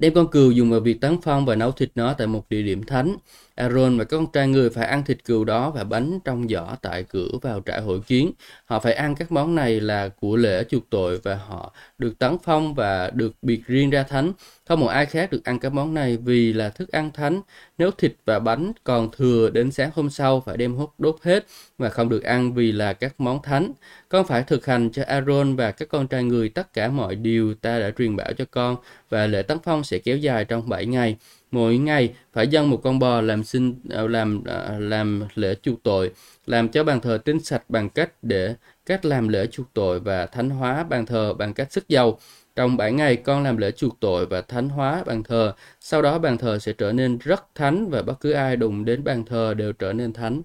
đem 0.01 0.15
con 0.15 0.31
cừu 0.31 0.51
dùng 0.51 0.71
vào 0.71 0.81
việc 0.81 1.01
tán 1.01 1.17
phong 1.23 1.47
và 1.47 1.55
nấu 1.55 1.73
thịt 1.73 1.91
nó 1.95 2.15
tại 2.15 2.27
một 2.27 2.47
địa 2.51 2.63
điểm 2.63 2.83
thánh. 2.83 3.17
Aaron 3.61 3.99
và 3.99 4.05
các 4.05 4.17
con 4.17 4.27
trai 4.33 4.49
người 4.49 4.71
phải 4.71 4.87
ăn 4.87 5.05
thịt 5.05 5.25
cừu 5.25 5.45
đó 5.45 5.71
và 5.71 5.85
bánh 5.85 6.19
trong 6.25 6.49
giỏ 6.49 6.77
tại 6.83 7.05
cửa 7.09 7.29
vào 7.43 7.63
trại 7.67 7.81
hội 7.81 8.01
kiến. 8.07 8.33
Họ 8.65 8.81
phải 8.81 8.93
ăn 8.93 9.15
các 9.15 9.33
món 9.33 9.55
này 9.55 9.81
là 9.81 10.09
của 10.09 10.37
lễ 10.37 10.65
chuộc 10.69 10.91
tội 10.91 11.19
và 11.19 11.35
họ 11.35 11.75
được 11.99 12.19
tấn 12.19 12.37
phong 12.45 12.75
và 12.75 13.11
được 13.11 13.33
biệt 13.43 13.63
riêng 13.67 13.91
ra 13.91 14.03
thánh. 14.03 14.33
Không 14.69 14.81
một 14.81 14.87
ai 14.87 15.07
khác 15.07 15.31
được 15.31 15.45
ăn 15.45 15.59
các 15.59 15.73
món 15.73 15.95
này 15.95 16.19
vì 16.25 16.53
là 16.53 16.69
thức 16.69 16.93
ăn 16.93 17.11
thánh. 17.11 17.41
Nếu 17.79 17.91
thịt 17.91 18.15
và 18.25 18.39
bánh 18.39 18.73
còn 18.85 19.11
thừa 19.17 19.51
đến 19.51 19.71
sáng 19.71 19.91
hôm 19.95 20.11
sau 20.11 20.41
phải 20.41 20.57
đem 20.57 20.75
hút 20.75 20.91
đốt 20.99 21.17
hết 21.23 21.47
và 21.79 21.89
không 21.89 22.09
được 22.09 22.23
ăn 22.23 22.55
vì 22.55 22.73
là 22.73 22.93
các 22.93 23.21
món 23.21 23.43
thánh. 23.43 23.73
Con 24.09 24.27
phải 24.27 24.43
thực 24.43 24.67
hành 24.67 24.91
cho 24.91 25.03
Aaron 25.07 25.57
và 25.57 25.71
các 25.71 25.89
con 25.89 26.09
trai 26.09 26.25
người 26.25 26.49
tất 26.49 26.73
cả 26.73 26.89
mọi 26.89 27.15
điều 27.15 27.55
ta 27.55 27.79
đã 27.79 27.91
truyền 27.99 28.17
bảo 28.17 28.33
cho 28.33 28.45
con 28.51 28.77
và 29.11 29.27
lễ 29.27 29.43
tấn 29.43 29.59
phong 29.65 29.85
sẽ 29.85 29.99
kéo 29.99 30.17
dài 30.17 30.45
trong 30.45 30.69
7 30.69 30.87
ngày 30.87 31.17
mỗi 31.51 31.79
ngày 31.79 32.15
phải 32.33 32.49
dâng 32.49 32.71
một 32.71 32.81
con 32.85 32.99
bò 32.99 33.21
làm 33.21 33.45
xin 33.45 33.81
à, 33.91 34.03
làm 34.03 34.45
à, 34.45 34.77
làm 34.79 35.23
lễ 35.35 35.55
chuộc 35.63 35.83
tội 35.83 36.13
làm 36.47 36.69
cho 36.69 36.85
bàn 36.85 37.01
thờ 37.01 37.19
tinh 37.25 37.41
sạch 37.41 37.63
bằng 37.71 37.91
cách 37.91 38.13
để 38.23 38.55
cách 38.87 39.05
làm 39.05 39.29
lễ 39.29 39.47
chuộc 39.47 39.67
tội 39.75 40.01
và 40.01 40.27
thánh 40.27 40.51
hóa 40.51 40.85
bàn 40.85 41.07
thờ 41.07 41.35
bằng 41.35 41.55
cách 41.55 41.73
sức 41.73 41.89
dầu 41.89 42.19
trong 42.57 42.77
7 42.77 42.93
ngày 42.93 43.17
con 43.17 43.43
làm 43.43 43.57
lễ 43.57 43.71
chuộc 43.71 44.01
tội 44.01 44.27
và 44.27 44.41
thánh 44.43 44.69
hóa 44.69 45.05
bàn 45.07 45.23
thờ 45.23 45.55
sau 45.81 46.03
đó 46.03 46.19
bàn 46.19 46.39
thờ 46.39 46.59
sẽ 46.59 46.73
trở 46.73 46.93
nên 46.93 47.19
rất 47.19 47.45
thánh 47.55 47.91
và 47.91 48.03
bất 48.03 48.21
cứ 48.21 48.33
ai 48.33 48.57
đụng 48.57 48.85
đến 48.85 49.05
bàn 49.05 49.25
thờ 49.25 49.55
đều 49.55 49.73
trở 49.73 49.93
nên 49.93 50.13
thánh 50.13 50.43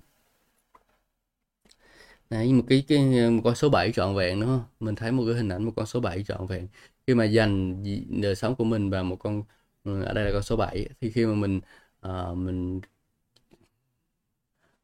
Đấy, 2.30 2.54
một 2.54 2.64
cái, 2.70 2.84
cái 2.88 3.30
một 3.30 3.42
con 3.44 3.56
số 3.56 3.70
7 3.70 3.92
trọn 3.92 4.16
vẹn 4.16 4.40
đúng 4.40 4.50
không? 4.50 4.64
Mình 4.80 4.96
thấy 4.96 5.12
một 5.12 5.24
cái 5.28 5.36
hình 5.36 5.50
ảnh 5.50 5.64
một 5.64 5.72
con 5.76 5.86
số 5.86 6.00
7 6.00 6.24
trọn 6.24 6.48
vẹn. 6.48 6.68
Khi 7.08 7.14
mà 7.16 7.26
dành 7.26 7.84
đời 8.22 8.36
sống 8.36 8.56
của 8.56 8.64
mình 8.64 8.90
vào 8.90 9.04
một 9.04 9.16
con 9.16 9.44
ở 9.86 10.14
đây 10.14 10.26
là 10.26 10.32
con 10.34 10.44
số 10.44 10.56
7 10.56 10.90
thì 11.02 11.12
khi 11.12 11.26
mà 11.26 11.34
mình 11.34 11.60
uh, 12.08 12.38
mình 12.38 12.82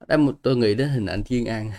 đây 0.08 0.18
một 0.18 0.36
tôi 0.42 0.58
nghĩ 0.58 0.76
đến 0.76 0.90
hình 0.90 1.06
ảnh 1.06 1.24
kiên 1.24 1.46
ăn 1.46 1.72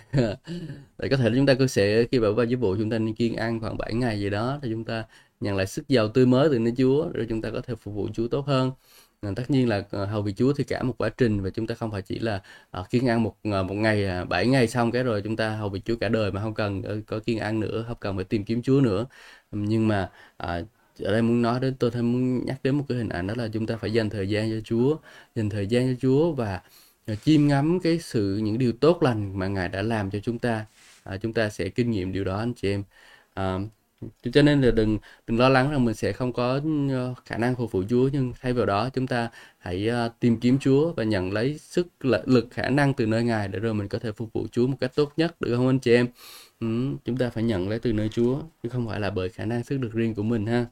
để 0.99 1.09
có 1.11 1.17
thể 1.17 1.31
chúng 1.35 1.47
ta 1.47 1.55
cứ 1.55 1.67
sẽ 1.67 2.05
khi 2.11 2.19
bảo 2.21 2.33
vào 2.33 2.47
giúp 2.47 2.57
bộ 2.57 2.77
chúng 2.79 2.91
ta 2.91 2.99
nên 2.99 3.15
kiên 3.15 3.37
ăn 3.37 3.61
khoảng 3.61 3.79
7 3.79 3.95
ngày 3.95 4.21
gì 4.21 4.31
đó 4.31 4.59
thì 4.63 4.69
chúng 4.73 4.85
ta 4.85 5.05
nhận 5.43 5.57
lại 5.57 5.67
sức 5.67 5.89
giàu 5.89 6.09
tươi 6.09 6.27
mới 6.27 6.49
từ 6.49 6.59
nơi 6.59 6.73
Chúa 6.79 7.09
rồi 7.15 7.27
chúng 7.29 7.43
ta 7.43 7.51
có 7.51 7.61
thể 7.61 7.75
phục 7.75 7.95
vụ 7.95 8.09
Chúa 8.15 8.29
tốt 8.29 8.47
hơn. 8.47 8.73
Ờ, 9.21 9.33
tất 9.37 9.51
nhiên 9.51 9.69
là 9.69 9.85
ờ, 9.91 10.05
hầu 10.07 10.23
vị 10.23 10.35
Chúa 10.37 10.53
thì 10.53 10.65
cả 10.65 10.83
một 10.83 10.95
quá 10.99 11.09
trình 11.09 11.43
và 11.43 11.51
chúng 11.51 11.67
ta 11.67 11.75
không 11.75 11.91
phải 11.91 12.03
chỉ 12.03 12.19
là 12.19 12.43
uh, 12.81 12.91
kiên 12.91 13.09
ăn 13.09 13.23
một 13.23 13.37
một 13.45 13.75
ngày 13.75 14.07
à, 14.07 14.25
bảy 14.25 14.27
7 14.45 14.47
ngày 14.47 14.69
xong 14.69 14.93
cái 14.93 15.03
rồi 15.03 15.23
chúng 15.25 15.37
ta 15.37 15.57
hầu 15.57 15.69
vị 15.69 15.81
Chúa 15.85 15.97
cả 15.97 16.09
đời 16.09 16.33
mà 16.33 16.41
không 16.43 16.55
cần 16.55 17.03
có 17.07 17.19
kiên 17.27 17.39
ăn 17.39 17.61
nữa 17.61 17.85
không 17.89 17.97
cần 18.01 18.17
phải 18.17 18.25
tìm 18.25 18.45
kiếm 18.45 18.63
Chúa 18.63 18.81
nữa. 18.81 19.07
Nhưng 19.53 19.89
mà 19.89 20.11
uh, 20.43 20.69
ở 20.99 21.13
đây 21.13 21.23
muốn 21.23 21.43
nói 21.43 21.61
đến 21.61 21.75
tôi 21.79 21.91
thêm 21.91 22.13
muốn 22.13 22.47
nhắc 22.47 22.61
đến 22.63 22.77
một 22.77 22.85
cái 22.89 22.99
hình 22.99 23.09
ảnh 23.09 23.27
đó 23.27 23.35
là 23.37 23.49
chúng 23.53 23.67
ta 23.67 23.77
phải 23.77 23.93
dành 23.93 24.11
thời 24.11 24.29
gian 24.29 24.51
cho 24.51 24.61
Chúa 24.65 24.97
dành 25.35 25.51
thời 25.51 25.67
gian 25.67 25.95
cho 25.95 25.99
Chúa 26.03 26.33
và 26.33 26.63
à, 27.07 27.15
chiêm 27.15 27.47
ngắm 27.49 27.81
cái 27.81 27.99
sự 27.99 28.37
những 28.43 28.59
điều 28.59 28.73
tốt 28.73 29.03
lành 29.03 29.39
mà 29.39 29.47
Ngài 29.49 29.69
đã 29.69 29.83
làm 29.83 30.11
cho 30.11 30.19
chúng 30.21 30.39
ta. 30.39 30.67
À, 31.05 31.17
chúng 31.17 31.33
ta 31.33 31.49
sẽ 31.51 31.69
kinh 31.69 31.91
nghiệm 31.91 32.13
điều 32.13 32.25
đó 32.25 32.39
anh 32.39 32.53
chị 32.55 32.71
em. 32.71 32.85
À, 33.35 33.59
cho 34.33 34.43
nên 34.43 34.61
là 34.63 34.71
đừng 34.71 34.99
đừng 35.27 35.39
lo 35.39 35.49
lắng 35.49 35.71
rằng 35.71 35.85
mình 35.85 35.95
sẽ 35.95 36.13
không 36.13 36.33
có 36.33 36.61
ờ, 36.91 37.15
khả 37.27 37.37
năng 37.39 37.57
phục 37.57 37.73
vụ 37.73 37.83
Chúa 37.89 38.09
nhưng 38.13 38.33
thay 38.41 38.53
vào 38.53 38.67
đó 38.67 38.89
chúng 38.91 39.07
ta 39.07 39.31
hãy 39.59 39.89
uh, 40.07 40.13
tìm 40.21 40.41
kiếm 40.41 40.59
Chúa 40.59 40.93
và 40.93 41.05
nhận 41.05 41.33
lấy 41.33 41.59
sức 41.59 41.87
lực 42.01 42.49
khả 42.51 42.71
năng 42.71 42.95
từ 42.95 43.07
nơi 43.07 43.25
Ngài 43.25 43.49
để 43.49 43.59
rồi 43.59 43.75
mình 43.75 43.89
có 43.89 43.99
thể 43.99 44.13
phục 44.13 44.33
vụ 44.33 44.47
Chúa 44.53 44.67
một 44.67 44.77
cách 44.81 44.93
tốt 44.95 45.13
nhất 45.17 45.41
được 45.41 45.57
không 45.57 45.67
anh 45.67 45.79
chị 45.79 45.95
em? 45.95 46.09
Ừ, 46.61 46.67
chúng 47.05 47.17
ta 47.17 47.31
phải 47.31 47.43
nhận 47.45 47.69
lấy 47.69 47.79
từ 47.79 47.93
nơi 47.93 48.09
Chúa 48.09 48.43
chứ 48.63 48.69
không 48.69 48.89
phải 48.89 49.01
là 49.01 49.11
bởi 49.11 49.29
khả 49.29 49.45
năng 49.45 49.65
sức 49.65 49.79
lực 49.79 49.93
riêng 49.93 50.15
của 50.15 50.23
mình 50.23 50.47
ha 50.47 50.67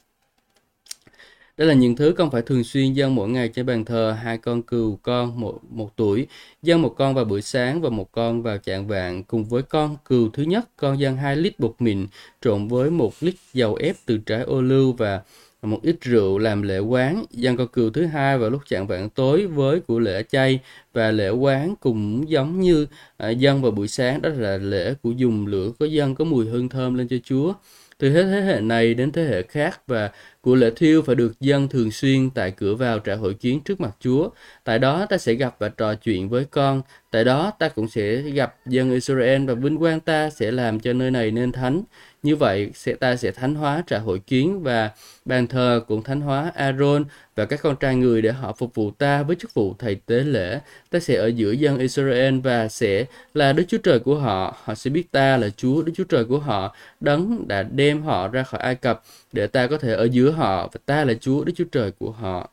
đây 1.60 1.68
là 1.68 1.74
những 1.74 1.96
thứ 1.96 2.14
con 2.18 2.30
phải 2.30 2.42
thường 2.42 2.64
xuyên 2.64 2.92
dâng 2.92 3.14
mỗi 3.14 3.28
ngày 3.28 3.48
trên 3.48 3.66
bàn 3.66 3.84
thờ. 3.84 4.16
Hai 4.22 4.38
con 4.38 4.62
cừu 4.62 4.98
con 5.02 5.40
một, 5.40 5.60
một 5.70 5.96
tuổi 5.96 6.26
dâng 6.62 6.82
một 6.82 6.94
con 6.98 7.14
vào 7.14 7.24
buổi 7.24 7.42
sáng 7.42 7.80
và 7.80 7.88
một 7.88 8.12
con 8.12 8.42
vào 8.42 8.58
trạng 8.58 8.86
vạn 8.86 9.24
cùng 9.24 9.44
với 9.44 9.62
con 9.62 9.96
cừu 10.04 10.30
thứ 10.30 10.42
nhất 10.42 10.68
con 10.76 11.00
dâng 11.00 11.16
2 11.16 11.36
lít 11.36 11.58
bột 11.60 11.74
mịn 11.78 12.06
trộn 12.42 12.68
với 12.68 12.90
một 12.90 13.12
lít 13.20 13.34
dầu 13.54 13.74
ép 13.74 13.96
từ 14.06 14.18
trái 14.18 14.42
ô 14.42 14.60
lưu 14.60 14.92
và 14.92 15.22
một 15.62 15.78
ít 15.82 15.96
rượu 16.00 16.38
làm 16.38 16.62
lễ 16.62 16.78
quán. 16.78 17.24
Dân 17.30 17.56
con 17.56 17.68
cừu 17.68 17.90
thứ 17.90 18.06
hai 18.06 18.38
vào 18.38 18.50
lúc 18.50 18.62
trạng 18.68 18.86
vạn 18.86 19.10
tối 19.10 19.46
với 19.46 19.80
của 19.80 19.98
lễ 19.98 20.22
chay 20.30 20.58
và 20.92 21.10
lễ 21.10 21.30
quán 21.30 21.74
cũng 21.80 22.30
giống 22.30 22.60
như 22.60 22.86
à, 23.16 23.30
dân 23.30 23.62
vào 23.62 23.70
buổi 23.70 23.88
sáng. 23.88 24.22
Đó 24.22 24.28
là 24.36 24.56
lễ 24.56 24.94
của 25.02 25.10
dùng 25.10 25.46
lửa 25.46 25.70
có 25.78 25.86
dân 25.86 26.14
có 26.14 26.24
mùi 26.24 26.46
hương 26.46 26.68
thơm 26.68 26.94
lên 26.94 27.08
cho 27.08 27.16
Chúa. 27.24 27.52
Từ 28.00 28.10
hết 28.12 28.22
thế 28.22 28.40
hệ 28.40 28.60
này 28.60 28.94
đến 28.94 29.12
thế 29.12 29.24
hệ 29.24 29.42
khác 29.42 29.80
và 29.86 30.10
của 30.42 30.54
lễ 30.54 30.70
thiêu 30.76 31.02
phải 31.02 31.14
được 31.14 31.40
dâng 31.40 31.68
thường 31.68 31.90
xuyên 31.90 32.30
tại 32.30 32.50
cửa 32.50 32.74
vào 32.74 32.98
trại 32.98 33.16
hội 33.16 33.34
kiến 33.34 33.60
trước 33.64 33.80
mặt 33.80 33.96
Chúa. 34.00 34.28
Tại 34.64 34.78
đó 34.78 35.06
ta 35.10 35.18
sẽ 35.18 35.34
gặp 35.34 35.56
và 35.58 35.68
trò 35.68 35.94
chuyện 35.94 36.28
với 36.28 36.44
con. 36.44 36.82
Tại 37.10 37.24
đó 37.24 37.52
ta 37.58 37.68
cũng 37.68 37.88
sẽ 37.88 38.16
gặp 38.16 38.56
dân 38.66 38.92
Israel 38.92 39.46
và 39.46 39.54
vinh 39.54 39.78
quang 39.78 40.00
ta 40.00 40.30
sẽ 40.30 40.50
làm 40.50 40.80
cho 40.80 40.92
nơi 40.92 41.10
này 41.10 41.30
nên 41.30 41.52
thánh. 41.52 41.82
Như 42.22 42.36
vậy 42.36 42.70
sẽ 42.74 42.94
ta 42.94 43.16
sẽ 43.16 43.30
thánh 43.30 43.54
hóa 43.54 43.82
trại 43.86 44.00
hội 44.00 44.18
kiến 44.18 44.62
và 44.62 44.90
bàn 45.24 45.46
thờ 45.46 45.80
cũng 45.88 46.02
thánh 46.02 46.20
hóa 46.20 46.52
Aaron 46.54 47.04
và 47.36 47.44
các 47.44 47.60
con 47.62 47.76
trai 47.76 47.96
người 47.96 48.22
để 48.22 48.32
họ 48.32 48.52
phục 48.52 48.74
vụ 48.74 48.90
ta 48.90 49.22
với 49.22 49.36
chức 49.36 49.54
vụ 49.54 49.74
thầy 49.78 49.94
tế 49.94 50.16
lễ. 50.20 50.60
Ta 50.90 51.00
sẽ 51.00 51.14
ở 51.14 51.26
giữa 51.26 51.52
dân 51.52 51.78
Israel 51.78 52.38
và 52.38 52.68
sẽ 52.68 53.04
là 53.34 53.52
Đức 53.52 53.64
Chúa 53.68 53.78
Trời 53.78 53.98
của 53.98 54.14
họ. 54.14 54.56
Họ 54.64 54.74
sẽ 54.74 54.90
biết 54.90 55.12
ta 55.12 55.36
là 55.36 55.48
Chúa 55.56 55.82
Đức 55.82 55.92
Chúa 55.96 56.04
Trời 56.04 56.24
của 56.24 56.38
họ, 56.38 56.76
đấng 57.00 57.48
đã 57.48 57.62
đem 57.62 58.02
họ 58.02 58.28
ra 58.28 58.42
khỏi 58.42 58.60
Ai 58.60 58.74
Cập 58.74 59.02
để 59.32 59.46
ta 59.46 59.66
có 59.66 59.78
thể 59.78 59.94
ở 59.94 60.04
giữa 60.04 60.30
họ 60.30 60.68
và 60.72 60.80
ta 60.86 61.04
là 61.04 61.14
Chúa 61.14 61.44
Đức 61.44 61.52
Chúa 61.56 61.64
Trời 61.72 61.92
của 61.92 62.10
họ. 62.10 62.50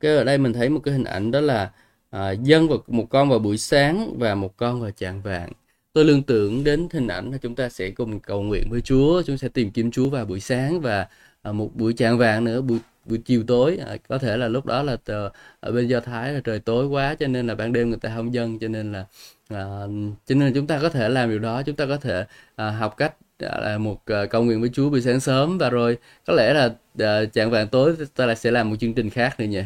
Cái 0.00 0.16
ở 0.16 0.24
đây 0.24 0.38
mình 0.38 0.52
thấy 0.52 0.68
một 0.68 0.80
cái 0.84 0.94
hình 0.94 1.04
ảnh 1.04 1.30
đó 1.30 1.40
là 1.40 1.70
à, 2.10 2.30
dân 2.30 2.68
vào 2.68 2.78
một 2.86 3.06
con 3.10 3.28
vào 3.28 3.38
buổi 3.38 3.58
sáng 3.58 4.14
và 4.18 4.34
một 4.34 4.56
con 4.56 4.80
vào 4.80 4.90
chạng 4.90 5.22
vàng 5.22 5.52
tôi 5.92 6.04
lương 6.04 6.22
tưởng 6.22 6.64
đến 6.64 6.88
hình 6.92 7.08
ảnh 7.08 7.30
là 7.32 7.38
chúng 7.38 7.54
ta 7.54 7.68
sẽ 7.68 7.90
cùng 7.90 8.20
cầu 8.20 8.42
nguyện 8.42 8.68
với 8.70 8.80
Chúa 8.80 9.22
chúng 9.22 9.38
sẽ 9.38 9.48
tìm 9.48 9.70
kiếm 9.70 9.90
Chúa 9.90 10.08
vào 10.10 10.24
buổi 10.24 10.40
sáng 10.40 10.80
và 10.80 11.08
à, 11.42 11.52
một 11.52 11.70
buổi 11.76 11.92
chạng 11.92 12.18
vàng 12.18 12.44
nữa 12.44 12.60
buổi 12.60 12.78
buổi 13.04 13.18
chiều 13.18 13.44
tối 13.46 13.78
à, 13.86 13.96
có 14.08 14.18
thể 14.18 14.36
là 14.36 14.48
lúc 14.48 14.66
đó 14.66 14.82
là 14.82 14.96
tờ, 14.96 15.30
ở 15.60 15.72
bên 15.72 15.88
do 15.88 16.00
thái 16.00 16.32
là 16.32 16.40
trời 16.44 16.58
tối 16.60 16.86
quá 16.86 17.14
cho 17.14 17.26
nên 17.26 17.46
là 17.46 17.54
ban 17.54 17.72
đêm 17.72 17.88
người 17.90 17.98
ta 17.98 18.12
không 18.16 18.34
dân 18.34 18.58
cho 18.58 18.68
nên 18.68 18.92
là 18.92 19.06
à, 19.48 19.58
cho 20.26 20.34
nên 20.34 20.54
chúng 20.54 20.66
ta 20.66 20.78
có 20.82 20.88
thể 20.88 21.08
làm 21.08 21.30
điều 21.30 21.38
đó 21.38 21.62
chúng 21.62 21.76
ta 21.76 21.86
có 21.86 21.96
thể 21.96 22.26
à, 22.56 22.70
học 22.70 22.96
cách 22.96 23.14
à, 23.38 23.58
là 23.60 23.78
một 23.78 24.02
ờ, 24.06 24.22
uh, 24.22 24.30
cầu 24.30 24.44
nguyện 24.44 24.60
với 24.60 24.70
Chúa 24.72 24.90
buổi 24.90 25.00
sáng 25.00 25.20
sớm 25.20 25.58
và 25.58 25.70
rồi 25.70 25.98
có 26.26 26.32
lẽ 26.34 26.54
là 26.54 26.66
uh, 26.66 27.32
chạng 27.32 27.50
vàng 27.50 27.68
tối 27.68 27.96
ta 28.16 28.26
lại 28.26 28.36
sẽ 28.36 28.50
làm 28.50 28.70
một 28.70 28.76
chương 28.80 28.94
trình 28.94 29.10
khác 29.10 29.40
nữa 29.40 29.46
nhỉ? 29.46 29.62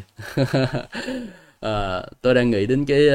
Uh, 1.67 2.11
tôi 2.23 2.35
đang 2.35 2.51
nghĩ 2.51 2.67
đến 2.67 2.85
cái 2.85 3.09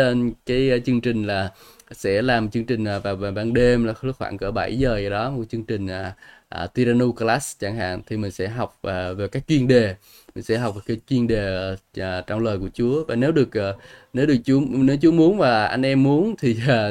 cái 0.45 0.81
chương 0.85 1.01
trình 1.01 1.23
là 1.23 1.49
sẽ 1.91 2.21
làm 2.21 2.49
chương 2.49 2.65
trình 2.65 2.85
vào, 3.03 3.15
vào 3.15 3.31
ban 3.31 3.53
đêm 3.53 3.83
là 3.83 3.93
khoảng 3.93 4.37
cỡ 4.37 4.51
7 4.51 4.77
giờ 4.77 4.97
gì 4.97 5.09
đó 5.09 5.29
một 5.29 5.43
chương 5.49 5.63
trình 5.63 5.87
à, 5.87 6.13
à, 6.49 6.67
Tiranu 6.67 7.11
class 7.11 7.59
chẳng 7.59 7.75
hạn 7.75 8.01
thì 8.07 8.17
mình 8.17 8.31
sẽ 8.31 8.47
học 8.47 8.79
à, 8.81 9.11
về 9.13 9.27
các 9.27 9.43
chuyên 9.47 9.67
đề. 9.67 9.95
Mình 10.35 10.43
sẽ 10.43 10.57
học 10.57 10.75
về 10.75 10.81
cái 10.87 10.97
chuyên 11.09 11.27
đề 11.27 11.75
à, 11.99 12.21
trong 12.27 12.39
lời 12.39 12.57
của 12.59 12.69
Chúa. 12.73 13.05
Và 13.05 13.15
nếu 13.15 13.31
được 13.31 13.57
à, 13.57 13.73
nếu 14.13 14.25
được 14.25 14.37
Chúa 14.45 14.59
nếu 14.69 14.97
Chúa 15.01 15.11
muốn 15.11 15.37
và 15.37 15.65
anh 15.65 15.85
em 15.85 16.03
muốn 16.03 16.35
thì 16.39 16.57
à, 16.67 16.89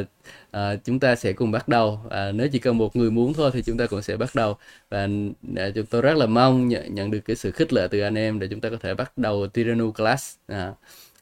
à, 0.50 0.76
chúng 0.84 1.00
ta 1.00 1.16
sẽ 1.16 1.32
cùng 1.32 1.50
bắt 1.50 1.68
đầu. 1.68 2.00
À, 2.10 2.32
nếu 2.32 2.48
chỉ 2.48 2.58
cần 2.58 2.78
một 2.78 2.96
người 2.96 3.10
muốn 3.10 3.34
thôi 3.34 3.50
thì 3.54 3.62
chúng 3.62 3.78
ta 3.78 3.86
cũng 3.86 4.02
sẽ 4.02 4.16
bắt 4.16 4.34
đầu. 4.34 4.56
Và 4.90 5.08
à, 5.56 5.70
chúng 5.74 5.86
tôi 5.86 6.02
rất 6.02 6.16
là 6.16 6.26
mong 6.26 6.68
nhận, 6.68 6.94
nhận 6.94 7.10
được 7.10 7.20
cái 7.20 7.36
sự 7.36 7.50
khích 7.50 7.72
lệ 7.72 7.88
từ 7.90 8.00
anh 8.00 8.14
em 8.18 8.38
để 8.38 8.48
chúng 8.50 8.60
ta 8.60 8.70
có 8.70 8.76
thể 8.80 8.94
bắt 8.94 9.12
đầu 9.18 9.46
Tiranu 9.46 9.92
class. 9.92 10.36
À, 10.46 10.72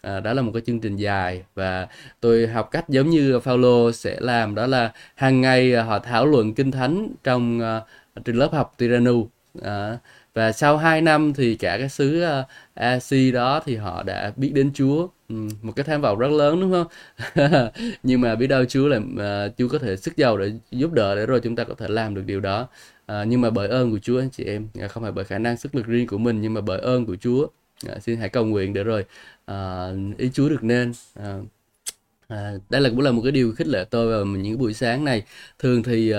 à, 0.01 0.21
đó 0.21 0.33
là 0.33 0.43
một 0.43 0.51
cái 0.55 0.63
chương 0.67 0.81
trình 0.81 0.97
dài. 0.97 1.43
Và 1.55 1.89
tôi 2.21 2.47
học 2.47 2.69
cách 2.71 2.89
giống 2.89 3.11
như 3.11 3.41
Paulo 3.45 3.93
sẽ 3.93 4.17
làm 4.21 4.55
đó 4.55 4.67
là 4.67 4.93
hàng 5.15 5.41
ngày 5.41 5.75
à, 5.75 5.83
họ 5.83 5.99
thảo 5.99 6.27
luận 6.27 6.55
kinh 6.55 6.71
thánh 6.71 7.09
trong 7.25 7.61
à, 7.61 7.77
uh, 7.77 8.25
trên 8.25 8.37
lớp 8.37 8.53
học 8.53 8.75
Tiranu 8.79 9.29
à, 9.63 9.99
và 10.35 10.53
sau 10.53 10.77
2 10.77 11.01
năm 11.01 11.33
thì 11.35 11.55
cả 11.55 11.79
cái 11.79 11.89
xứ 11.89 12.21
ờ, 12.21 12.41
uh, 12.41 12.47
AC 12.75 13.33
đó 13.33 13.63
thì 13.65 13.77
họ 13.77 14.03
đã 14.03 14.33
biết 14.37 14.51
đến 14.55 14.71
Chúa. 14.75 15.09
Ừ, 15.29 15.35
một 15.63 15.73
cái 15.77 15.85
tham 15.85 16.01
vọng 16.01 16.19
rất 16.19 16.31
lớn 16.31 16.61
đúng 16.61 16.73
không? 16.73 16.87
Nhưng 18.03 18.21
mà 18.21 18.35
biết 18.35 18.47
đâu 18.47 18.65
Chúa 18.65 18.89
là 18.89 18.97
uh, 18.99 19.19
ờ, 19.19 19.51
Chúa 19.59 19.69
có 19.69 19.79
thể 19.79 19.97
sức 19.97 20.17
giàu 20.17 20.39
để 20.39 20.53
giúp 20.71 20.93
đỡ 20.93 21.17
để 21.17 21.27
rồi 21.27 21.41
chúng 21.41 21.57
ta 21.57 21.65
có 21.65 21.75
thể 21.75 21.89
làm 21.89 22.15
được 22.15 22.23
điều 22.27 22.41
đó. 22.41 22.69
Uh, 23.13 23.27
nhưng 23.27 23.41
mà 23.41 23.51
bởi 23.51 23.69
ơn 23.69 23.91
của 23.91 23.99
Chúa 23.99 24.21
anh 24.21 24.31
chị 24.31 24.45
em 24.45 24.69
à, 24.81 24.89
không 24.89 25.03
phải 25.03 25.13
bởi 25.13 25.25
khả 25.25 25.39
năng 25.39 25.57
sức 25.57 25.75
lực 25.75 25.87
riêng 25.87 26.07
của 26.07 26.19
mình 26.19 26.41
nhưng 26.41 26.55
mà 26.55 26.61
bởi 26.61 26.81
ơn 26.81 27.07
của 27.07 27.17
Chúa. 27.17 27.47
Uh, 27.93 28.03
xin 28.03 28.19
hãy 28.19 28.29
cầu 28.29 28.45
nguyện 28.45 28.73
để 28.73 28.85
rồi 28.85 29.05
uh, 29.51 30.19
ý 30.19 30.31
Chúa 30.35 30.49
được 30.49 30.65
nên. 30.65 30.93
Uh, 31.19 31.47
à, 32.29 32.53
đây 32.71 32.81
là 32.81 32.89
cũng 32.91 33.01
là 33.01 33.11
một 33.13 33.23
cái 33.23 33.33
điều 33.33 33.53
khích 33.53 33.67
lệ 33.67 33.85
tôi 33.91 34.13
vào 34.13 34.25
những 34.25 34.59
buổi 34.59 34.75
sáng 34.75 35.05
này. 35.05 35.23
Thường 35.59 35.83
thì 35.83 36.15
uh, 36.15 36.19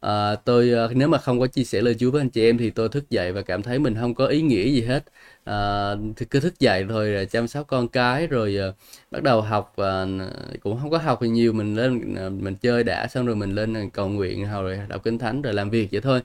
à, 0.00 0.34
tôi 0.36 0.70
ờ, 0.70 0.92
nếu 0.94 1.08
mà 1.08 1.18
không 1.18 1.40
có 1.40 1.46
chia 1.46 1.64
sẻ 1.64 1.80
lời 1.82 1.94
Chúa 1.98 2.10
với 2.10 2.20
anh 2.20 2.30
chị 2.30 2.44
em 2.44 2.58
thì 2.58 2.70
tôi 2.70 2.88
thức 2.88 3.10
dậy 3.10 3.32
và 3.32 3.42
cảm 3.42 3.62
thấy 3.62 3.78
mình 3.78 3.94
không 4.00 4.14
có 4.14 4.26
ý 4.26 4.42
nghĩa 4.42 4.64
gì 4.70 4.82
hết. 4.82 5.04
À, 5.44 5.90
thì 6.16 6.26
cứ 6.30 6.40
thức 6.40 6.60
dậy 6.60 6.86
thôi 6.88 7.26
chăm 7.30 7.48
sóc 7.48 7.66
con 7.66 7.88
cái 7.88 8.26
rồi 8.26 8.58
uh, 8.68 8.74
bắt 9.10 9.22
đầu 9.22 9.40
học 9.40 9.76
à, 9.76 10.04
cũng 10.60 10.78
không 10.80 10.90
có 10.90 10.98
học 10.98 11.18
thì 11.22 11.28
nhiều 11.28 11.52
mình 11.52 11.74
lên 11.76 12.14
uh, 12.26 12.32
mình 12.32 12.54
chơi 12.54 12.84
đã 12.84 13.06
xong 13.08 13.26
rồi 13.26 13.36
mình 13.36 13.54
lên 13.54 13.90
cầu 13.90 14.08
nguyện 14.08 14.46
rồi 14.52 14.78
đọc 14.88 15.04
kinh 15.04 15.18
thánh 15.18 15.42
rồi 15.42 15.54
làm 15.54 15.70
việc 15.70 15.88
vậy 15.92 16.00
thôi. 16.00 16.22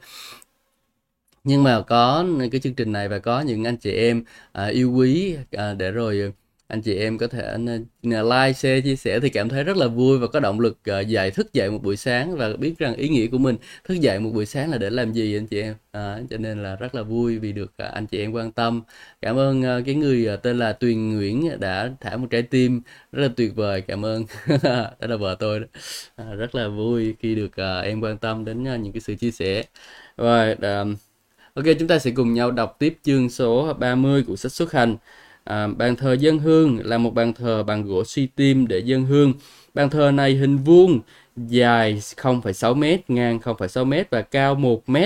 Nhưng 1.44 1.64
mà 1.64 1.82
có 1.82 2.26
cái 2.52 2.62
chương 2.62 2.74
trình 2.74 2.92
này 2.92 3.10
và 3.10 3.20
có 3.20 3.42
những 3.42 3.64
anh 3.64 3.78
chị 3.78 3.92
em 3.92 4.24
à, 4.52 4.66
yêu 4.66 4.92
quý 4.92 5.38
à, 5.52 5.74
để 5.74 5.92
rồi 5.92 6.34
anh 6.68 6.82
chị 6.82 6.96
em 6.96 7.18
có 7.18 7.28
thể 7.28 7.42
à, 7.42 7.58
like, 8.04 8.54
share, 8.54 8.82
chia 8.82 8.96
sẻ 8.96 9.20
thì 9.20 9.30
cảm 9.30 9.50
thấy 9.50 9.64
rất 9.64 9.78
là 9.78 9.88
vui 9.88 10.18
và 10.18 10.28
có 10.28 10.40
động 10.40 10.60
lực 10.60 10.78
à, 10.84 11.00
dậy 11.00 11.32
thức 11.32 11.54
dậy 11.54 11.72
một 11.72 11.80
buổi 11.84 11.98
sáng 11.98 12.36
và 12.38 12.54
biết 12.54 12.78
rằng 12.80 12.96
ý 12.96 13.10
nghĩa 13.10 13.28
của 13.28 13.38
mình. 13.38 13.56
Thức 13.84 13.94
dậy 13.94 14.20
một 14.20 14.30
buổi 14.34 14.46
sáng 14.46 14.72
là 14.72 14.78
để 14.78 14.90
làm 14.90 15.14
gì 15.14 15.38
anh 15.38 15.48
chị 15.48 15.62
em? 15.62 15.76
À, 15.92 16.20
cho 16.30 16.38
nên 16.38 16.64
là 16.64 16.76
rất 16.76 16.96
là 16.96 17.04
vui 17.04 17.40
vì 17.40 17.52
được 17.52 17.78
à, 17.78 17.88
anh 17.88 18.08
chị 18.08 18.20
em 18.20 18.32
quan 18.32 18.52
tâm. 18.52 18.82
Cảm 19.22 19.38
ơn 19.38 19.84
cái 19.86 19.96
người 19.96 20.38
tên 20.44 20.60
là 20.60 20.74
Tuyền 20.74 21.16
Nguyễn 21.16 21.60
đã 21.60 21.92
thả 22.02 22.18
một 22.18 22.28
trái 22.32 22.42
tim 22.42 22.82
rất 23.12 23.22
là 23.22 23.30
tuyệt 23.36 23.56
vời. 23.56 23.82
Cảm 23.82 24.06
ơn. 24.06 24.26
Đó 24.64 25.08
là 25.08 25.16
vợ 25.18 25.36
tôi 25.40 25.60
đó. 25.60 25.68
À, 26.16 26.34
rất 26.34 26.56
là 26.56 26.68
vui 26.68 27.16
khi 27.20 27.36
được 27.36 27.52
em 27.84 28.02
quan 28.02 28.18
tâm 28.18 28.46
đến 28.46 28.64
những 28.64 28.92
cái 28.94 29.02
sự 29.02 29.16
chia 29.16 29.32
sẻ. 29.32 29.64
Rồi 30.18 30.52
uh, 30.54 30.98
Ok, 31.56 31.66
chúng 31.80 31.88
ta 31.88 32.00
sẽ 32.00 32.12
cùng 32.12 32.34
nhau 32.34 32.52
đọc 32.52 32.76
tiếp 32.80 32.98
chương 33.04 33.30
số 33.30 33.74
30 33.74 34.24
của 34.28 34.36
sách 34.36 34.52
xuất 34.52 34.72
hành. 34.72 34.98
À, 35.46 35.68
bàn 35.68 35.96
thờ 35.96 36.14
dân 36.14 36.40
hương 36.40 36.80
là 36.84 36.98
một 36.98 37.14
bàn 37.14 37.34
thờ 37.34 37.64
bằng 37.64 37.86
gỗ 37.86 38.04
suy 38.04 38.28
tim 38.28 38.68
để 38.68 38.80
dân 38.80 39.06
hương. 39.06 39.34
Bàn 39.74 39.90
thờ 39.90 40.12
này 40.12 40.34
hình 40.34 40.58
vuông, 40.58 41.00
dài 41.36 42.02
0,6 42.16 42.76
m, 42.76 42.84
ngang 43.08 43.40
0,6 43.40 43.86
m 43.86 43.94
và 44.10 44.22
cao 44.22 44.56
1 44.56 44.90
m, 44.90 44.98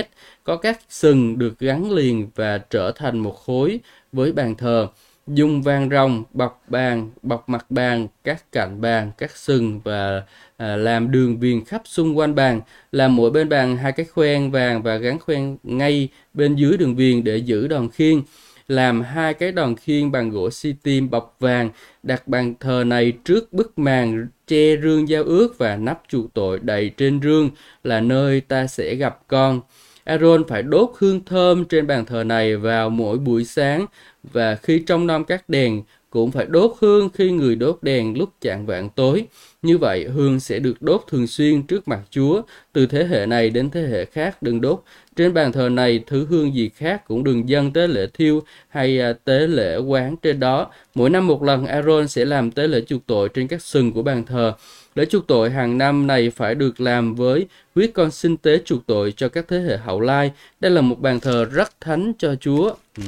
có 0.44 0.56
các 0.56 0.80
sừng 0.88 1.38
được 1.38 1.58
gắn 1.58 1.92
liền 1.92 2.28
và 2.34 2.58
trở 2.58 2.92
thành 2.92 3.18
một 3.18 3.44
khối 3.46 3.80
với 4.12 4.32
bàn 4.32 4.54
thờ. 4.54 4.86
Dùng 5.26 5.62
vàng 5.62 5.90
rồng 5.90 6.24
bọc 6.32 6.62
bàn, 6.68 7.10
bọc 7.22 7.48
mặt 7.48 7.66
bàn, 7.70 8.08
các 8.24 8.52
cạnh 8.52 8.80
bàn, 8.80 9.10
các 9.18 9.36
sừng 9.36 9.80
và 9.84 10.22
à, 10.56 10.76
làm 10.76 11.10
đường 11.10 11.40
viền 11.40 11.64
khắp 11.64 11.82
xung 11.84 12.18
quanh 12.18 12.34
bàn, 12.34 12.60
làm 12.92 13.16
mỗi 13.16 13.30
bên 13.30 13.48
bàn 13.48 13.76
hai 13.76 13.92
cái 13.92 14.06
khoen 14.06 14.50
vàng 14.50 14.82
và 14.82 14.96
gắn 14.96 15.18
khoen 15.18 15.56
ngay 15.62 16.08
bên 16.34 16.56
dưới 16.56 16.76
đường 16.76 16.96
viền 16.96 17.24
để 17.24 17.36
giữ 17.36 17.68
đòn 17.68 17.88
khiên 17.90 18.22
làm 18.70 19.02
hai 19.02 19.34
cái 19.34 19.52
đòn 19.52 19.76
khiên 19.76 20.12
bằng 20.12 20.30
gỗ 20.30 20.50
xi 20.50 20.74
tim 20.82 21.10
bọc 21.10 21.36
vàng, 21.40 21.70
đặt 22.02 22.28
bàn 22.28 22.54
thờ 22.60 22.84
này 22.86 23.12
trước 23.24 23.52
bức 23.52 23.78
màn 23.78 24.26
che 24.46 24.76
rương 24.82 25.08
giao 25.08 25.24
ước 25.24 25.58
và 25.58 25.76
nắp 25.76 26.02
chuộc 26.08 26.34
tội 26.34 26.58
đầy 26.62 26.90
trên 26.96 27.20
rương 27.22 27.50
là 27.84 28.00
nơi 28.00 28.40
ta 28.40 28.66
sẽ 28.66 28.94
gặp 28.94 29.18
con. 29.28 29.60
Aaron 30.04 30.44
phải 30.48 30.62
đốt 30.62 30.90
hương 30.98 31.24
thơm 31.24 31.64
trên 31.64 31.86
bàn 31.86 32.04
thờ 32.04 32.24
này 32.24 32.56
vào 32.56 32.90
mỗi 32.90 33.18
buổi 33.18 33.44
sáng 33.44 33.86
và 34.22 34.54
khi 34.54 34.78
trong 34.86 35.06
năm 35.06 35.24
các 35.24 35.48
đèn 35.48 35.82
cũng 36.10 36.30
phải 36.30 36.46
đốt 36.46 36.72
hương 36.80 37.08
khi 37.14 37.30
người 37.30 37.56
đốt 37.56 37.78
đèn 37.82 38.18
lúc 38.18 38.30
chạng 38.40 38.66
vạn 38.66 38.88
tối. 38.88 39.26
Như 39.62 39.78
vậy, 39.78 40.04
hương 40.04 40.40
sẽ 40.40 40.58
được 40.58 40.82
đốt 40.82 41.04
thường 41.08 41.26
xuyên 41.26 41.62
trước 41.62 41.88
mặt 41.88 42.00
Chúa, 42.10 42.42
từ 42.72 42.86
thế 42.86 43.04
hệ 43.04 43.26
này 43.26 43.50
đến 43.50 43.70
thế 43.70 43.80
hệ 43.80 44.04
khác 44.04 44.42
đừng 44.42 44.60
đốt 44.60 44.82
trên 45.20 45.34
bàn 45.34 45.52
thờ 45.52 45.68
này, 45.68 46.04
thứ 46.06 46.26
hương 46.30 46.54
gì 46.54 46.68
khác 46.68 47.04
cũng 47.06 47.24
đừng 47.24 47.48
dâng 47.48 47.72
tế 47.72 47.86
lễ 47.86 48.06
thiêu 48.14 48.42
hay 48.68 49.00
à, 49.00 49.12
tế 49.24 49.46
lễ 49.46 49.76
quán 49.76 50.16
trên 50.16 50.40
đó. 50.40 50.70
Mỗi 50.94 51.10
năm 51.10 51.26
một 51.26 51.42
lần, 51.42 51.66
Aaron 51.66 52.08
sẽ 52.08 52.24
làm 52.24 52.50
tế 52.50 52.66
lễ 52.66 52.80
chuộc 52.80 53.06
tội 53.06 53.28
trên 53.28 53.48
các 53.48 53.62
sừng 53.62 53.92
của 53.92 54.02
bàn 54.02 54.24
thờ. 54.24 54.52
Lễ 54.94 55.04
chuộc 55.04 55.26
tội 55.26 55.50
hàng 55.50 55.78
năm 55.78 56.06
này 56.06 56.30
phải 56.30 56.54
được 56.54 56.80
làm 56.80 57.14
với 57.14 57.46
huyết 57.74 57.90
con 57.94 58.10
sinh 58.10 58.36
tế 58.36 58.60
chuộc 58.64 58.86
tội 58.86 59.12
cho 59.16 59.28
các 59.28 59.44
thế 59.48 59.58
hệ 59.60 59.76
hậu 59.76 60.00
lai. 60.00 60.32
Đây 60.60 60.70
là 60.70 60.80
một 60.80 61.00
bàn 61.00 61.20
thờ 61.20 61.44
rất 61.44 61.80
thánh 61.80 62.12
cho 62.18 62.34
Chúa. 62.34 62.74
Ừ 62.96 63.04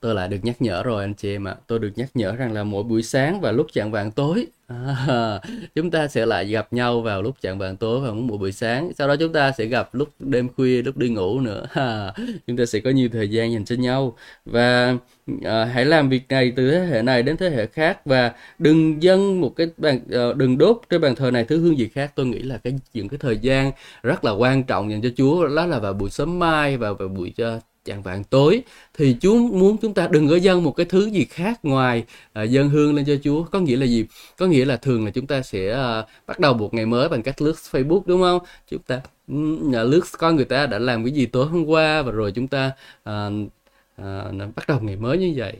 tôi 0.00 0.14
lại 0.14 0.28
được 0.28 0.38
nhắc 0.42 0.62
nhở 0.62 0.82
rồi 0.82 1.04
anh 1.04 1.14
chị 1.14 1.34
em 1.34 1.48
ạ. 1.48 1.54
À. 1.58 1.60
Tôi 1.66 1.78
được 1.78 1.90
nhắc 1.96 2.08
nhở 2.14 2.36
rằng 2.36 2.52
là 2.52 2.64
mỗi 2.64 2.82
buổi 2.82 3.02
sáng 3.02 3.40
và 3.40 3.52
lúc 3.52 3.66
chạng 3.72 3.90
vàng 3.90 4.10
tối 4.10 4.46
à, 4.66 5.40
chúng 5.74 5.90
ta 5.90 6.08
sẽ 6.08 6.26
lại 6.26 6.46
gặp 6.46 6.72
nhau 6.72 7.00
vào 7.00 7.22
lúc 7.22 7.36
chạng 7.40 7.58
vàng 7.58 7.76
tối 7.76 8.00
và 8.00 8.12
mỗi 8.12 8.38
buổi 8.38 8.52
sáng. 8.52 8.92
Sau 8.98 9.08
đó 9.08 9.16
chúng 9.16 9.32
ta 9.32 9.52
sẽ 9.52 9.64
gặp 9.64 9.94
lúc 9.94 10.08
đêm 10.18 10.48
khuya, 10.48 10.82
lúc 10.82 10.96
đi 10.96 11.08
ngủ 11.08 11.40
nữa. 11.40 11.66
À, 11.72 12.12
chúng 12.46 12.56
ta 12.56 12.66
sẽ 12.66 12.80
có 12.80 12.90
nhiều 12.90 13.08
thời 13.12 13.28
gian 13.28 13.52
dành 13.52 13.64
cho 13.64 13.76
nhau 13.76 14.16
và 14.44 14.96
à, 15.44 15.64
hãy 15.64 15.84
làm 15.84 16.08
việc 16.08 16.22
này 16.28 16.52
từ 16.56 16.70
thế 16.70 16.78
hệ 16.78 17.02
này 17.02 17.22
đến 17.22 17.36
thế 17.36 17.50
hệ 17.50 17.66
khác 17.66 18.06
và 18.06 18.32
đừng 18.58 19.02
dâng 19.02 19.40
một 19.40 19.56
cái 19.56 19.66
bàn 19.76 20.00
à, 20.12 20.24
đừng 20.36 20.58
đốt 20.58 20.80
trên 20.90 21.00
bàn 21.00 21.14
thờ 21.14 21.30
này 21.30 21.44
thứ 21.44 21.60
hương 21.60 21.78
gì 21.78 21.88
khác. 21.88 22.12
Tôi 22.14 22.26
nghĩ 22.26 22.38
là 22.38 22.58
cái 22.58 22.74
những 22.94 23.08
cái 23.08 23.18
thời 23.18 23.38
gian 23.38 23.72
rất 24.02 24.24
là 24.24 24.32
quan 24.32 24.62
trọng 24.62 24.90
dành 24.90 25.02
cho 25.02 25.08
Chúa 25.16 25.48
đó 25.48 25.66
là 25.66 25.78
vào 25.78 25.92
buổi 25.92 26.10
sớm 26.10 26.38
mai 26.38 26.76
và 26.76 26.92
vào 26.92 27.08
buổi 27.08 27.34
uh, 27.42 27.62
chạng 27.84 28.02
vạn 28.02 28.24
tối 28.24 28.62
thì 28.94 29.16
Chúa 29.20 29.38
muốn 29.38 29.76
chúng 29.76 29.94
ta 29.94 30.08
đừng 30.08 30.28
có 30.28 30.36
dâng 30.36 30.64
một 30.64 30.72
cái 30.72 30.86
thứ 30.86 31.06
gì 31.06 31.24
khác 31.24 31.64
ngoài 31.64 32.04
à, 32.32 32.42
uh, 32.42 32.50
dâng 32.50 32.68
hương 32.68 32.94
lên 32.94 33.04
cho 33.04 33.14
Chúa. 33.24 33.42
Có 33.42 33.60
nghĩa 33.60 33.76
là 33.76 33.86
gì? 33.86 34.06
Có 34.38 34.46
nghĩa 34.46 34.64
là 34.64 34.76
thường 34.76 35.04
là 35.04 35.10
chúng 35.10 35.26
ta 35.26 35.42
sẽ 35.42 35.72
uh, 35.72 36.08
bắt 36.26 36.40
đầu 36.40 36.54
một 36.54 36.74
ngày 36.74 36.86
mới 36.86 37.08
bằng 37.08 37.22
cách 37.22 37.42
lướt 37.42 37.54
Facebook 37.70 38.02
đúng 38.06 38.20
không? 38.22 38.40
Chúng 38.70 38.82
ta 38.82 38.96
uh, 39.32 39.90
lướt 39.90 40.00
coi 40.18 40.32
người 40.32 40.44
ta 40.44 40.66
đã 40.66 40.78
làm 40.78 41.04
cái 41.04 41.12
gì 41.12 41.26
tối 41.26 41.46
hôm 41.46 41.64
qua 41.64 42.02
và 42.02 42.12
rồi 42.12 42.32
chúng 42.32 42.48
ta 42.48 42.72
uh, 43.10 43.32
uh, 44.00 44.54
bắt 44.56 44.68
đầu 44.68 44.80
ngày 44.80 44.96
mới 44.96 45.18
như 45.18 45.32
vậy. 45.36 45.52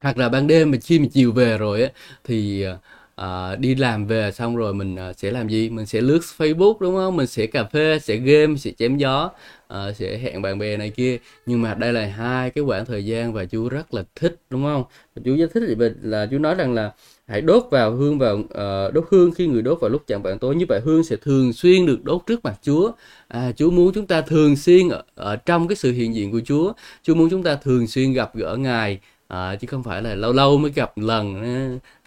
Hoặc 0.00 0.18
là 0.18 0.28
ban 0.28 0.46
đêm 0.46 0.70
mà 0.70 0.78
khi 0.82 0.98
mà 0.98 1.06
chiều 1.12 1.32
về 1.32 1.58
rồi 1.58 1.82
á 1.82 1.88
thì 2.24 2.66
uh, 2.68 2.80
uh, 3.20 3.58
đi 3.58 3.74
làm 3.74 4.06
về 4.06 4.30
xong 4.32 4.56
rồi 4.56 4.74
mình 4.74 4.96
uh, 5.10 5.18
sẽ 5.18 5.30
làm 5.30 5.48
gì? 5.48 5.70
Mình 5.70 5.86
sẽ 5.86 6.00
lướt 6.00 6.20
Facebook 6.38 6.76
đúng 6.80 6.94
không? 6.94 7.16
Mình 7.16 7.26
sẽ 7.26 7.46
cà 7.46 7.64
phê 7.64 7.98
sẽ 8.02 8.16
game 8.16 8.56
sẽ 8.56 8.70
chém 8.78 8.96
gió 8.96 9.30
uh, 9.72 9.96
sẽ 9.96 10.18
hẹn 10.18 10.42
bạn 10.42 10.58
bè 10.58 10.76
này 10.76 10.90
kia. 10.90 11.18
Nhưng 11.46 11.62
mà 11.62 11.74
đây 11.74 11.92
là 11.92 12.06
hai 12.06 12.50
cái 12.50 12.64
khoảng 12.64 12.86
thời 12.86 13.06
gian 13.06 13.32
và 13.32 13.44
chú 13.44 13.68
rất 13.68 13.94
là 13.94 14.04
thích 14.14 14.36
đúng 14.50 14.62
không? 14.64 14.84
Chú 15.24 15.36
rất 15.36 15.50
thích 15.54 15.62
thì 15.68 15.74
là 16.02 16.26
chú 16.30 16.38
nói 16.38 16.54
rằng 16.54 16.74
là 16.74 16.92
hãy 17.26 17.40
đốt 17.40 17.62
vào 17.70 17.92
hương 17.92 18.18
vào 18.18 18.36
uh, 18.36 18.94
đốt 18.94 19.04
hương. 19.10 19.32
Khi 19.32 19.46
người 19.46 19.62
đốt 19.62 19.80
vào 19.80 19.90
lúc 19.90 20.02
chạm 20.06 20.22
bạn 20.22 20.38
tối 20.38 20.56
như 20.56 20.64
vậy 20.68 20.80
hương 20.84 21.04
sẽ 21.04 21.16
thường 21.16 21.52
xuyên 21.52 21.86
được 21.86 22.04
đốt 22.04 22.22
trước 22.26 22.44
mặt 22.44 22.58
Chúa. 22.62 22.92
À, 23.28 23.52
Chúa 23.56 23.70
muốn 23.70 23.92
chúng 23.92 24.06
ta 24.06 24.20
thường 24.20 24.56
xuyên 24.56 24.88
ở, 24.88 25.02
ở 25.14 25.36
trong 25.36 25.68
cái 25.68 25.76
sự 25.76 25.92
hiện 25.92 26.14
diện 26.14 26.32
của 26.32 26.40
Chúa. 26.44 26.72
Chúa 27.02 27.14
muốn 27.14 27.30
chúng 27.30 27.42
ta 27.42 27.54
thường 27.54 27.86
xuyên 27.86 28.12
gặp 28.12 28.34
gỡ 28.34 28.56
Ngài 28.56 28.98
à, 29.28 29.56
chứ 29.56 29.66
không 29.66 29.82
phải 29.82 30.02
là 30.02 30.14
lâu 30.14 30.32
lâu 30.32 30.58
mới 30.58 30.70
gặp 30.70 30.98
lần 30.98 31.42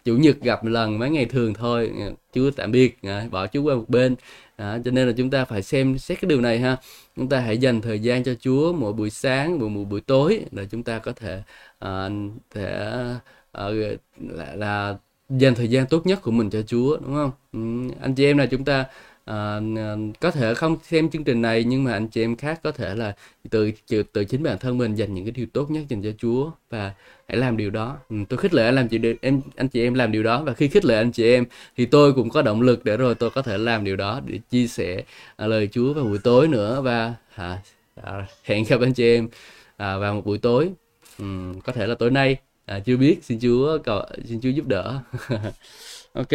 chủ 0.04 0.16
nhật 0.16 0.40
gặp 0.40 0.64
một 0.64 0.70
lần 0.70 0.98
mấy 0.98 1.10
ngày 1.10 1.24
thường 1.24 1.54
thôi 1.54 1.92
chú 2.32 2.50
tạm 2.56 2.72
biệt 2.72 3.02
à, 3.02 3.26
bỏ 3.30 3.46
chú 3.46 3.62
qua 3.62 3.74
một 3.74 3.84
bên. 3.88 4.16
À, 4.56 4.78
cho 4.84 4.90
nên 4.90 5.06
là 5.06 5.12
chúng 5.16 5.30
ta 5.30 5.44
phải 5.44 5.62
xem 5.62 5.98
xét 5.98 6.20
cái 6.20 6.28
điều 6.28 6.40
này 6.40 6.58
ha. 6.58 6.76
Chúng 7.16 7.28
ta 7.28 7.40
hãy 7.40 7.58
dành 7.58 7.80
thời 7.80 7.98
gian 7.98 8.24
cho 8.24 8.34
Chúa 8.40 8.72
mỗi 8.72 8.92
buổi 8.92 9.10
sáng 9.10 9.58
mỗi, 9.58 9.68
buổi, 9.68 9.84
buổi 9.84 10.00
tối 10.00 10.40
để 10.50 10.66
chúng 10.70 10.82
ta 10.82 10.98
có 10.98 11.12
thể 11.12 11.42
à, 11.78 12.08
thể 12.54 12.90
à, 13.52 13.68
là, 14.18 14.54
là 14.54 14.96
dành 15.28 15.54
thời 15.54 15.68
gian 15.68 15.86
tốt 15.86 16.06
nhất 16.06 16.22
của 16.22 16.30
mình 16.30 16.50
cho 16.50 16.62
Chúa 16.62 16.96
đúng 16.96 17.14
không? 17.14 17.30
Ừ, 17.52 17.94
anh 18.02 18.14
chị 18.14 18.24
em 18.24 18.38
là 18.38 18.46
chúng 18.46 18.64
ta 18.64 18.84
à, 19.24 19.60
có 20.20 20.30
thể 20.30 20.54
không 20.54 20.76
xem 20.82 21.10
chương 21.10 21.24
trình 21.24 21.42
này 21.42 21.64
nhưng 21.64 21.84
mà 21.84 21.92
anh 21.92 22.08
chị 22.08 22.24
em 22.24 22.36
khác 22.36 22.60
có 22.62 22.72
thể 22.72 22.94
là 22.94 23.14
từ 23.50 23.72
từ 24.12 24.24
chính 24.24 24.42
bản 24.42 24.58
thân 24.58 24.78
mình 24.78 24.94
dành 24.94 25.14
những 25.14 25.24
cái 25.24 25.32
điều 25.32 25.46
tốt 25.52 25.70
nhất 25.70 25.82
dành 25.88 26.02
cho 26.02 26.10
Chúa 26.18 26.50
và 26.70 26.94
hãy 27.28 27.38
làm 27.38 27.56
điều 27.56 27.70
đó. 27.70 27.98
Ừ, 28.08 28.16
tôi 28.28 28.38
khích 28.38 28.54
lệ 28.54 28.64
anh 28.64 28.74
làm 28.74 28.88
chị 28.88 28.98
em 29.20 29.40
anh 29.56 29.68
chị 29.68 29.82
em 29.82 29.94
làm 29.94 30.12
điều 30.12 30.22
đó. 30.22 30.42
Và 30.42 30.54
khi 30.54 30.68
khích 30.68 30.84
lệ 30.84 30.96
anh 30.96 31.12
chị 31.12 31.24
em 31.24 31.44
thì 31.76 31.86
tôi 31.86 32.12
cũng 32.12 32.30
có 32.30 32.42
động 32.42 32.62
lực 32.62 32.84
để 32.84 32.96
rồi 32.96 33.14
tôi 33.14 33.30
có 33.30 33.42
thể 33.42 33.58
làm 33.58 33.84
điều 33.84 33.96
đó 33.96 34.20
để 34.26 34.38
chia 34.50 34.66
sẻ 34.66 35.02
à, 35.36 35.46
lời 35.46 35.68
Chúa 35.72 35.92
vào 35.94 36.04
buổi 36.04 36.18
tối 36.18 36.48
nữa. 36.48 36.80
Và 36.80 37.14
à, 37.34 37.58
à, 38.02 38.26
hẹn 38.44 38.64
gặp 38.68 38.80
anh 38.80 38.92
chị 38.92 39.04
em 39.16 39.28
à, 39.76 39.98
vào 39.98 40.14
một 40.14 40.22
buổi 40.24 40.38
tối. 40.38 40.70
Ừ, 41.18 41.24
có 41.64 41.72
thể 41.72 41.86
là 41.86 41.94
tối 41.94 42.10
nay. 42.10 42.36
À, 42.66 42.80
chưa 42.80 42.96
biết. 42.96 43.18
Xin 43.22 43.38
Chúa 43.42 43.78
cầu 43.84 44.02
xin 44.24 44.40
Chúa 44.40 44.50
giúp 44.50 44.66
đỡ. 44.66 45.00
Ok 46.12 46.28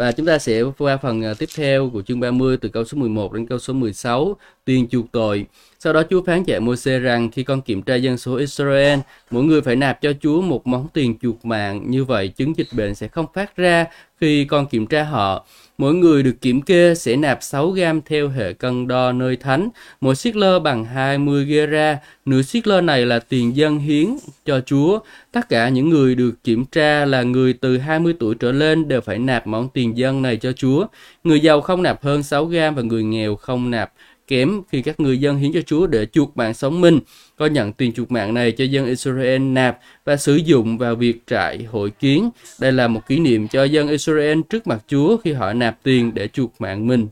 và 0.00 0.12
chúng 0.12 0.26
ta 0.26 0.38
sẽ 0.38 0.62
qua 0.78 0.96
phần 0.96 1.24
à, 1.24 1.34
tiếp 1.38 1.48
theo 1.56 1.90
của 1.92 2.02
chương 2.02 2.20
30 2.20 2.56
từ 2.56 2.68
câu 2.68 2.84
số 2.84 2.98
11 2.98 3.32
đến 3.32 3.46
câu 3.46 3.58
số 3.58 3.72
16, 3.72 4.36
tiền 4.64 4.88
chuộc 4.88 5.12
tội. 5.12 5.46
Sau 5.78 5.92
đó 5.92 6.02
Chúa 6.10 6.22
phán 6.22 6.42
dạy 6.42 6.60
Môi-se 6.60 6.98
rằng 6.98 7.30
khi 7.30 7.42
con 7.42 7.60
kiểm 7.60 7.82
tra 7.82 7.94
dân 7.94 8.18
số 8.18 8.36
Israel, 8.36 8.98
mỗi 9.30 9.44
người 9.44 9.62
phải 9.62 9.76
nạp 9.76 10.00
cho 10.02 10.12
Chúa 10.20 10.40
một 10.40 10.66
món 10.66 10.88
tiền 10.88 11.18
chuộc 11.22 11.44
mạng. 11.44 11.90
Như 11.90 12.04
vậy, 12.04 12.28
chứng 12.28 12.56
dịch 12.56 12.68
bệnh 12.72 12.94
sẽ 12.94 13.08
không 13.08 13.26
phát 13.34 13.56
ra 13.56 13.86
khi 14.20 14.44
con 14.44 14.66
kiểm 14.66 14.86
tra 14.86 15.02
họ. 15.02 15.46
Mỗi 15.80 15.94
người 15.94 16.22
được 16.22 16.40
kiểm 16.40 16.62
kê 16.62 16.94
sẽ 16.94 17.16
nạp 17.16 17.42
6 17.42 17.70
gam 17.70 18.00
theo 18.02 18.28
hệ 18.28 18.52
cân 18.52 18.88
đo 18.88 19.12
nơi 19.12 19.36
thánh. 19.36 19.68
Mỗi 20.00 20.16
siết 20.16 20.36
lơ 20.36 20.58
bằng 20.58 20.84
20 20.84 21.44
gera. 21.44 21.98
Nửa 22.24 22.42
siết 22.42 22.68
lơ 22.68 22.80
này 22.80 23.06
là 23.06 23.18
tiền 23.18 23.56
dân 23.56 23.78
hiến 23.78 24.06
cho 24.44 24.60
Chúa. 24.60 24.98
Tất 25.32 25.48
cả 25.48 25.68
những 25.68 25.88
người 25.88 26.14
được 26.14 26.44
kiểm 26.44 26.64
tra 26.64 27.04
là 27.04 27.22
người 27.22 27.52
từ 27.52 27.78
20 27.78 28.14
tuổi 28.18 28.34
trở 28.34 28.52
lên 28.52 28.88
đều 28.88 29.00
phải 29.00 29.18
nạp 29.18 29.46
món 29.46 29.68
tiền 29.68 29.96
dân 29.96 30.22
này 30.22 30.36
cho 30.36 30.52
Chúa. 30.52 30.86
Người 31.24 31.40
giàu 31.40 31.60
không 31.60 31.82
nạp 31.82 32.02
hơn 32.02 32.22
6 32.22 32.44
gam 32.44 32.74
và 32.74 32.82
người 32.82 33.02
nghèo 33.02 33.36
không 33.36 33.70
nạp 33.70 33.92
kém 34.30 34.62
khi 34.68 34.82
các 34.82 35.00
người 35.00 35.18
dân 35.18 35.36
hiến 35.36 35.52
cho 35.52 35.60
Chúa 35.66 35.86
để 35.86 36.06
chuộc 36.06 36.36
mạng 36.36 36.54
sống 36.54 36.80
mình. 36.80 37.00
Có 37.36 37.46
nhận 37.46 37.72
tiền 37.72 37.92
chuộc 37.92 38.10
mạng 38.10 38.34
này 38.34 38.52
cho 38.52 38.64
dân 38.64 38.86
Israel 38.86 39.42
nạp 39.42 39.78
và 40.04 40.16
sử 40.16 40.36
dụng 40.36 40.78
vào 40.78 40.94
việc 40.96 41.26
trại 41.26 41.64
hội 41.64 41.90
kiến. 41.90 42.30
Đây 42.60 42.72
là 42.72 42.88
một 42.88 43.06
kỷ 43.06 43.18
niệm 43.18 43.48
cho 43.48 43.64
dân 43.64 43.88
Israel 43.88 44.40
trước 44.50 44.66
mặt 44.66 44.84
Chúa 44.88 45.16
khi 45.16 45.32
họ 45.32 45.52
nạp 45.52 45.78
tiền 45.82 46.14
để 46.14 46.28
chuộc 46.28 46.60
mạng 46.60 46.86
mình. 46.86 47.08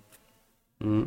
Ừ. 0.80 1.02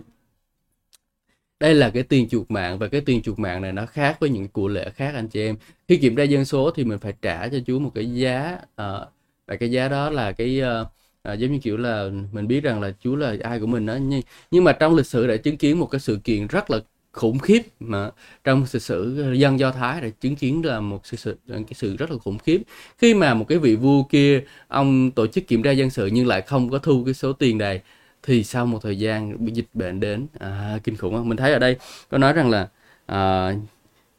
Đây 1.60 1.76
là 1.76 1.90
cái 1.90 2.04
tiền 2.04 2.30
chuộc 2.30 2.52
mạng 2.52 2.80
và 2.80 2.88
cái 2.88 3.02
tiền 3.02 3.22
chuộc 3.22 3.40
mạng 3.40 3.62
này 3.62 3.72
nó 3.72 3.86
khác 3.86 4.20
với 4.20 4.30
những 4.30 4.48
của 4.48 4.68
lễ 4.68 4.90
khác 4.90 5.12
anh 5.16 5.28
chị 5.28 5.42
em. 5.42 5.56
Khi 5.88 5.98
kiểm 5.98 6.16
tra 6.16 6.24
dân 6.24 6.46
số 6.46 6.72
thì 6.72 6.84
mình 6.84 7.00
phải 7.00 7.14
trả 7.22 7.48
cho 7.48 7.58
Chúa 7.68 7.80
một 7.80 7.92
cái 7.96 8.14
giá 8.14 8.58
uh, 8.62 9.08
và 9.48 9.56
cái 9.60 9.72
giá 9.72 9.88
đó 9.88 10.10
là 10.10 10.32
cái 10.32 10.62
uh, 10.82 10.88
à, 11.24 11.34
giống 11.34 11.52
như 11.52 11.60
kiểu 11.60 11.78
là 11.78 12.10
mình 12.32 12.48
biết 12.48 12.64
rằng 12.64 12.82
là 12.82 12.92
Chúa 13.00 13.16
là 13.16 13.36
ai 13.44 13.60
của 13.60 13.66
mình 13.66 13.86
đó 13.86 13.96
nhưng, 13.96 14.22
nhưng 14.52 14.64
mà 14.64 14.72
trong 14.72 14.96
lịch 14.96 15.06
sử 15.06 15.28
đã 15.28 15.38
chứng 15.38 15.58
kiến 15.58 15.80
một 15.80 15.86
cái 15.86 16.00
sự 16.00 16.20
kiện 16.24 16.48
rất 16.48 16.72
là 16.72 16.80
khủng 17.12 17.40
khiếp 17.40 17.62
mà 17.80 18.12
trong 18.44 18.66
lịch 18.74 18.82
sử 18.82 19.26
dân 19.34 19.60
do 19.60 19.72
thái 19.72 20.02
đã 20.02 20.10
chứng 20.22 20.36
kiến 20.36 20.66
là 20.66 20.80
một 20.80 21.08
sự, 21.08 21.18
sự 21.18 21.38
cái 21.48 21.74
sự 21.74 21.98
rất 21.98 22.12
là 22.12 22.18
khủng 22.18 22.38
khiếp. 22.38 22.62
Khi 22.98 23.14
mà 23.14 23.34
một 23.34 23.46
cái 23.48 23.58
vị 23.58 23.76
vua 23.76 24.04
kia 24.04 24.44
ông 24.68 25.12
tổ 25.12 25.28
chức 25.28 25.48
kiểm 25.48 25.64
tra 25.64 25.72
dân 25.72 25.90
sự 25.90 26.08
nhưng 26.08 26.28
lại 26.28 26.42
không 26.42 26.70
có 26.70 26.78
thu 26.78 27.04
cái 27.06 27.14
số 27.14 27.34
tiền 27.34 27.58
này 27.58 27.82
thì 28.24 28.44
sau 28.44 28.66
một 28.66 28.80
thời 28.84 29.00
gian 29.00 29.46
bị 29.46 29.54
dịch 29.54 29.68
bệnh 29.74 30.00
đến 30.00 30.28
à, 30.40 30.80
kinh 30.84 30.98
khủng 30.98 31.16
không 31.16 31.30
mình 31.30 31.38
thấy 31.38 31.54
ở 31.54 31.60
đây 31.60 31.78
có 32.10 32.18
nói 32.18 32.34
rằng 32.34 32.50
là 32.50 32.68
à, 33.06 33.54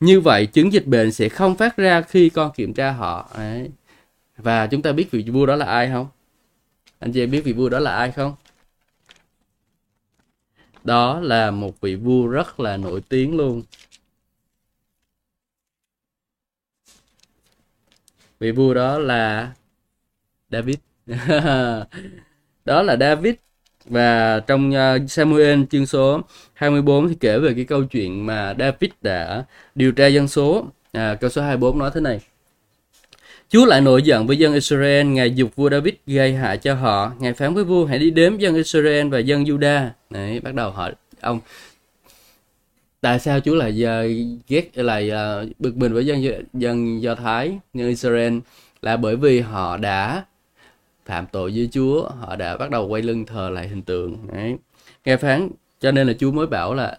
như 0.01 0.21
vậy 0.21 0.47
chứng 0.47 0.73
dịch 0.73 0.87
bệnh 0.87 1.13
sẽ 1.13 1.29
không 1.29 1.57
phát 1.57 1.77
ra 1.77 2.03
khi 2.03 2.29
con 2.31 2.53
kiểm 2.57 2.75
tra 2.75 2.93
họ 2.93 3.31
Đấy. 3.39 3.71
và 4.39 4.67
chúng 4.67 4.83
ta 4.83 4.93
biết 4.93 5.11
vị 5.11 5.25
vua 5.33 5.47
đó 5.47 5.57
là 5.57 5.67
ai 5.67 5.91
không? 5.93 6.07
Anh 7.03 7.13
chị 7.13 7.23
em 7.23 7.31
biết 7.31 7.41
vị 7.45 7.53
vua 7.53 7.69
đó 7.69 7.79
là 7.79 7.97
ai 7.97 8.13
không? 8.13 8.35
Đó 10.85 11.21
là 11.21 11.51
một 11.51 11.81
vị 11.81 11.95
vua 11.95 12.27
rất 12.27 12.61
là 12.61 12.77
nổi 12.77 13.01
tiếng 13.09 13.37
luôn. 13.37 13.63
Vị 18.41 18.53
vua 18.53 18.75
đó 18.75 18.99
là 18.99 19.53
David. 20.51 20.77
Đó 22.65 22.83
là 22.83 22.97
David. 22.97 23.35
Và 23.85 24.41
trong 24.41 24.75
à, 24.75 24.99
Samuel 25.09 25.63
chương 25.71 25.87
số 25.87 26.21
24 26.55 27.09
thì 27.09 27.15
kể 27.21 27.39
về 27.39 27.55
cái 27.55 27.65
câu 27.65 27.85
chuyện 27.85 28.27
mà 28.27 28.55
David 28.59 28.91
đã 29.03 29.45
điều 29.75 29.93
tra 29.93 30.07
dân 30.07 30.29
số. 30.29 30.67
À, 30.93 31.17
câu 31.21 31.31
số 31.31 31.43
24 31.43 31.79
nói 31.79 31.91
thế 31.95 32.01
này. 32.01 32.21
Chúa 33.53 33.67
lại 33.67 33.81
nổi 33.81 34.03
giận 34.03 34.27
với 34.27 34.37
dân 34.37 34.55
Israel, 34.55 35.07
Ngài 35.07 35.35
dục 35.35 35.57
vua 35.57 35.71
David 35.71 35.95
gây 36.07 36.35
hại 36.35 36.59
cho 36.59 36.75
họ. 36.75 37.13
Ngài 37.19 37.33
phán 37.33 37.55
với 37.55 37.65
vua 37.65 37.85
hãy 37.85 37.99
đi 37.99 38.11
đếm 38.11 38.39
dân 38.39 38.55
Israel 38.55 39.09
và 39.09 39.19
dân 39.19 39.45
Juda. 39.45 39.89
Đấy, 40.11 40.41
bắt 40.41 40.55
đầu 40.55 40.71
hỏi 40.71 40.93
ông 41.21 41.41
tại 43.01 43.21
sao 43.21 43.41
Chúa 43.41 43.55
lại 43.55 43.77
giờ 43.77 44.09
ghét 44.49 44.79
lại 44.79 45.11
uh, 45.11 45.49
bực 45.59 45.77
mình 45.77 45.93
với 45.93 46.07
dân 46.07 46.45
dân 46.53 47.03
Do 47.03 47.15
Thái, 47.15 47.59
dân 47.75 47.89
Israel 47.89 48.39
là 48.83 48.97
bởi 48.97 49.17
vì 49.17 49.41
họ 49.41 49.77
đã 49.77 50.25
phạm 51.07 51.27
tội 51.33 51.51
với 51.51 51.69
Chúa, 51.73 52.09
họ 52.21 52.37
đã 52.37 52.57
bắt 52.57 52.71
đầu 52.71 52.87
quay 52.87 53.03
lưng 53.03 53.27
thờ 53.27 53.51
lại 53.51 53.69
hình 53.69 53.83
tượng. 53.83 54.17
Đấy. 54.33 54.57
Ngài 55.05 55.17
phán 55.17 55.49
cho 55.81 55.93
nên 55.93 56.07
là 56.07 56.13
Chúa 56.19 56.33
mới 56.33 56.47
bảo 56.47 56.75
là 56.75 56.99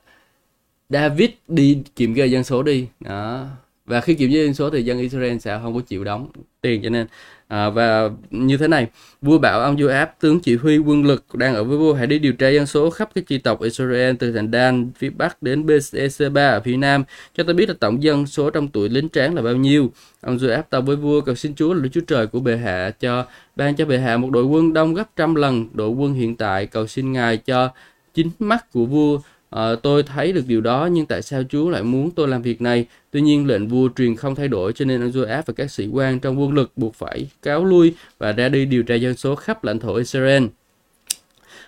David 0.90 1.30
đi 1.48 1.84
kiểm 1.96 2.16
kê 2.16 2.26
dân 2.26 2.44
số 2.44 2.64
đi. 2.64 2.88
Đó 3.00 3.46
và 3.86 4.02
khi 4.02 4.14
kiểm 4.14 4.32
chế 4.32 4.46
dân 4.46 4.54
số 4.54 4.70
thì 4.70 4.84
dân 4.84 5.00
Israel 5.00 5.38
sẽ 5.38 5.60
không 5.64 5.74
có 5.76 5.82
chịu 5.88 6.04
đóng 6.04 6.28
tiền 6.62 6.82
cho 6.84 6.90
nên 6.90 7.08
à, 7.48 7.70
và 7.70 8.10
như 8.32 8.58
thế 8.58 8.68
này 8.68 8.88
vua 9.22 9.38
bảo 9.38 9.60
ông 9.60 9.76
Joab 9.76 10.08
tướng 10.20 10.40
chỉ 10.40 10.56
huy 10.56 10.78
quân 10.78 11.06
lực 11.06 11.26
đang 11.34 11.56
ở 11.56 11.64
với 11.64 11.78
vua 11.78 11.94
hãy 11.94 12.08
đi 12.08 12.20
điều 12.20 12.34
tra 12.34 12.50
dân 12.50 12.66
số 12.66 12.90
khắp 12.90 13.10
các 13.16 13.28
chi 13.28 13.38
tộc 13.38 13.62
Israel 13.62 14.16
từ 14.20 14.32
thành 14.32 14.52
Dan 14.52 14.92
phía 14.98 15.10
bắc 15.10 15.44
đến 15.44 15.66
Beersheba 15.66 16.50
ở 16.50 16.62
phía 16.62 16.78
nam 16.78 17.04
cho 17.36 17.44
ta 17.44 17.54
biết 17.54 17.70
là 17.70 17.76
tổng 17.80 18.04
dân 18.04 18.26
số 18.26 18.50
trong 18.50 18.68
tuổi 18.68 18.90
lính 18.90 19.10
tráng 19.10 19.36
là 19.36 19.42
bao 19.42 19.56
nhiêu. 19.56 19.92
Ông 20.22 20.38
Joab 20.38 20.62
tàu 20.70 20.82
với 20.82 20.96
vua 20.96 21.22
cầu 21.22 21.36
xin 21.36 21.56
Chúa 21.56 21.74
là 21.74 21.82
Đức 21.82 21.90
Chúa 21.94 22.02
Trời 22.02 22.28
của 22.28 22.40
bệ 22.40 22.58
hạ 22.58 22.92
cho 23.00 23.26
ban 23.56 23.76
cho 23.76 23.86
bệ 23.86 23.98
hạ 24.00 24.18
một 24.18 24.30
đội 24.32 24.44
quân 24.44 24.74
đông 24.74 24.94
gấp 24.94 25.16
trăm 25.16 25.36
lần. 25.36 25.70
Đội 25.74 25.90
quân 25.90 26.14
hiện 26.14 26.36
tại 26.36 26.66
cầu 26.66 26.88
xin 26.88 27.12
ngài 27.12 27.38
cho 27.38 27.70
chính 28.14 28.30
mắt 28.40 28.72
của 28.72 28.86
vua 28.86 29.20
À, 29.56 29.76
tôi 29.76 30.04
thấy 30.04 30.32
được 30.32 30.44
điều 30.48 30.62
đó 30.62 30.90
nhưng 30.92 31.06
tại 31.06 31.22
sao 31.22 31.44
Chúa 31.50 31.70
lại 31.70 31.84
muốn 31.84 32.12
tôi 32.12 32.28
làm 32.28 32.42
việc 32.42 32.62
này? 32.62 32.86
Tuy 33.12 33.22
nhiên 33.22 33.48
lệnh 33.48 33.68
vua 33.68 33.90
truyền 33.96 34.16
không 34.16 34.36
thay 34.36 34.48
đổi 34.48 34.74
cho 34.74 34.86
nên 34.86 35.02
ông 35.02 35.12
Joab 35.12 35.42
và 35.46 35.54
các 35.56 35.72
sĩ 35.72 35.88
quan 35.88 36.20
trong 36.20 36.42
quân 36.42 36.54
lực 36.54 36.72
buộc 36.76 36.96
phải 36.96 37.28
cáo 37.42 37.66
lui 37.66 37.94
và 38.18 38.32
ra 38.32 38.50
đi 38.50 38.66
điều 38.66 38.84
tra 38.84 38.96
dân 38.96 39.16
số 39.16 39.36
khắp 39.36 39.64
lãnh 39.64 39.80
thổ 39.80 39.96
Israel. 39.96 40.44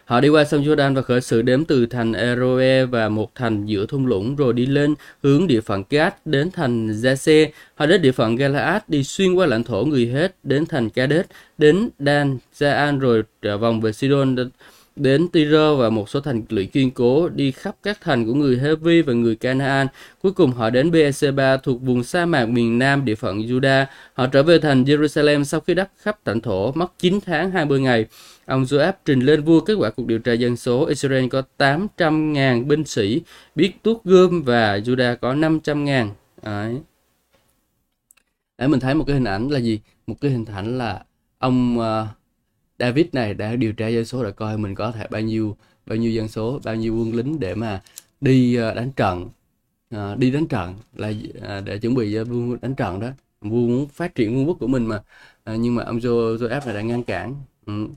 Họ 0.06 0.22
đi 0.22 0.30
qua 0.30 0.46
sông 0.46 0.64
Jordan 0.64 0.96
và 0.96 1.02
khởi 1.02 1.22
sự 1.22 1.42
đếm 1.42 1.66
từ 1.66 1.86
thành 1.86 2.14
Eroe 2.14 2.86
và 2.86 3.10
một 3.10 3.36
thành 3.36 3.66
giữa 3.66 3.86
thung 3.86 4.08
lũng 4.08 4.36
rồi 4.36 4.54
đi 4.54 4.66
lên 4.66 4.96
hướng 5.24 5.48
địa 5.48 5.62
phận 5.62 5.84
Gad 5.90 6.14
đến 6.26 6.52
thành 6.52 6.88
Jase. 6.88 7.48
Họ 7.76 7.86
đến 7.86 8.02
địa 8.02 8.12
phận 8.12 8.36
Galaad 8.36 8.82
đi 8.88 9.04
xuyên 9.04 9.34
qua 9.34 9.46
lãnh 9.46 9.64
thổ 9.64 9.86
người 9.86 10.08
hết 10.08 10.36
đến 10.44 10.66
thành 10.66 10.90
Kadesh 10.90 11.30
đến 11.58 11.90
Dan, 12.00 12.38
Jaan 12.60 13.00
rồi 13.00 13.24
trở 13.42 13.58
vòng 13.58 13.82
về 13.82 13.92
Sidon 13.92 14.36
đến 14.96 15.28
Tyre 15.28 15.76
và 15.78 15.90
một 15.90 16.10
số 16.10 16.20
thành 16.20 16.44
lũy 16.50 16.66
kiên 16.66 16.92
cố, 16.92 17.30
đi 17.30 17.52
khắp 17.52 17.76
các 17.84 18.02
thành 18.02 18.26
của 18.26 18.34
người 18.34 18.58
Hevi 18.58 19.02
và 19.02 19.14
người 19.14 19.36
Canaan. 19.36 19.88
Cuối 20.22 20.32
cùng 20.32 20.52
họ 20.52 20.70
đến 20.70 20.92
Beersheba 20.92 21.58
thuộc 21.58 21.82
vùng 21.82 22.04
sa 22.04 22.26
mạc 22.26 22.46
miền 22.46 22.80
nam 22.80 23.06
địa 23.06 23.16
phận 23.16 23.40
Juda. 23.40 23.86
Họ 24.14 24.28
trở 24.28 24.44
về 24.44 24.60
thành 24.60 24.84
Jerusalem 24.84 25.44
sau 25.44 25.60
khi 25.60 25.74
đắp 25.74 25.90
khắp 25.98 26.28
lãnh 26.28 26.42
thổ, 26.42 26.72
mất 26.72 26.94
9 27.00 27.20
tháng 27.26 27.52
20 27.52 27.80
ngày. 27.80 28.06
Ông 28.46 28.64
Joab 28.64 28.94
trình 29.06 29.20
lên 29.20 29.44
vua 29.44 29.60
kết 29.60 29.74
quả 29.74 29.90
cuộc 29.90 30.08
điều 30.08 30.20
tra 30.20 30.34
dân 30.34 30.58
số. 30.58 30.86
Israel 30.86 31.28
có 31.28 31.42
800.000 31.58 32.66
binh 32.68 32.84
sĩ 32.84 33.22
biết 33.56 33.72
tuốt 33.84 34.04
gươm 34.04 34.44
và 34.44 34.78
Juda 34.78 35.16
có 35.16 35.34
500.000. 35.34 36.10
Đấy. 36.44 36.76
Đấy 38.58 38.68
mình 38.68 38.80
thấy 38.80 38.94
một 38.94 39.04
cái 39.08 39.14
hình 39.14 39.24
ảnh 39.24 39.50
là 39.50 39.60
gì? 39.60 39.80
Một 40.08 40.16
cái 40.22 40.32
hình 40.32 40.46
ảnh 40.46 40.78
là 40.78 41.04
ông 41.38 41.78
uh, 41.80 42.08
David 42.80 43.06
này 43.14 43.34
đã 43.34 43.56
điều 43.56 43.74
tra 43.74 43.88
dân 43.88 44.06
số 44.06 44.24
để 44.24 44.32
coi 44.32 44.58
mình 44.58 44.76
có 44.76 44.92
thể 44.92 45.08
bao 45.10 45.22
nhiêu 45.22 45.58
bao 45.86 45.98
nhiêu 45.98 46.12
dân 46.12 46.28
số 46.28 46.60
bao 46.64 46.76
nhiêu 46.76 46.96
quân 46.96 47.16
lính 47.16 47.40
để 47.40 47.56
mà 47.56 47.82
đi 48.22 48.56
ờ, 48.56 48.74
đánh 48.74 48.92
trận. 48.92 49.30
À, 49.90 50.16
đi 50.16 50.32
đánh 50.32 50.48
trận 50.48 50.76
là 50.96 51.12
à, 51.42 51.62
để 51.62 51.78
chuẩn 51.78 51.96
bị 51.96 52.14
cho 52.14 52.24
vua 52.26 52.58
đánh 52.62 52.76
trận 52.76 53.00
đó. 53.00 53.08
Vua 53.42 53.68
muốn 53.68 53.88
phát 53.88 54.16
triển 54.16 54.36
vương 54.36 54.48
quốc 54.48 54.58
của 54.60 54.68
mình 54.68 54.86
mà. 54.86 55.02
À, 55.44 55.56
nhưng 55.56 55.76
mà 55.76 55.84
ông 55.84 56.00
Jo 56.00 56.38
Joab 56.38 56.66
này 56.66 56.76
đã 56.76 56.82
ngăn 56.82 57.04
cản. 57.04 57.36
Ừ. 57.66 57.88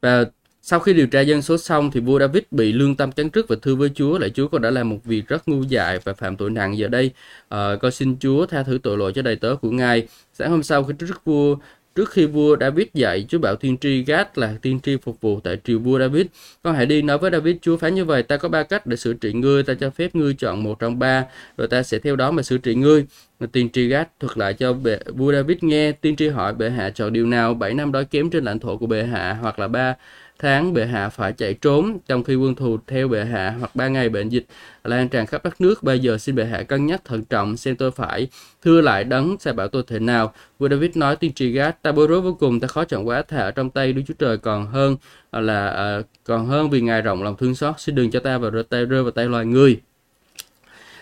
và 0.00 0.24
sau 0.62 0.80
khi 0.80 0.92
điều 0.92 1.06
tra 1.06 1.20
dân 1.20 1.42
số 1.42 1.58
xong 1.58 1.90
thì 1.90 2.00
vua 2.00 2.18
David 2.18 2.42
bị 2.50 2.72
lương 2.72 2.96
tâm 2.96 3.12
cắn 3.12 3.30
trước 3.30 3.48
và 3.48 3.56
thưa 3.62 3.74
với 3.74 3.90
Chúa 3.94 4.18
lại 4.18 4.30
Chúa 4.30 4.48
con 4.48 4.62
đã 4.62 4.70
làm 4.70 4.88
một 4.88 4.98
việc 5.04 5.28
rất 5.28 5.48
ngu 5.48 5.62
dại 5.62 5.98
và 6.04 6.12
phạm 6.12 6.36
tội 6.36 6.50
nặng 6.50 6.78
giờ 6.78 6.88
đây. 6.88 7.10
Uh, 7.44 7.80
con 7.80 7.90
xin 7.92 8.16
Chúa 8.20 8.46
tha 8.46 8.62
thứ 8.62 8.78
tội 8.82 8.98
lỗi 8.98 9.12
cho 9.14 9.22
đầy 9.22 9.36
tớ 9.36 9.56
của 9.62 9.70
ngài. 9.70 10.08
Sáng 10.34 10.50
hôm 10.50 10.62
sau 10.62 10.84
khi 10.84 10.94
trước 10.98 11.24
vua 11.24 11.56
Trước 11.98 12.10
khi 12.10 12.26
vua 12.26 12.56
David 12.60 12.86
dạy, 12.94 13.26
Chúa 13.28 13.38
bảo 13.38 13.56
tiên 13.56 13.78
tri 13.78 14.04
Gad 14.04 14.26
là 14.34 14.54
tiên 14.62 14.80
tri 14.80 14.96
phục 14.96 15.20
vụ 15.20 15.40
tại 15.40 15.56
triều 15.64 15.78
vua 15.78 15.98
David. 15.98 16.26
Con 16.62 16.74
hãy 16.74 16.86
đi 16.86 17.02
nói 17.02 17.18
với 17.18 17.30
David, 17.30 17.56
Chúa 17.62 17.76
phán 17.76 17.94
như 17.94 18.04
vậy, 18.04 18.22
ta 18.22 18.36
có 18.36 18.48
ba 18.48 18.62
cách 18.62 18.86
để 18.86 18.96
xử 18.96 19.14
trị 19.14 19.32
ngươi, 19.32 19.62
ta 19.62 19.74
cho 19.74 19.90
phép 19.90 20.14
ngươi 20.14 20.34
chọn 20.34 20.62
một 20.62 20.78
trong 20.78 20.98
ba, 20.98 21.24
rồi 21.56 21.68
ta 21.68 21.82
sẽ 21.82 21.98
theo 21.98 22.16
đó 22.16 22.30
mà 22.30 22.42
xử 22.42 22.58
trị 22.58 22.74
ngươi. 22.74 23.06
Tiên 23.52 23.70
tri 23.70 23.88
Gad 23.88 24.06
thuật 24.20 24.38
lại 24.38 24.54
cho 24.54 24.72
bệ, 24.72 24.98
vua 25.16 25.32
David 25.32 25.58
nghe, 25.60 25.92
tiên 25.92 26.16
tri 26.16 26.28
hỏi 26.28 26.54
bệ 26.54 26.70
hạ 26.70 26.90
chọn 26.90 27.12
điều 27.12 27.26
nào, 27.26 27.54
bảy 27.54 27.74
năm 27.74 27.92
đói 27.92 28.04
kém 28.04 28.30
trên 28.30 28.44
lãnh 28.44 28.58
thổ 28.58 28.76
của 28.76 28.86
bệ 28.86 29.04
hạ, 29.04 29.38
hoặc 29.40 29.58
là 29.58 29.68
ba 29.68 29.94
tháng 30.38 30.74
bệ 30.74 30.86
hạ 30.86 31.08
phải 31.08 31.32
chạy 31.32 31.54
trốn 31.54 31.98
trong 32.06 32.24
khi 32.24 32.34
quân 32.34 32.54
thù 32.54 32.78
theo 32.86 33.08
bệ 33.08 33.24
hạ 33.24 33.54
hoặc 33.58 33.76
ba 33.76 33.88
ngày 33.88 34.08
bệnh 34.08 34.28
dịch. 34.28 34.46
Lan 34.84 35.08
tràn 35.08 35.26
khắp 35.26 35.44
đất 35.44 35.60
nước 35.60 35.82
bây 35.82 35.98
giờ 35.98 36.18
xin 36.18 36.34
bệ 36.34 36.44
hạ 36.44 36.62
cân 36.62 36.86
nhắc 36.86 37.04
thận 37.04 37.24
trọng 37.24 37.56
xem 37.56 37.76
tôi 37.76 37.90
phải 37.90 38.28
thưa 38.64 38.80
lại 38.80 39.04
đấng 39.04 39.36
sẽ 39.40 39.52
bảo 39.52 39.68
tôi 39.68 39.82
thế 39.86 39.98
nào. 39.98 40.32
Vua 40.58 40.68
david 40.68 40.96
nói 40.96 41.16
tiên 41.16 41.32
tri 41.32 41.50
gát 41.50 41.82
ta 41.82 41.92
bối 41.92 42.06
rối 42.06 42.20
vô 42.20 42.36
cùng 42.40 42.60
ta 42.60 42.68
khó 42.68 42.84
chọn 42.84 43.08
quá 43.08 43.22
thả 43.22 43.50
trong 43.50 43.70
tay 43.70 43.92
đức 43.92 44.02
chúa 44.08 44.14
trời 44.18 44.38
còn 44.38 44.66
hơn 44.66 44.96
à, 45.30 45.40
là 45.40 45.96
uh, 45.98 46.06
còn 46.24 46.46
hơn 46.46 46.70
vì 46.70 46.80
ngài 46.80 47.02
rộng 47.02 47.22
lòng 47.22 47.36
thương 47.36 47.54
xót. 47.54 47.80
Xin 47.80 47.94
đừng 47.94 48.10
cho 48.10 48.20
ta 48.20 48.38
vào 48.38 48.50
rơi 48.50 48.64
tay 48.64 48.84
rơi 48.84 49.02
vào 49.02 49.10
tay 49.10 49.26
loài 49.26 49.46
người. 49.46 49.80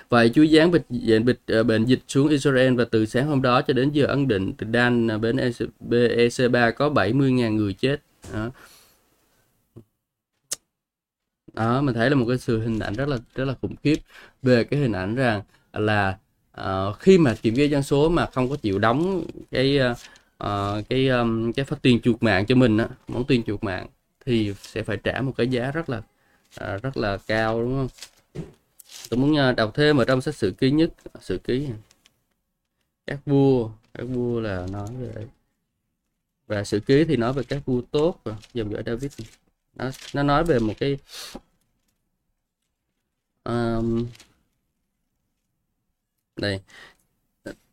Vậy 0.08 0.30
Chúa 0.34 0.46
giáng 0.46 0.70
bệnh, 0.70 0.82
bệnh, 0.90 1.24
bệnh, 1.24 1.36
à, 1.46 1.62
bệnh 1.62 1.84
dịch 1.84 2.00
xuống 2.08 2.28
Israel 2.28 2.74
và 2.74 2.84
từ 2.84 3.06
sáng 3.06 3.26
hôm 3.26 3.42
đó 3.42 3.62
cho 3.62 3.74
đến 3.74 3.90
giờ 3.90 4.06
ấn 4.06 4.28
định 4.28 4.52
từ 4.52 4.66
Dan 4.72 5.20
đến 5.20 5.36
EC3 5.80 6.72
có 6.72 6.88
70.000 6.88 7.50
người 7.50 7.72
chết. 7.72 8.00
Đó 8.34 8.50
đó 11.56 11.80
mình 11.80 11.94
thấy 11.94 12.10
là 12.10 12.16
một 12.16 12.24
cái 12.28 12.38
sự 12.38 12.60
hình 12.60 12.78
ảnh 12.78 12.94
rất 12.94 13.08
là 13.08 13.18
rất 13.34 13.44
là 13.44 13.54
khủng 13.62 13.76
khiếp 13.76 13.96
về 14.42 14.64
cái 14.64 14.80
hình 14.80 14.92
ảnh 14.92 15.14
rằng 15.14 15.42
là 15.72 16.18
uh, 16.60 16.98
khi 16.98 17.18
mà 17.18 17.34
kiểm 17.42 17.56
kê 17.56 17.64
dân 17.64 17.82
số 17.82 18.08
mà 18.08 18.26
không 18.26 18.50
có 18.50 18.56
chịu 18.56 18.78
đóng 18.78 19.24
cái 19.50 19.78
uh, 20.44 20.88
cái 20.88 21.08
um, 21.08 21.52
cái 21.52 21.64
phát 21.64 21.82
tiền 21.82 22.00
chuột 22.00 22.22
mạng 22.22 22.46
cho 22.46 22.54
mình 22.54 22.78
á 22.78 22.88
món 23.08 23.24
tiền 23.24 23.42
chuột 23.46 23.64
mạng 23.64 23.86
thì 24.26 24.54
sẽ 24.62 24.82
phải 24.82 24.96
trả 24.96 25.20
một 25.20 25.32
cái 25.36 25.48
giá 25.48 25.70
rất 25.70 25.90
là 25.90 25.98
uh, 25.98 26.82
rất 26.82 26.96
là 26.96 27.18
cao 27.26 27.62
đúng 27.62 27.74
không? 27.74 27.88
Tôi 29.10 29.18
muốn 29.18 29.50
uh, 29.50 29.56
đọc 29.56 29.70
thêm 29.74 29.96
ở 29.96 30.04
trong 30.04 30.20
sách 30.20 30.34
sử 30.34 30.54
ký 30.58 30.70
nhất 30.70 30.90
sử 31.20 31.38
ký 31.38 31.68
các 33.06 33.18
vua 33.26 33.70
các 33.94 34.04
vua 34.04 34.40
là 34.40 34.66
nói 34.72 34.88
về 35.00 35.26
và 36.46 36.64
sử 36.64 36.80
ký 36.80 37.04
thì 37.04 37.16
nói 37.16 37.32
về 37.32 37.42
các 37.48 37.62
vua 37.66 37.80
tốt 37.90 38.20
dòng 38.54 38.72
dõi 38.72 38.82
David 38.86 39.12
nó, 39.76 39.90
nó 40.14 40.22
nói 40.22 40.44
về 40.44 40.58
một 40.58 40.74
cái 40.78 40.98
um, 43.44 44.06
đây. 46.36 46.60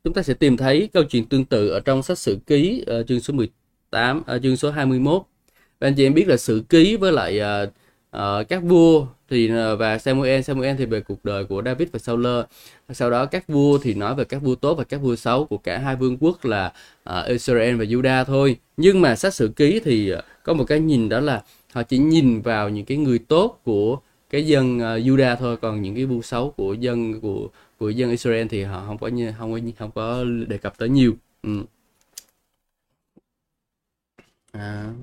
Chúng 0.04 0.14
ta 0.14 0.24
sẽ 0.24 0.34
tìm 0.34 0.58
thấy 0.58 0.89
câu 0.93 1.04
chuyện 1.04 1.26
tương 1.26 1.45
tự 1.45 1.70
ở 1.70 1.80
trong 1.80 2.04
sách 2.04 2.18
sử 2.18 2.38
ký 2.47 2.86
uh, 2.99 3.08
chương 3.08 3.20
số 3.20 3.34
18 3.34 4.18
uh, 4.18 4.26
ờ, 4.26 4.39
chương 4.39 4.58
số 4.58 4.72
21 4.72 5.24
và 5.80 5.88
anh 5.88 5.95
chị 5.95 6.06
em 6.06 6.14
biết 6.14 6.28
là 6.28 6.38
sử 6.38 6.64
ký 6.70 6.97
với 6.97 7.12
lại 7.12 7.39
uh, 7.39 7.70
uh, 8.18 8.49
các 8.49 8.64
vua 8.64 9.06
thì 9.30 9.51
uh, 9.51 9.80
và 9.80 9.97
Samuel. 9.97 10.41
Samuel 10.41 10.76
thì 10.78 10.86
về 10.86 11.01
cuộc 11.01 11.26
đời 11.26 11.45
của 11.45 11.62
David 11.66 11.89
và 11.91 11.99
Saul 11.99 12.28
sau 12.89 13.10
đó 13.10 13.26
các 13.26 13.47
vua 13.47 13.78
thì 13.78 13.93
nói 13.93 14.16
về 14.16 14.24
các 14.24 14.41
vua 14.41 14.56
tốt 14.56 14.74
và 14.74 14.84
các 14.84 14.97
vua 14.97 15.16
xấu 15.16 15.45
của 15.45 15.58
cả 15.58 15.78
hai 15.78 15.95
vương 15.95 16.18
quốc 16.18 16.45
là 16.45 16.74
uh, 17.10 17.26
Israel 17.28 17.76
và 17.76 17.86
Judah 17.86 18.26
thôi. 18.26 18.58
Nhưng 18.78 19.01
mà 19.01 19.16
sách 19.16 19.34
sử 19.34 19.47
ký 19.56 19.82
thì 19.84 20.14
uh, 20.14 20.20
có 20.43 20.54
một 20.54 20.64
cái 20.64 20.80
nhìn 20.80 21.10
đó 21.10 21.20
là 21.20 21.43
họ 21.74 21.84
chỉ 21.84 21.97
nhìn 21.97 22.41
vào 22.41 22.69
những 22.69 22.86
cái 22.86 22.97
người 22.97 23.19
tốt 23.19 23.59
của 23.63 23.99
cái 24.30 24.47
dân 24.47 24.78
uh, 24.78 25.39
thôi 25.39 25.57
còn 25.57 25.82
những 25.82 25.95
cái 25.95 26.05
vua 26.05 26.21
xấu 26.21 26.51
của 26.51 26.74
dân 26.74 27.21
của 27.21 27.49
của 27.80 27.89
dân 27.89 28.11
Israel 28.11 28.47
thì 28.47 28.63
họ 28.63 28.84
không 28.88 28.97
có 28.97 29.07
như 29.07 29.34
không 29.38 29.53
có 29.53 29.59
không 29.80 29.91
có 29.91 30.24
đề 30.47 30.57
cập 30.57 30.78
tới 30.78 30.89
nhiều 30.89 31.13
ừ. 31.43 31.63
à. 34.51 34.93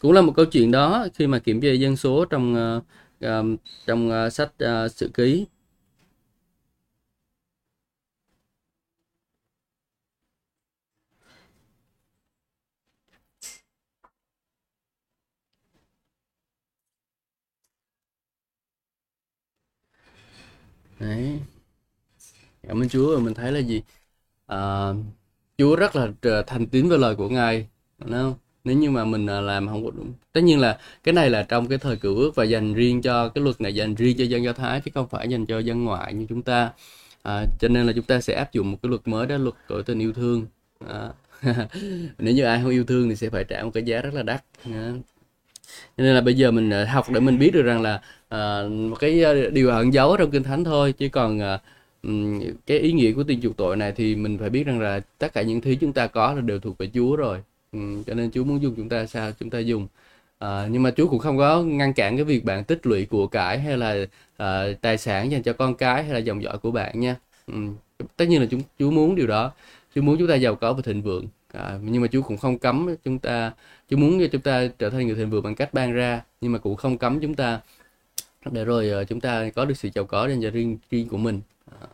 cũng 0.00 0.12
là 0.12 0.22
một 0.22 0.32
câu 0.36 0.44
chuyện 0.44 0.70
đó 0.70 1.06
khi 1.14 1.26
mà 1.26 1.38
kiểm 1.38 1.60
kê 1.60 1.74
dân 1.74 1.96
số 1.96 2.24
trong 2.24 2.54
uh, 2.78 2.84
um, 3.20 3.56
trong 3.86 4.10
uh, 4.26 4.32
sách 4.32 4.52
uh, 4.64 4.92
sử 4.92 5.08
ký 5.14 5.46
đấy. 21.00 21.40
Cảm 22.62 22.82
ơn 22.82 22.88
Chúa 22.88 23.16
và 23.16 23.22
mình 23.22 23.34
thấy 23.34 23.52
là 23.52 23.58
gì? 23.58 23.82
À, 24.46 24.88
Chúa 25.58 25.76
rất 25.76 25.96
là 25.96 26.08
thành 26.46 26.66
tín 26.66 26.88
với 26.88 26.98
lời 26.98 27.16
của 27.16 27.28
Ngài 27.28 27.66
đúng 27.98 28.10
không? 28.10 28.34
Nếu 28.64 28.76
như 28.76 28.90
mà 28.90 29.04
mình 29.04 29.26
à, 29.26 29.40
làm 29.40 29.68
không 29.68 29.84
có 29.84 29.90
đúng 29.90 30.12
tất 30.32 30.40
nhiên 30.40 30.58
là 30.60 30.78
cái 31.04 31.12
này 31.12 31.30
là 31.30 31.42
trong 31.42 31.68
cái 31.68 31.78
thời 31.78 31.96
cựu 31.96 32.16
ước 32.16 32.34
và 32.34 32.44
dành 32.44 32.74
riêng 32.74 33.02
cho 33.02 33.28
cái 33.28 33.44
luật 33.44 33.60
này 33.60 33.74
dành 33.74 33.94
riêng 33.94 34.16
cho 34.18 34.24
dân 34.24 34.44
do 34.44 34.52
thái 34.52 34.80
chứ 34.80 34.90
không 34.94 35.08
phải 35.08 35.28
dành 35.28 35.46
cho 35.46 35.58
dân 35.58 35.84
ngoại 35.84 36.14
như 36.14 36.26
chúng 36.28 36.42
ta. 36.42 36.70
À, 37.22 37.44
cho 37.60 37.68
nên 37.68 37.86
là 37.86 37.92
chúng 37.92 38.04
ta 38.04 38.20
sẽ 38.20 38.34
áp 38.34 38.52
dụng 38.52 38.70
một 38.70 38.78
cái 38.82 38.90
luật 38.90 39.08
mới 39.08 39.26
đó 39.26 39.36
luật 39.36 39.54
tội 39.68 39.82
tình 39.82 39.98
yêu 39.98 40.12
thương. 40.12 40.46
À. 40.88 41.08
nếu 42.18 42.34
như 42.34 42.44
ai 42.44 42.60
không 42.62 42.70
yêu 42.70 42.84
thương 42.84 43.08
thì 43.08 43.16
sẽ 43.16 43.30
phải 43.30 43.44
trả 43.44 43.62
một 43.62 43.70
cái 43.74 43.82
giá 43.82 44.00
rất 44.00 44.14
là 44.14 44.22
đắt. 44.22 44.44
À 44.64 44.92
nên 45.96 46.14
là 46.14 46.20
bây 46.20 46.34
giờ 46.34 46.50
mình 46.50 46.70
à, 46.70 46.84
học 46.84 47.06
để 47.10 47.20
mình 47.20 47.38
biết 47.38 47.50
được 47.54 47.62
rằng 47.62 47.82
là 47.82 48.00
một 48.90 48.96
cái 49.00 49.22
ờ, 49.22 49.50
điều 49.50 49.68
ẩn 49.70 49.92
giấu 49.92 50.16
trong 50.16 50.30
kinh 50.30 50.42
thánh 50.42 50.64
thôi 50.64 50.92
chứ 50.92 51.08
còn 51.08 51.38
uh, 51.38 51.60
cái 52.66 52.78
ý 52.78 52.92
nghĩa 52.92 53.12
của 53.12 53.22
tiền 53.22 53.40
chuộc 53.40 53.56
tội 53.56 53.76
này 53.76 53.92
thì 53.96 54.16
mình 54.16 54.38
phải 54.38 54.50
biết 54.50 54.66
rằng 54.66 54.80
là 54.80 55.00
tất 55.18 55.32
cả 55.32 55.42
những 55.42 55.60
thứ 55.60 55.74
chúng 55.80 55.92
ta 55.92 56.06
có 56.06 56.32
là 56.32 56.40
đều 56.40 56.60
thuộc 56.60 56.78
về 56.78 56.90
Chúa 56.94 57.16
rồi 57.16 57.38
ừ, 57.72 57.78
cho 58.06 58.14
nên 58.14 58.30
Chúa 58.30 58.44
muốn 58.44 58.62
dùng 58.62 58.74
chúng 58.76 58.88
ta 58.88 59.06
sao 59.06 59.32
chúng 59.40 59.50
ta 59.50 59.58
dùng 59.58 59.88
À, 60.38 60.68
nhưng 60.70 60.82
mà 60.82 60.90
Chúa 60.96 61.08
cũng 61.08 61.18
không 61.18 61.38
có 61.38 61.62
ngăn 61.62 61.92
cản 61.92 62.16
cái 62.16 62.24
việc 62.24 62.44
bạn 62.44 62.64
tích 62.64 62.86
lũy 62.86 63.06
của 63.06 63.26
cải 63.26 63.58
hay 63.58 63.76
là 63.76 63.96
à, 64.36 64.64
tài 64.80 64.98
sản 64.98 65.30
dành 65.30 65.42
cho 65.42 65.52
con 65.52 65.74
cái 65.74 66.04
hay 66.04 66.12
là 66.12 66.18
dòng 66.18 66.42
dõi 66.42 66.58
của 66.58 66.70
bạn 66.70 67.00
nha. 67.00 67.16
Ừ. 67.46 67.54
Tất 68.16 68.24
nhiên 68.28 68.40
là 68.40 68.46
chúng 68.50 68.62
Chúa 68.78 68.90
muốn 68.90 69.14
điều 69.14 69.26
đó. 69.26 69.52
Chúa 69.94 70.02
muốn 70.02 70.16
chúng 70.18 70.28
ta 70.28 70.34
giàu 70.34 70.54
có 70.54 70.72
và 70.72 70.82
thịnh 70.82 71.02
vượng. 71.02 71.26
À, 71.52 71.78
nhưng 71.82 72.02
mà 72.02 72.08
Chúa 72.12 72.22
cũng 72.22 72.36
không 72.36 72.58
cấm 72.58 72.88
chúng 73.04 73.18
ta. 73.18 73.52
Chúa 73.90 73.96
muốn 73.96 74.20
cho 74.20 74.26
chúng 74.32 74.40
ta 74.40 74.68
trở 74.78 74.90
thành 74.90 75.06
người 75.06 75.16
thịnh 75.16 75.30
vượng 75.30 75.42
bằng 75.42 75.54
cách 75.54 75.74
ban 75.74 75.92
ra, 75.92 76.22
nhưng 76.40 76.52
mà 76.52 76.58
cũng 76.58 76.76
không 76.76 76.98
cấm 76.98 77.20
chúng 77.20 77.34
ta 77.34 77.60
để 78.44 78.64
rồi 78.64 78.88
ờ, 78.88 79.04
chúng 79.04 79.20
ta 79.20 79.50
có 79.50 79.64
được 79.64 79.76
sự 79.76 79.88
giàu 79.94 80.04
có 80.04 80.28
dành 80.28 80.42
cho 80.42 80.50
riêng 80.50 80.78
riêng 80.90 81.08
của 81.08 81.16
mình. 81.16 81.40
Ờ. 81.80 81.86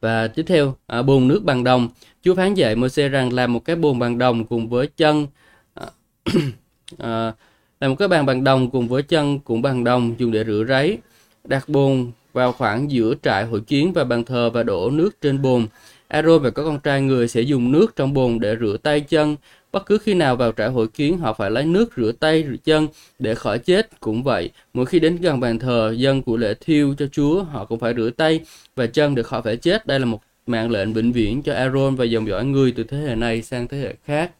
Và 0.00 0.28
tiếp 0.28 0.42
theo, 0.46 0.76
à, 0.86 1.02
bồn 1.02 1.28
nước 1.28 1.44
bằng 1.44 1.64
đồng. 1.64 1.88
Chúa 2.22 2.34
phán 2.34 2.54
dạy 2.54 2.76
Môi-se 2.76 3.08
rằng 3.08 3.32
làm 3.32 3.52
một 3.52 3.64
cái 3.64 3.76
bồn 3.76 3.98
bằng 3.98 4.18
đồng 4.18 4.44
cùng 4.44 4.68
với 4.68 4.86
chân 4.96 5.26
à, 5.74 5.86
làm 7.80 7.90
một 7.90 7.96
cái 7.98 8.08
bàn 8.08 8.26
bằng 8.26 8.44
đồng 8.44 8.70
cùng 8.70 8.88
với 8.88 9.02
chân 9.02 9.38
cũng 9.38 9.62
bằng 9.62 9.84
đồng 9.84 10.14
dùng 10.18 10.32
để 10.32 10.44
rửa 10.44 10.64
ráy 10.68 10.98
đặt 11.44 11.68
bồn 11.68 12.10
vào 12.32 12.52
khoảng 12.52 12.90
giữa 12.90 13.14
trại 13.22 13.44
hội 13.44 13.60
kiến 13.60 13.92
và 13.92 14.04
bàn 14.04 14.24
thờ 14.24 14.50
và 14.50 14.62
đổ 14.62 14.90
nước 14.90 15.20
trên 15.20 15.42
bồn 15.42 15.66
Aaron 16.08 16.42
và 16.42 16.50
các 16.50 16.62
con 16.62 16.80
trai 16.80 17.00
người 17.00 17.28
sẽ 17.28 17.40
dùng 17.40 17.72
nước 17.72 17.96
trong 17.96 18.14
bồn 18.14 18.40
để 18.40 18.56
rửa 18.60 18.76
tay 18.82 19.00
chân 19.00 19.36
bất 19.76 19.86
cứ 19.86 19.98
khi 19.98 20.14
nào 20.14 20.36
vào 20.36 20.52
trại 20.52 20.68
hội 20.68 20.88
kiến 20.88 21.18
họ 21.18 21.32
phải 21.32 21.50
lấy 21.50 21.64
nước 21.64 21.92
rửa 21.96 22.12
tay 22.12 22.44
rửa 22.48 22.56
chân 22.64 22.88
để 23.18 23.34
khỏi 23.34 23.58
chết. 23.58 24.00
Cũng 24.00 24.22
vậy 24.22 24.50
mỗi 24.74 24.86
khi 24.86 25.00
đến 25.00 25.16
gần 25.16 25.40
bàn 25.40 25.58
thờ 25.58 25.94
dân 25.96 26.22
của 26.22 26.36
lễ 26.36 26.54
thiêu 26.60 26.94
cho 26.98 27.06
chúa 27.12 27.42
họ 27.42 27.64
cũng 27.64 27.78
phải 27.78 27.94
rửa 27.96 28.10
tay 28.10 28.40
và 28.76 28.86
chân 28.86 29.14
để 29.14 29.22
khỏi 29.22 29.42
phải 29.42 29.56
chết. 29.56 29.86
Đây 29.86 30.00
là 30.00 30.06
một 30.06 30.20
mạng 30.46 30.70
lệnh 30.70 30.92
vĩnh 30.92 31.12
viễn 31.12 31.42
cho 31.42 31.54
Aaron 31.54 31.96
và 31.96 32.04
dòng 32.04 32.28
dõi 32.28 32.44
người 32.44 32.72
từ 32.76 32.84
thế 32.84 32.98
hệ 32.98 33.14
này 33.14 33.42
sang 33.42 33.68
thế 33.68 33.78
hệ 33.78 33.94
khác. 34.04 34.30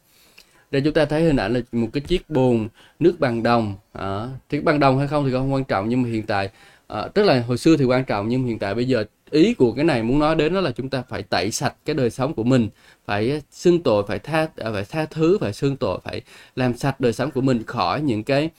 Đây 0.70 0.82
chúng 0.84 0.95
ta 0.95 1.05
thấy 1.05 1.22
hình 1.22 1.37
ảnh 1.37 1.55
là 1.55 1.61
một 1.72 1.89
cái 1.93 2.01
chiếc 2.01 2.30
bồn 2.30 2.68
nước 2.99 3.20
bằng 3.20 3.43
đồng. 3.43 3.74
À, 3.93 4.28
thì 4.49 4.61
bằng 4.61 4.80
đồng 4.80 4.99
hay 4.99 5.09
không 5.09 5.24
thì 5.26 5.32
không 5.32 5.53
quan 5.53 5.64
trọng 5.64 5.89
nhưng 5.89 6.03
mà 6.03 6.09
hiện 6.09 6.22
tại 6.26 6.51
à, 6.87 7.09
tức 7.14 7.22
là 7.22 7.41
hồi 7.49 7.59
xưa 7.59 7.76
thì 7.76 7.84
quan 7.84 8.05
trọng 8.05 8.28
nhưng 8.28 8.45
hiện 8.45 8.59
tại 8.59 8.74
bây 8.74 8.84
giờ 8.84 9.05
ý 9.30 9.54
của 9.54 9.72
cái 9.72 9.84
này 9.84 10.02
muốn 10.02 10.18
nói 10.18 10.34
đến 10.34 10.54
đó 10.54 10.60
là 10.60 10.70
chúng 10.70 10.88
ta 10.88 11.02
phải 11.08 11.22
tẩy 11.22 11.50
sạch 11.50 11.74
cái 11.84 11.94
đời 11.94 12.10
sống 12.10 12.34
của 12.34 12.44
mình 12.44 12.68
phải 13.06 13.42
xưng 13.50 13.82
tội 13.82 14.04
phải 14.08 14.18
tha 14.18 14.48
à, 14.56 14.70
phải 14.72 14.84
tha 14.84 15.06
thứ 15.06 15.38
phải 15.40 15.52
xưng 15.52 15.76
tội 15.76 15.98
phải 16.04 16.20
làm 16.56 16.76
sạch 16.76 17.00
đời 17.00 17.12
sống 17.12 17.30
của 17.30 17.40
mình 17.40 17.62
khỏi 17.66 18.02
những 18.02 18.24
cái 18.24 18.50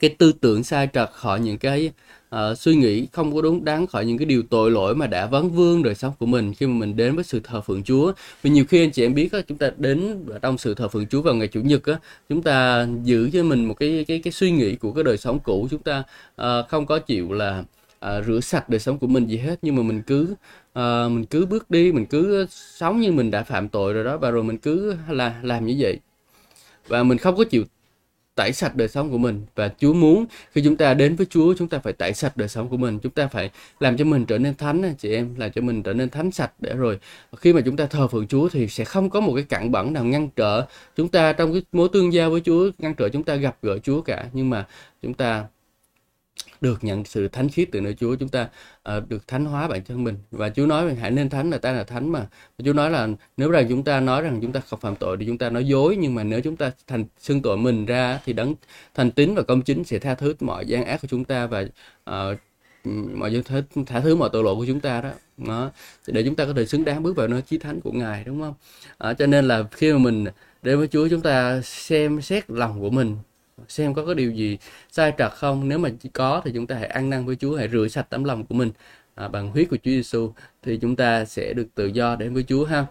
cái 0.00 0.10
tư 0.10 0.32
tưởng 0.40 0.64
sai 0.64 0.88
trật 0.92 1.10
khỏi 1.12 1.40
những 1.40 1.58
cái 1.58 1.90
uh, 2.34 2.58
suy 2.58 2.74
nghĩ 2.74 3.06
không 3.12 3.34
có 3.34 3.42
đúng 3.42 3.64
đắn 3.64 3.86
khỏi 3.86 4.06
những 4.06 4.18
cái 4.18 4.26
điều 4.26 4.42
tội 4.50 4.70
lỗi 4.70 4.94
mà 4.94 5.06
đã 5.06 5.26
vấn 5.26 5.50
vương 5.50 5.82
đời 5.82 5.94
sống 5.94 6.12
của 6.18 6.26
mình 6.26 6.54
khi 6.54 6.66
mà 6.66 6.72
mình 6.72 6.96
đến 6.96 7.14
với 7.14 7.24
sự 7.24 7.40
thờ 7.44 7.60
phượng 7.60 7.82
Chúa. 7.82 8.12
Vì 8.42 8.50
nhiều 8.50 8.64
khi 8.68 8.84
anh 8.84 8.90
chị 8.90 9.04
em 9.04 9.14
biết 9.14 9.32
á, 9.32 9.38
chúng 9.48 9.58
ta 9.58 9.70
đến 9.76 10.26
trong 10.42 10.58
sự 10.58 10.74
thờ 10.74 10.88
phượng 10.88 11.06
Chúa 11.06 11.22
vào 11.22 11.34
ngày 11.34 11.48
chủ 11.48 11.60
nhật 11.60 11.86
á, 11.86 11.98
chúng 12.28 12.42
ta 12.42 12.86
giữ 13.04 13.30
cho 13.32 13.42
mình 13.42 13.64
một 13.64 13.74
cái 13.74 14.04
cái 14.08 14.18
cái 14.24 14.32
suy 14.32 14.50
nghĩ 14.50 14.76
của 14.76 14.92
cái 14.92 15.04
đời 15.04 15.16
sống 15.16 15.38
cũ 15.38 15.68
chúng 15.70 15.82
ta 15.82 16.02
uh, 16.42 16.68
không 16.68 16.86
có 16.86 16.98
chịu 16.98 17.32
là 17.32 17.64
uh, 18.06 18.26
rửa 18.26 18.40
sạch 18.40 18.68
đời 18.68 18.80
sống 18.80 18.98
của 18.98 19.06
mình 19.06 19.26
gì 19.26 19.36
hết. 19.36 19.58
Nhưng 19.62 19.76
mà 19.76 19.82
mình 19.82 20.02
cứ 20.02 20.22
uh, 20.78 21.12
mình 21.12 21.24
cứ 21.30 21.46
bước 21.46 21.70
đi 21.70 21.92
mình 21.92 22.06
cứ 22.06 22.46
sống 22.50 23.00
như 23.00 23.12
mình 23.12 23.30
đã 23.30 23.42
phạm 23.42 23.68
tội 23.68 23.94
rồi 23.94 24.04
đó 24.04 24.16
và 24.18 24.30
rồi 24.30 24.44
mình 24.44 24.58
cứ 24.58 24.96
là 25.08 25.40
làm 25.42 25.66
như 25.66 25.76
vậy. 25.78 25.98
Và 26.88 27.02
mình 27.02 27.18
không 27.18 27.36
có 27.36 27.44
chịu 27.44 27.64
tẩy 28.34 28.52
sạch 28.52 28.76
đời 28.76 28.88
sống 28.88 29.10
của 29.10 29.18
mình. 29.18 29.42
Và 29.54 29.70
Chúa 29.78 29.92
muốn 29.94 30.26
khi 30.52 30.62
chúng 30.64 30.76
ta 30.76 30.94
đến 30.94 31.16
với 31.16 31.26
Chúa 31.30 31.54
chúng 31.58 31.68
ta 31.68 31.78
phải 31.78 31.92
tẩy 31.92 32.12
sạch 32.14 32.36
đời 32.36 32.48
sống 32.48 32.68
của 32.68 32.76
mình. 32.76 32.98
Chúng 32.98 33.12
ta 33.12 33.26
phải 33.26 33.50
làm 33.80 33.96
cho 33.96 34.04
mình 34.04 34.26
trở 34.26 34.38
nên 34.38 34.54
thánh 34.54 34.94
chị 34.98 35.14
em 35.14 35.34
làm 35.36 35.52
cho 35.52 35.62
mình 35.62 35.82
trở 35.82 35.92
nên 35.92 36.10
thánh 36.10 36.30
sạch 36.30 36.52
để 36.58 36.74
rồi 36.74 36.98
khi 37.36 37.52
mà 37.52 37.60
chúng 37.64 37.76
ta 37.76 37.86
thờ 37.86 38.08
phượng 38.08 38.26
Chúa 38.26 38.48
thì 38.48 38.68
sẽ 38.68 38.84
không 38.84 39.10
có 39.10 39.20
một 39.20 39.32
cái 39.34 39.44
cặn 39.44 39.70
bẩn 39.72 39.92
nào 39.92 40.04
ngăn 40.04 40.28
trở 40.36 40.66
chúng 40.96 41.08
ta 41.08 41.32
trong 41.32 41.52
cái 41.52 41.62
mối 41.72 41.88
tương 41.92 42.12
giao 42.12 42.30
với 42.30 42.40
Chúa 42.44 42.70
ngăn 42.78 42.94
trở 42.94 43.08
chúng 43.08 43.24
ta 43.24 43.34
gặp 43.36 43.56
gỡ 43.62 43.78
Chúa 43.78 44.00
cả. 44.00 44.26
Nhưng 44.32 44.50
mà 44.50 44.66
chúng 45.02 45.14
ta 45.14 45.44
được 46.60 46.84
nhận 46.84 47.04
sự 47.04 47.28
thánh 47.28 47.48
khiết 47.48 47.68
từ 47.72 47.80
nơi 47.80 47.94
Chúa. 47.94 48.16
Chúng 48.16 48.28
ta 48.28 48.48
uh, 48.96 49.08
được 49.08 49.28
thánh 49.28 49.44
hóa 49.44 49.68
bản 49.68 49.84
thân 49.84 50.04
mình. 50.04 50.16
Và 50.30 50.50
Chúa 50.50 50.66
nói 50.66 50.86
rằng 50.86 50.96
hãy 50.96 51.10
nên 51.10 51.28
thánh 51.28 51.50
là 51.50 51.58
ta 51.58 51.72
là 51.72 51.84
thánh 51.84 52.08
mà. 52.12 52.26
Chúa 52.64 52.72
nói 52.72 52.90
là 52.90 53.08
nếu 53.36 53.50
rằng 53.50 53.66
chúng 53.68 53.84
ta 53.84 54.00
nói 54.00 54.22
rằng 54.22 54.38
chúng 54.42 54.52
ta 54.52 54.60
không 54.60 54.80
phạm 54.80 54.96
tội 54.96 55.16
thì 55.16 55.26
chúng 55.26 55.38
ta 55.38 55.50
nói 55.50 55.66
dối. 55.66 55.96
Nhưng 56.00 56.14
mà 56.14 56.24
nếu 56.24 56.40
chúng 56.40 56.56
ta 56.56 56.70
thành 56.86 57.04
xưng 57.18 57.42
tội 57.42 57.56
mình 57.56 57.86
ra 57.86 58.20
thì 58.24 58.32
đấng 58.32 58.54
thành 58.94 59.10
tín 59.10 59.34
và 59.34 59.42
công 59.42 59.62
chính 59.62 59.84
sẽ 59.84 59.98
tha 59.98 60.14
thứ 60.14 60.34
mọi 60.40 60.66
gian 60.66 60.84
ác 60.84 61.02
của 61.02 61.08
chúng 61.08 61.24
ta 61.24 61.46
và 61.46 61.64
uh, 62.10 62.38
mọi 63.14 63.32
dân 63.32 63.42
thế 63.42 63.62
thả 63.86 64.00
thứ 64.00 64.16
mọi 64.16 64.30
tội 64.32 64.42
lỗi 64.42 64.54
của 64.56 64.66
chúng 64.66 64.80
ta 64.80 65.00
đó. 65.00 65.10
Đó. 65.36 65.70
Để 66.06 66.22
chúng 66.22 66.34
ta 66.34 66.44
có 66.44 66.52
thể 66.56 66.66
xứng 66.66 66.84
đáng 66.84 67.02
bước 67.02 67.16
vào 67.16 67.28
nơi 67.28 67.42
chí 67.42 67.58
thánh 67.58 67.80
của 67.80 67.92
ngài 67.92 68.24
đúng 68.24 68.40
không? 68.40 68.54
À, 68.98 69.14
cho 69.14 69.26
nên 69.26 69.48
là 69.48 69.64
khi 69.70 69.92
mà 69.92 69.98
mình 69.98 70.24
đến 70.62 70.78
với 70.78 70.88
Chúa 70.88 71.08
chúng 71.08 71.20
ta 71.20 71.60
xem 71.60 72.22
xét 72.22 72.50
lòng 72.50 72.80
của 72.80 72.90
mình 72.90 73.16
xem 73.68 73.94
có 73.94 74.04
cái 74.04 74.14
điều 74.14 74.30
gì 74.30 74.58
sai 74.90 75.12
trật 75.18 75.32
không 75.32 75.68
nếu 75.68 75.78
mà 75.78 75.88
có 76.12 76.42
thì 76.44 76.50
chúng 76.54 76.66
ta 76.66 76.76
hãy 76.76 76.86
ăn 76.86 77.10
năn 77.10 77.26
với 77.26 77.36
Chúa 77.36 77.56
hãy 77.56 77.68
rửa 77.72 77.88
sạch 77.88 78.06
tấm 78.10 78.24
lòng 78.24 78.44
của 78.44 78.54
mình 78.54 78.70
à, 79.14 79.28
bằng 79.28 79.50
huyết 79.50 79.70
của 79.70 79.76
Chúa 79.76 79.90
Giêsu 79.90 80.32
thì 80.62 80.76
chúng 80.76 80.96
ta 80.96 81.24
sẽ 81.24 81.52
được 81.52 81.66
tự 81.74 81.86
do 81.86 82.16
đến 82.16 82.34
với 82.34 82.44
Chúa 82.48 82.64
ha 82.64 82.86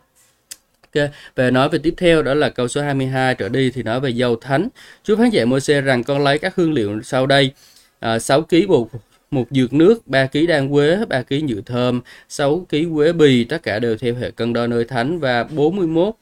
Ok, 0.96 1.10
về 1.36 1.52
nói 1.52 1.70
về 1.70 1.80
tiếp 1.80 1.94
theo 1.98 2.22
đó 2.22 2.34
là 2.34 2.50
câu 2.50 2.68
số 2.68 2.82
22 2.82 3.36
trở 3.36 3.50
đi 3.50 3.72
thì 3.72 3.84
nói 3.84 4.00
về 4.00 4.10
dầu 4.10 4.36
thánh. 4.36 4.68
Chúa 5.04 5.16
phán 5.16 5.30
dạy 5.30 5.46
Môi-se 5.46 5.82
rằng 5.82 6.04
con 6.04 6.24
lấy 6.24 6.40
các 6.40 6.56
hương 6.56 6.74
liệu 6.74 7.02
sau 7.02 7.26
đây 7.26 7.52
à, 8.00 8.20
6 8.20 8.42
kg 8.42 8.68
bột 8.68 8.88
một 9.32 9.46
dược 9.52 9.74
nước, 9.74 10.08
3 10.08 10.28
kg 10.28 10.48
đan 10.48 10.72
quế, 10.72 11.06
3 11.10 11.22
kg 11.22 11.46
nhựa 11.46 11.62
thơm, 11.66 12.02
6 12.30 12.66
kg 12.70 12.96
quế 12.96 13.14
bì, 13.14 13.44
tất 13.44 13.64
cả 13.64 13.80
đều 13.80 13.98
theo 13.98 14.16
hệ 14.16 14.32
cân 14.32 14.54
đo 14.54 14.68
nơi 14.68 14.86
thánh 14.86 15.20
và 15.20 15.44
41 15.44 16.16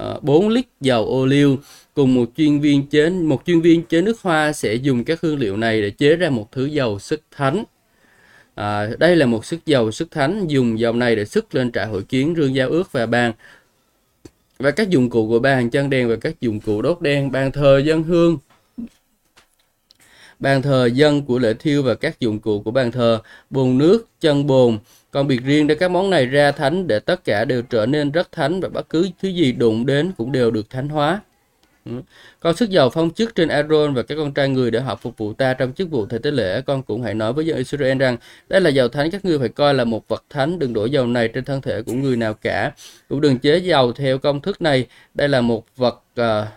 Ờ, 0.00 0.18
4 0.22 0.48
lít 0.48 0.66
dầu 0.80 1.06
ô 1.06 1.26
liu 1.26 1.56
cùng 1.94 2.14
một 2.14 2.26
chuyên 2.36 2.60
viên 2.60 2.86
chế 2.86 3.10
một 3.10 3.42
chuyên 3.46 3.60
viên 3.60 3.82
chế 3.82 4.02
nước 4.02 4.20
hoa 4.20 4.52
sẽ 4.52 4.74
dùng 4.74 5.04
các 5.04 5.20
hương 5.20 5.38
liệu 5.38 5.56
này 5.56 5.82
để 5.82 5.90
chế 5.90 6.16
ra 6.16 6.30
một 6.30 6.52
thứ 6.52 6.64
dầu 6.64 6.98
sức 6.98 7.22
thánh. 7.30 7.64
À, 8.54 8.88
đây 8.98 9.16
là 9.16 9.26
một 9.26 9.44
sức 9.44 9.66
dầu 9.66 9.90
sức 9.90 10.10
thánh 10.10 10.46
dùng 10.48 10.80
dầu 10.80 10.92
này 10.92 11.16
để 11.16 11.24
sức 11.24 11.54
lên 11.54 11.72
trại 11.72 11.86
hội 11.86 12.02
kiến 12.02 12.34
rương 12.36 12.54
giao 12.54 12.68
ước 12.68 12.92
và 12.92 13.06
bàn 13.06 13.32
và 14.58 14.70
các 14.70 14.88
dụng 14.88 15.10
cụ 15.10 15.28
của 15.28 15.38
bàn 15.38 15.70
chân 15.70 15.90
đèn 15.90 16.08
và 16.08 16.16
các 16.16 16.40
dụng 16.40 16.60
cụ 16.60 16.82
đốt 16.82 17.00
đen 17.00 17.32
bàn 17.32 17.52
thờ 17.52 17.78
dân 17.84 18.02
hương 18.02 18.38
bàn 20.40 20.62
thờ 20.62 20.86
dân 20.86 21.22
của 21.22 21.38
lễ 21.38 21.54
thiêu 21.54 21.82
và 21.82 21.94
các 21.94 22.20
dụng 22.20 22.38
cụ 22.38 22.62
của 22.62 22.70
bàn 22.70 22.92
thờ 22.92 23.20
bồn 23.50 23.78
nước 23.78 24.06
chân 24.20 24.46
bồn 24.46 24.78
còn 25.10 25.26
biệt 25.26 25.40
riêng 25.44 25.66
để 25.66 25.74
các 25.74 25.90
món 25.90 26.10
này 26.10 26.26
ra 26.26 26.52
thánh 26.52 26.86
để 26.86 27.00
tất 27.00 27.24
cả 27.24 27.44
đều 27.44 27.62
trở 27.62 27.86
nên 27.86 28.10
rất 28.10 28.32
thánh 28.32 28.60
và 28.60 28.68
bất 28.68 28.88
cứ 28.88 29.08
thứ 29.22 29.28
gì 29.28 29.52
đụng 29.52 29.86
đến 29.86 30.12
cũng 30.16 30.32
đều 30.32 30.50
được 30.50 30.70
thánh 30.70 30.88
hóa 30.88 31.20
ừ. 31.84 31.92
Con 32.40 32.56
sức 32.56 32.70
dầu 32.70 32.90
phong 32.90 33.10
chức 33.10 33.34
trên 33.34 33.48
Aaron 33.48 33.94
và 33.94 34.02
các 34.02 34.14
con 34.14 34.34
trai 34.34 34.48
người 34.48 34.70
để 34.70 34.80
họ 34.80 34.96
phục 34.96 35.18
vụ 35.18 35.32
ta 35.32 35.54
trong 35.54 35.72
chức 35.72 35.90
vụ 35.90 36.06
thầy 36.06 36.18
tế 36.18 36.30
lễ. 36.30 36.60
Con 36.60 36.82
cũng 36.82 37.02
hãy 37.02 37.14
nói 37.14 37.32
với 37.32 37.46
dân 37.46 37.56
Israel 37.56 37.98
rằng 37.98 38.16
đây 38.48 38.60
là 38.60 38.70
dầu 38.70 38.88
thánh 38.88 39.10
các 39.10 39.24
ngươi 39.24 39.38
phải 39.38 39.48
coi 39.48 39.74
là 39.74 39.84
một 39.84 40.08
vật 40.08 40.24
thánh. 40.30 40.58
Đừng 40.58 40.72
đổ 40.72 40.84
dầu 40.84 41.06
này 41.06 41.28
trên 41.28 41.44
thân 41.44 41.60
thể 41.60 41.82
của 41.82 41.92
người 41.92 42.16
nào 42.16 42.34
cả. 42.34 42.72
Cũng 43.08 43.20
đừng 43.20 43.38
chế 43.38 43.58
dầu 43.58 43.92
theo 43.92 44.18
công 44.18 44.40
thức 44.40 44.62
này. 44.62 44.86
Đây 45.14 45.28
là 45.28 45.40
một 45.40 45.64
vật 45.76 46.02
uh, 46.20 46.48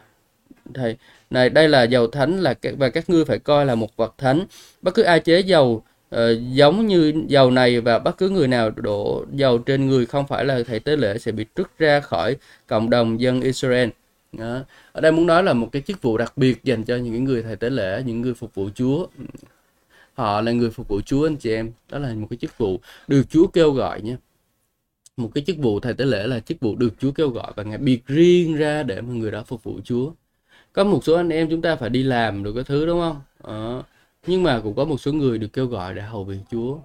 thầy 0.73 0.97
này 1.33 1.49
đây 1.49 1.69
là 1.69 1.83
dầu 1.83 2.07
thánh 2.07 2.39
là 2.39 2.55
và 2.77 2.89
các 2.89 3.09
ngươi 3.09 3.25
phải 3.25 3.39
coi 3.39 3.65
là 3.65 3.75
một 3.75 3.97
vật 3.97 4.13
thánh. 4.17 4.45
Bất 4.81 4.93
cứ 4.93 5.01
ai 5.01 5.19
chế 5.19 5.39
dầu 5.39 5.83
uh, 6.15 6.19
giống 6.51 6.87
như 6.87 7.13
dầu 7.27 7.51
này 7.51 7.81
và 7.81 7.99
bất 7.99 8.17
cứ 8.17 8.29
người 8.29 8.47
nào 8.47 8.69
đổ 8.69 9.25
dầu 9.31 9.57
trên 9.57 9.87
người 9.87 10.05
không 10.05 10.27
phải 10.27 10.45
là 10.45 10.63
thầy 10.67 10.79
tế 10.79 10.95
lễ 10.95 11.17
sẽ 11.17 11.31
bị 11.31 11.45
trút 11.55 11.67
ra 11.79 11.99
khỏi 11.99 12.35
cộng 12.67 12.89
đồng 12.89 13.21
dân 13.21 13.41
Israel. 13.41 13.89
Đó. 14.31 14.59
Ở 14.91 15.01
đây 15.01 15.11
muốn 15.11 15.25
nói 15.25 15.43
là 15.43 15.53
một 15.53 15.69
cái 15.71 15.81
chức 15.81 16.01
vụ 16.01 16.17
đặc 16.17 16.33
biệt 16.37 16.63
dành 16.63 16.83
cho 16.83 16.95
những 16.95 17.23
người 17.23 17.43
thầy 17.43 17.55
tế 17.55 17.69
lễ, 17.69 18.03
những 18.05 18.21
người 18.21 18.33
phục 18.33 18.55
vụ 18.55 18.69
Chúa. 18.75 19.07
Họ 20.13 20.41
là 20.41 20.51
người 20.51 20.69
phục 20.69 20.87
vụ 20.87 21.01
Chúa 21.01 21.27
anh 21.27 21.35
chị 21.35 21.53
em. 21.53 21.71
Đó 21.89 21.99
là 21.99 22.13
một 22.13 22.27
cái 22.29 22.37
chức 22.37 22.57
vụ 22.57 22.79
được 23.07 23.23
Chúa 23.29 23.47
kêu 23.47 23.71
gọi 23.71 24.01
nhé. 24.01 24.15
Một 25.17 25.31
cái 25.35 25.43
chức 25.47 25.57
vụ 25.57 25.79
thầy 25.79 25.93
tế 25.93 26.05
lễ 26.05 26.27
là 26.27 26.39
chức 26.39 26.59
vụ 26.59 26.75
được 26.75 26.93
Chúa 26.99 27.11
kêu 27.11 27.29
gọi 27.29 27.51
và 27.55 27.63
ngài 27.63 27.77
biệt 27.77 28.07
riêng 28.07 28.55
ra 28.55 28.83
để 28.83 29.01
mà 29.01 29.13
người 29.13 29.31
đó 29.31 29.43
phục 29.47 29.63
vụ 29.63 29.79
Chúa. 29.83 30.11
Có 30.73 30.83
một 30.83 31.03
số 31.03 31.15
anh 31.15 31.29
em 31.29 31.49
chúng 31.49 31.61
ta 31.61 31.75
phải 31.75 31.89
đi 31.89 32.03
làm 32.03 32.43
được 32.43 32.53
cái 32.53 32.63
thứ 32.63 32.85
đúng 32.85 32.99
không? 32.99 33.21
Đó. 33.47 33.83
Nhưng 34.27 34.43
mà 34.43 34.59
cũng 34.63 34.75
có 34.75 34.85
một 34.85 35.01
số 35.01 35.13
người 35.13 35.37
được 35.37 35.53
kêu 35.53 35.67
gọi 35.67 35.93
để 35.93 36.01
hầu 36.01 36.23
việc 36.23 36.39
Chúa. 36.51 36.77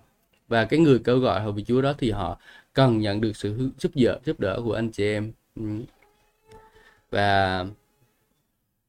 Và 0.49 0.65
cái 0.65 0.81
người 0.81 0.99
kêu 0.99 1.19
gọi 1.19 1.41
hầu 1.41 1.53
việc 1.53 1.65
Chúa 1.67 1.83
đó 1.83 1.95
thì 1.99 2.11
họ 2.11 2.39
cần 2.79 2.99
nhận 2.99 3.21
được 3.21 3.37
sự 3.37 3.71
giúp 3.79 3.93
đỡ 3.95 4.19
giúp 4.25 4.41
đỡ 4.41 4.61
của 4.65 4.73
anh 4.73 4.91
chị 4.91 5.05
em 5.05 5.33
ừ. 5.57 5.63
và 7.11 7.67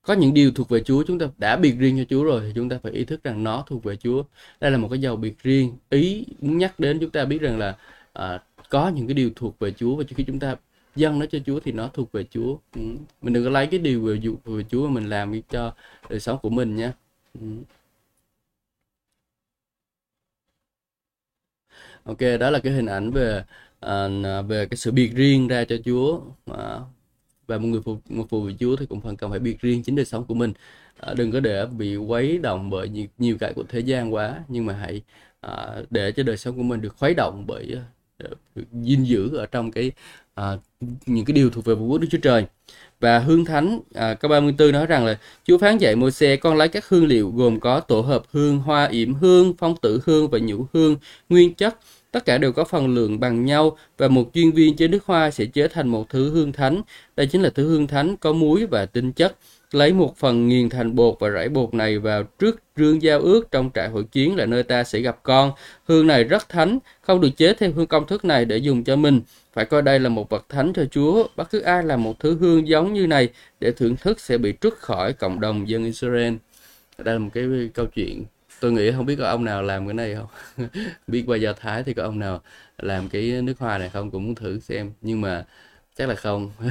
có 0.03 0.13
những 0.13 0.33
điều 0.33 0.51
thuộc 0.51 0.69
về 0.69 0.81
Chúa 0.81 1.03
chúng 1.07 1.19
ta 1.19 1.25
đã 1.37 1.57
biệt 1.57 1.75
riêng 1.79 1.97
cho 1.97 2.03
Chúa 2.09 2.23
rồi 2.23 2.41
thì 2.41 2.51
chúng 2.55 2.69
ta 2.69 2.77
phải 2.83 2.91
ý 2.91 3.05
thức 3.05 3.23
rằng 3.23 3.43
nó 3.43 3.63
thuộc 3.67 3.83
về 3.83 3.95
Chúa 3.95 4.23
đây 4.59 4.71
là 4.71 4.77
một 4.77 4.87
cái 4.91 4.99
dầu 5.01 5.15
biệt 5.15 5.43
riêng 5.43 5.77
ý 5.89 6.25
muốn 6.41 6.57
nhắc 6.57 6.79
đến 6.79 6.99
chúng 6.99 7.09
ta 7.09 7.25
biết 7.25 7.41
rằng 7.41 7.59
là 7.59 7.77
à, 8.13 8.41
có 8.69 8.89
những 8.89 9.07
cái 9.07 9.13
điều 9.13 9.29
thuộc 9.35 9.59
về 9.59 9.71
Chúa 9.71 9.95
và 9.95 10.03
khi 10.07 10.23
chúng 10.23 10.39
ta 10.39 10.55
dâng 10.95 11.19
nó 11.19 11.25
cho 11.25 11.39
Chúa 11.45 11.59
thì 11.59 11.71
nó 11.71 11.87
thuộc 11.93 12.11
về 12.11 12.23
Chúa 12.23 12.57
ừ. 12.75 12.81
mình 13.21 13.33
đừng 13.33 13.43
có 13.43 13.49
lấy 13.49 13.67
cái 13.67 13.79
điều 13.79 14.01
về, 14.01 14.19
về 14.45 14.63
Chúa 14.71 14.87
mà 14.87 14.93
mình 14.93 15.09
làm 15.09 15.41
cho 15.49 15.73
đời 16.09 16.19
sống 16.19 16.39
của 16.41 16.49
mình 16.49 16.75
nhé 16.75 16.91
ừ. 17.33 17.41
ok 22.03 22.19
đó 22.39 22.49
là 22.49 22.59
cái 22.59 22.73
hình 22.73 22.85
ảnh 22.85 23.11
về 23.11 23.43
uh, 23.85 24.47
về 24.47 24.65
cái 24.65 24.77
sự 24.77 24.91
biệt 24.91 25.11
riêng 25.15 25.47
ra 25.47 25.65
cho 25.65 25.75
Chúa 25.85 26.21
uh, 26.51 26.81
và 27.47 27.57
một 27.57 27.67
người 27.67 27.81
phục 27.81 28.11
một 28.11 28.25
phụ 28.29 28.41
vị 28.41 28.55
Chúa 28.59 28.75
thì 28.75 28.85
cũng 28.85 29.01
phần 29.01 29.17
cần 29.17 29.29
phải 29.29 29.39
biệt 29.39 29.59
riêng 29.61 29.83
chính 29.83 29.95
đời 29.95 30.05
sống 30.05 30.25
của 30.25 30.33
mình 30.33 30.53
uh, 31.11 31.17
đừng 31.17 31.31
có 31.31 31.39
để 31.39 31.65
bị 31.65 31.95
quấy 31.97 32.37
động 32.37 32.69
bởi 32.69 32.89
nhiều, 32.89 33.07
nhiều 33.17 33.37
cái 33.39 33.53
của 33.53 33.63
thế 33.69 33.79
gian 33.79 34.13
quá 34.13 34.43
nhưng 34.47 34.65
mà 34.65 34.73
hãy 34.73 35.01
uh, 35.47 35.91
để 35.91 36.11
cho 36.11 36.23
đời 36.23 36.37
sống 36.37 36.57
của 36.57 36.63
mình 36.63 36.81
được 36.81 36.97
khuấy 36.97 37.13
động 37.13 37.43
bởi 37.47 37.77
dinh 38.83 39.05
dưỡng 39.05 39.33
ở 39.33 39.45
trong 39.45 39.71
cái 39.71 39.91
à, 40.33 40.57
những 41.05 41.25
cái 41.25 41.33
điều 41.33 41.49
thuộc 41.49 41.65
về 41.65 41.75
vũ 41.75 41.87
quốc 41.87 41.97
Đức 41.97 42.07
Chúa 42.11 42.17
Trời 42.17 42.45
và 42.99 43.19
hương 43.19 43.45
thánh 43.45 43.79
à, 43.93 44.13
câu 44.13 44.29
34 44.29 44.71
nói 44.71 44.85
rằng 44.85 45.05
là 45.05 45.17
Chúa 45.43 45.57
phán 45.57 45.77
dạy 45.77 45.95
môi 45.95 46.11
xe 46.11 46.35
con 46.35 46.57
lấy 46.57 46.67
các 46.67 46.89
hương 46.89 47.07
liệu 47.07 47.31
gồm 47.35 47.59
có 47.59 47.79
tổ 47.79 48.01
hợp 48.01 48.23
hương, 48.31 48.59
hoa 48.59 48.85
yểm 48.85 49.13
hương, 49.13 49.53
phong 49.57 49.75
tử 49.81 50.01
hương 50.05 50.29
và 50.29 50.39
nhũ 50.39 50.65
hương, 50.73 50.95
nguyên 51.29 51.53
chất 51.53 51.75
tất 52.11 52.25
cả 52.25 52.37
đều 52.37 52.51
có 52.51 52.63
phần 52.63 52.95
lượng 52.95 53.19
bằng 53.19 53.45
nhau 53.45 53.77
và 53.97 54.07
một 54.07 54.29
chuyên 54.33 54.51
viên 54.51 54.75
chế 54.75 54.87
nước 54.87 55.05
hoa 55.05 55.31
sẽ 55.31 55.45
chế 55.45 55.67
thành 55.67 55.87
một 55.87 56.09
thứ 56.09 56.31
hương 56.31 56.51
thánh. 56.51 56.81
Đây 57.15 57.27
chính 57.27 57.41
là 57.41 57.49
thứ 57.49 57.67
hương 57.69 57.87
thánh 57.87 58.17
có 58.17 58.33
muối 58.33 58.65
và 58.65 58.85
tinh 58.85 59.11
chất. 59.11 59.35
Lấy 59.71 59.93
một 59.93 60.17
phần 60.17 60.47
nghiền 60.47 60.69
thành 60.69 60.95
bột 60.95 61.17
và 61.19 61.29
rải 61.29 61.49
bột 61.49 61.73
này 61.73 61.99
vào 61.99 62.23
trước 62.23 62.63
rương 62.75 63.01
giao 63.01 63.19
ước 63.19 63.51
trong 63.51 63.69
trại 63.73 63.89
hội 63.89 64.03
chiến 64.03 64.35
là 64.35 64.45
nơi 64.45 64.63
ta 64.63 64.83
sẽ 64.83 64.99
gặp 64.99 65.19
con. 65.23 65.51
Hương 65.85 66.07
này 66.07 66.23
rất 66.23 66.49
thánh, 66.49 66.79
không 67.01 67.21
được 67.21 67.29
chế 67.37 67.53
theo 67.53 67.71
hương 67.71 67.87
công 67.87 68.07
thức 68.07 68.25
này 68.25 68.45
để 68.45 68.57
dùng 68.57 68.83
cho 68.83 68.95
mình. 68.95 69.21
Phải 69.53 69.65
coi 69.65 69.81
đây 69.81 69.99
là 69.99 70.09
một 70.09 70.29
vật 70.29 70.45
thánh 70.49 70.73
cho 70.73 70.85
Chúa. 70.91 71.27
Bất 71.35 71.49
cứ 71.49 71.59
ai 71.59 71.83
làm 71.83 72.03
một 72.03 72.19
thứ 72.19 72.37
hương 72.39 72.67
giống 72.67 72.93
như 72.93 73.07
này 73.07 73.29
để 73.59 73.71
thưởng 73.71 73.95
thức 73.95 74.19
sẽ 74.19 74.37
bị 74.37 74.53
trút 74.61 74.73
khỏi 74.73 75.13
cộng 75.13 75.39
đồng 75.39 75.69
dân 75.69 75.85
Israel. 75.85 76.33
Đây 76.97 77.15
là 77.15 77.19
một 77.19 77.29
cái 77.33 77.69
câu 77.73 77.85
chuyện 77.85 78.25
tôi 78.59 78.71
nghĩ 78.71 78.91
không 78.91 79.05
biết 79.05 79.15
có 79.19 79.25
ông 79.25 79.45
nào 79.45 79.61
làm 79.63 79.87
cái 79.87 79.93
này 79.93 80.15
không 80.15 80.67
biết 81.07 81.23
qua 81.27 81.37
do 81.37 81.53
thái 81.53 81.83
thì 81.83 81.93
có 81.93 82.03
ông 82.03 82.19
nào 82.19 82.41
làm 82.77 83.09
cái 83.09 83.41
nước 83.41 83.59
hoa 83.59 83.77
này 83.77 83.89
không 83.89 84.11
cũng 84.11 84.25
muốn 84.25 84.35
thử 84.35 84.59
xem 84.59 84.91
nhưng 85.01 85.21
mà 85.21 85.45
chắc 85.95 86.09
là 86.09 86.15
không 86.15 86.51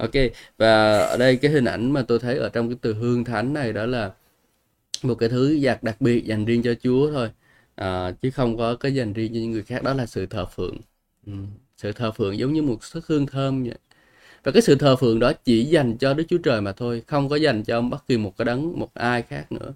ok 0.00 0.10
và 0.58 0.98
ở 0.98 1.16
đây 1.16 1.36
cái 1.36 1.50
hình 1.50 1.64
ảnh 1.64 1.90
mà 1.92 2.02
tôi 2.08 2.18
thấy 2.18 2.36
ở 2.36 2.48
trong 2.48 2.68
cái 2.68 2.78
từ 2.80 2.94
hương 2.94 3.24
thánh 3.24 3.52
này 3.54 3.72
đó 3.72 3.86
là 3.86 4.10
một 5.02 5.14
cái 5.14 5.28
thứ 5.28 5.60
giặc 5.60 5.82
đặc 5.82 6.00
biệt 6.00 6.24
dành 6.24 6.44
riêng 6.44 6.62
cho 6.62 6.74
chúa 6.82 7.10
thôi. 7.12 7.30
À, 7.74 8.10
chứ 8.22 8.30
không 8.30 8.56
có 8.56 8.76
cái 8.76 8.94
dành 8.94 9.12
riêng 9.12 9.32
cho 9.34 9.40
những 9.40 9.50
người 9.52 9.62
khác 9.62 9.82
đó 9.82 9.94
là 9.94 10.06
sự 10.06 10.26
thờ 10.26 10.46
phượng. 10.46 10.76
Ừ. 11.26 11.32
sự 11.76 11.92
thờ 11.92 12.12
phượng 12.12 12.38
giống 12.38 12.52
như 12.52 12.62
một 12.62 12.84
sức 12.84 13.06
hương 13.06 13.26
thơm 13.26 13.64
vậy. 13.64 13.78
Và 14.44 14.52
cái 14.52 14.62
sự 14.62 14.74
thờ 14.74 14.96
phượng 14.96 15.20
đó 15.20 15.32
chỉ 15.44 15.64
dành 15.64 15.98
cho 15.98 16.14
Đức 16.14 16.24
Chúa 16.28 16.38
Trời 16.38 16.60
mà 16.60 16.72
thôi 16.72 17.02
không 17.06 17.28
có 17.28 17.36
dành 17.36 17.64
cho 17.64 17.82
bất 17.82 18.06
kỳ 18.08 18.16
một 18.18 18.36
cái 18.38 18.44
đấng 18.44 18.80
một 18.80 18.94
ai 18.94 19.22
khác 19.22 19.52
nữa. 19.52 19.72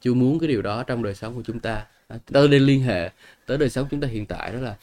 Chúa 0.00 0.14
muốn 0.14 0.38
cái 0.38 0.48
điều 0.48 0.62
đó 0.62 0.82
trong 0.82 1.02
đời 1.02 1.14
sống 1.14 1.34
của 1.36 1.42
chúng 1.46 1.60
ta. 1.60 1.86
À, 2.08 2.18
tới 2.32 2.48
đây 2.48 2.60
liên 2.60 2.82
hệ 2.82 3.10
tới 3.46 3.58
đời 3.58 3.70
sống 3.70 3.88
chúng 3.90 4.00
ta 4.00 4.08
hiện 4.08 4.26
tại 4.26 4.52
đó 4.52 4.60
là 4.60 4.76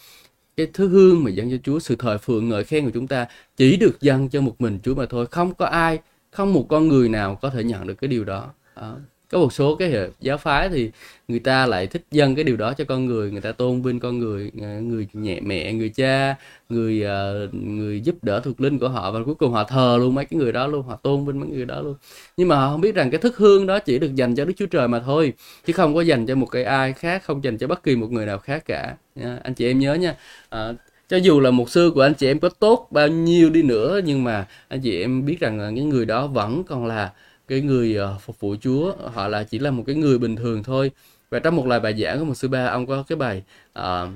cái 0.58 0.68
thứ 0.74 0.88
hương 0.88 1.24
mà 1.24 1.32
dâng 1.32 1.52
cho 1.52 1.58
Chúa 1.64 1.80
sự 1.80 1.96
thời 1.96 2.18
phượng 2.18 2.50
ngợi 2.50 2.64
khen 2.64 2.86
của 2.86 2.92
chúng 2.94 3.08
ta 3.08 3.28
chỉ 3.58 3.78
được 3.78 4.02
dâng 4.02 4.30
cho 4.30 4.42
một 4.42 4.62
mình 4.62 4.80
Chúa 4.84 4.96
mà 4.96 5.06
thôi. 5.06 5.26
Không 5.32 5.54
có 5.54 5.66
ai 5.66 6.00
không 6.32 6.54
một 6.54 6.66
con 6.70 6.88
người 6.88 7.10
nào 7.10 7.40
có 7.42 7.50
thể 7.50 7.64
nhận 7.64 7.88
được 7.88 7.96
cái 7.96 8.08
điều 8.08 8.24
đó, 8.24 8.54
đó 8.76 8.98
có 9.30 9.38
một 9.40 9.54
số 9.54 9.76
cái 9.76 9.94
giáo 10.20 10.38
phái 10.38 10.70
thì 10.70 10.92
người 11.28 11.40
ta 11.40 11.66
lại 11.66 11.88
thích 11.88 12.06
dâng 12.12 12.36
cái 12.36 12.44
điều 12.44 12.58
đó 12.58 12.74
cho 12.74 12.86
con 12.86 13.06
người 13.06 13.32
người 13.32 13.42
ta 13.42 13.52
tôn 13.52 13.82
vinh 13.82 14.00
con 14.00 14.20
người 14.20 14.52
à, 14.62 14.80
người 14.80 15.08
nhẹ 15.14 15.40
mẹ 15.40 15.74
người 15.74 15.90
cha 15.90 16.36
người 16.70 17.06
à, 17.06 17.32
người 17.52 18.02
giúp 18.02 18.16
đỡ 18.22 18.40
thuộc 18.40 18.62
linh 18.62 18.80
của 18.80 18.90
họ 18.90 19.12
và 19.12 19.20
cuối 19.26 19.36
cùng 19.36 19.52
họ 19.52 19.64
thờ 19.64 19.98
luôn 20.00 20.16
mấy 20.16 20.26
cái 20.26 20.38
người 20.38 20.52
đó 20.52 20.68
luôn 20.68 20.86
họ 20.86 20.96
tôn 20.96 21.26
vinh 21.26 21.40
mấy 21.40 21.50
người 21.50 21.66
đó 21.66 21.82
luôn 21.82 21.96
nhưng 22.38 22.48
mà 22.48 22.56
họ 22.56 22.72
không 22.72 22.82
biết 22.82 22.96
rằng 22.96 23.12
cái 23.12 23.20
thức 23.22 23.38
hương 23.38 23.68
đó 23.68 23.80
chỉ 23.80 24.00
được 24.00 24.16
dành 24.16 24.36
cho 24.36 24.46
đức 24.46 24.54
chúa 24.58 24.66
trời 24.66 24.88
mà 24.88 25.00
thôi 25.00 25.34
chứ 25.66 25.74
không 25.74 25.96
có 25.96 26.02
dành 26.02 26.26
cho 26.26 26.36
một 26.36 26.48
cái 26.52 26.64
ai 26.64 26.94
khác 26.94 27.24
không 27.24 27.44
dành 27.44 27.58
cho 27.58 27.68
bất 27.68 27.84
kỳ 27.84 27.96
một 27.96 28.12
người 28.12 28.26
nào 28.26 28.38
khác 28.38 28.64
cả 28.66 28.96
nha. 29.16 29.40
anh 29.44 29.54
chị 29.54 29.68
em 29.68 29.80
nhớ 29.80 29.94
nha 29.94 30.16
à, 30.50 30.74
cho 31.10 31.18
dù 31.18 31.40
là 31.40 31.52
mục 31.52 31.70
sư 31.70 31.92
của 31.96 32.02
anh 32.02 32.14
chị 32.14 32.28
em 32.28 32.40
có 32.40 32.50
tốt 32.50 32.88
bao 32.92 33.08
nhiêu 33.08 33.50
đi 33.50 33.62
nữa 33.64 34.02
nhưng 34.06 34.24
mà 34.24 34.48
anh 34.68 34.82
chị 34.82 35.02
em 35.02 35.26
biết 35.26 35.40
rằng 35.40 35.60
là 35.60 35.70
những 35.70 35.90
người 35.90 36.06
đó 36.06 36.28
vẫn 36.28 36.64
còn 36.64 36.86
là 36.86 37.12
cái 37.48 37.62
người 37.62 37.96
ờ, 37.96 38.18
phục 38.22 38.40
vụ 38.40 38.56
Chúa 38.62 38.94
họ 39.14 39.28
là 39.28 39.44
chỉ 39.44 39.60
là 39.60 39.72
một 39.72 39.84
cái 39.88 39.96
người 39.96 40.18
bình 40.18 40.36
thường 40.36 40.64
thôi. 40.64 40.92
Và 41.30 41.40
trong 41.40 41.56
một 41.56 41.68
lời 41.68 41.80
bài 41.80 42.02
giảng 42.02 42.20
của 42.20 42.26
một 42.26 42.36
sư 42.36 42.48
ba 42.48 42.66
ông 42.66 42.86
có 42.86 43.04
cái 43.08 43.16
bài 43.16 43.44
uh, 43.80 44.10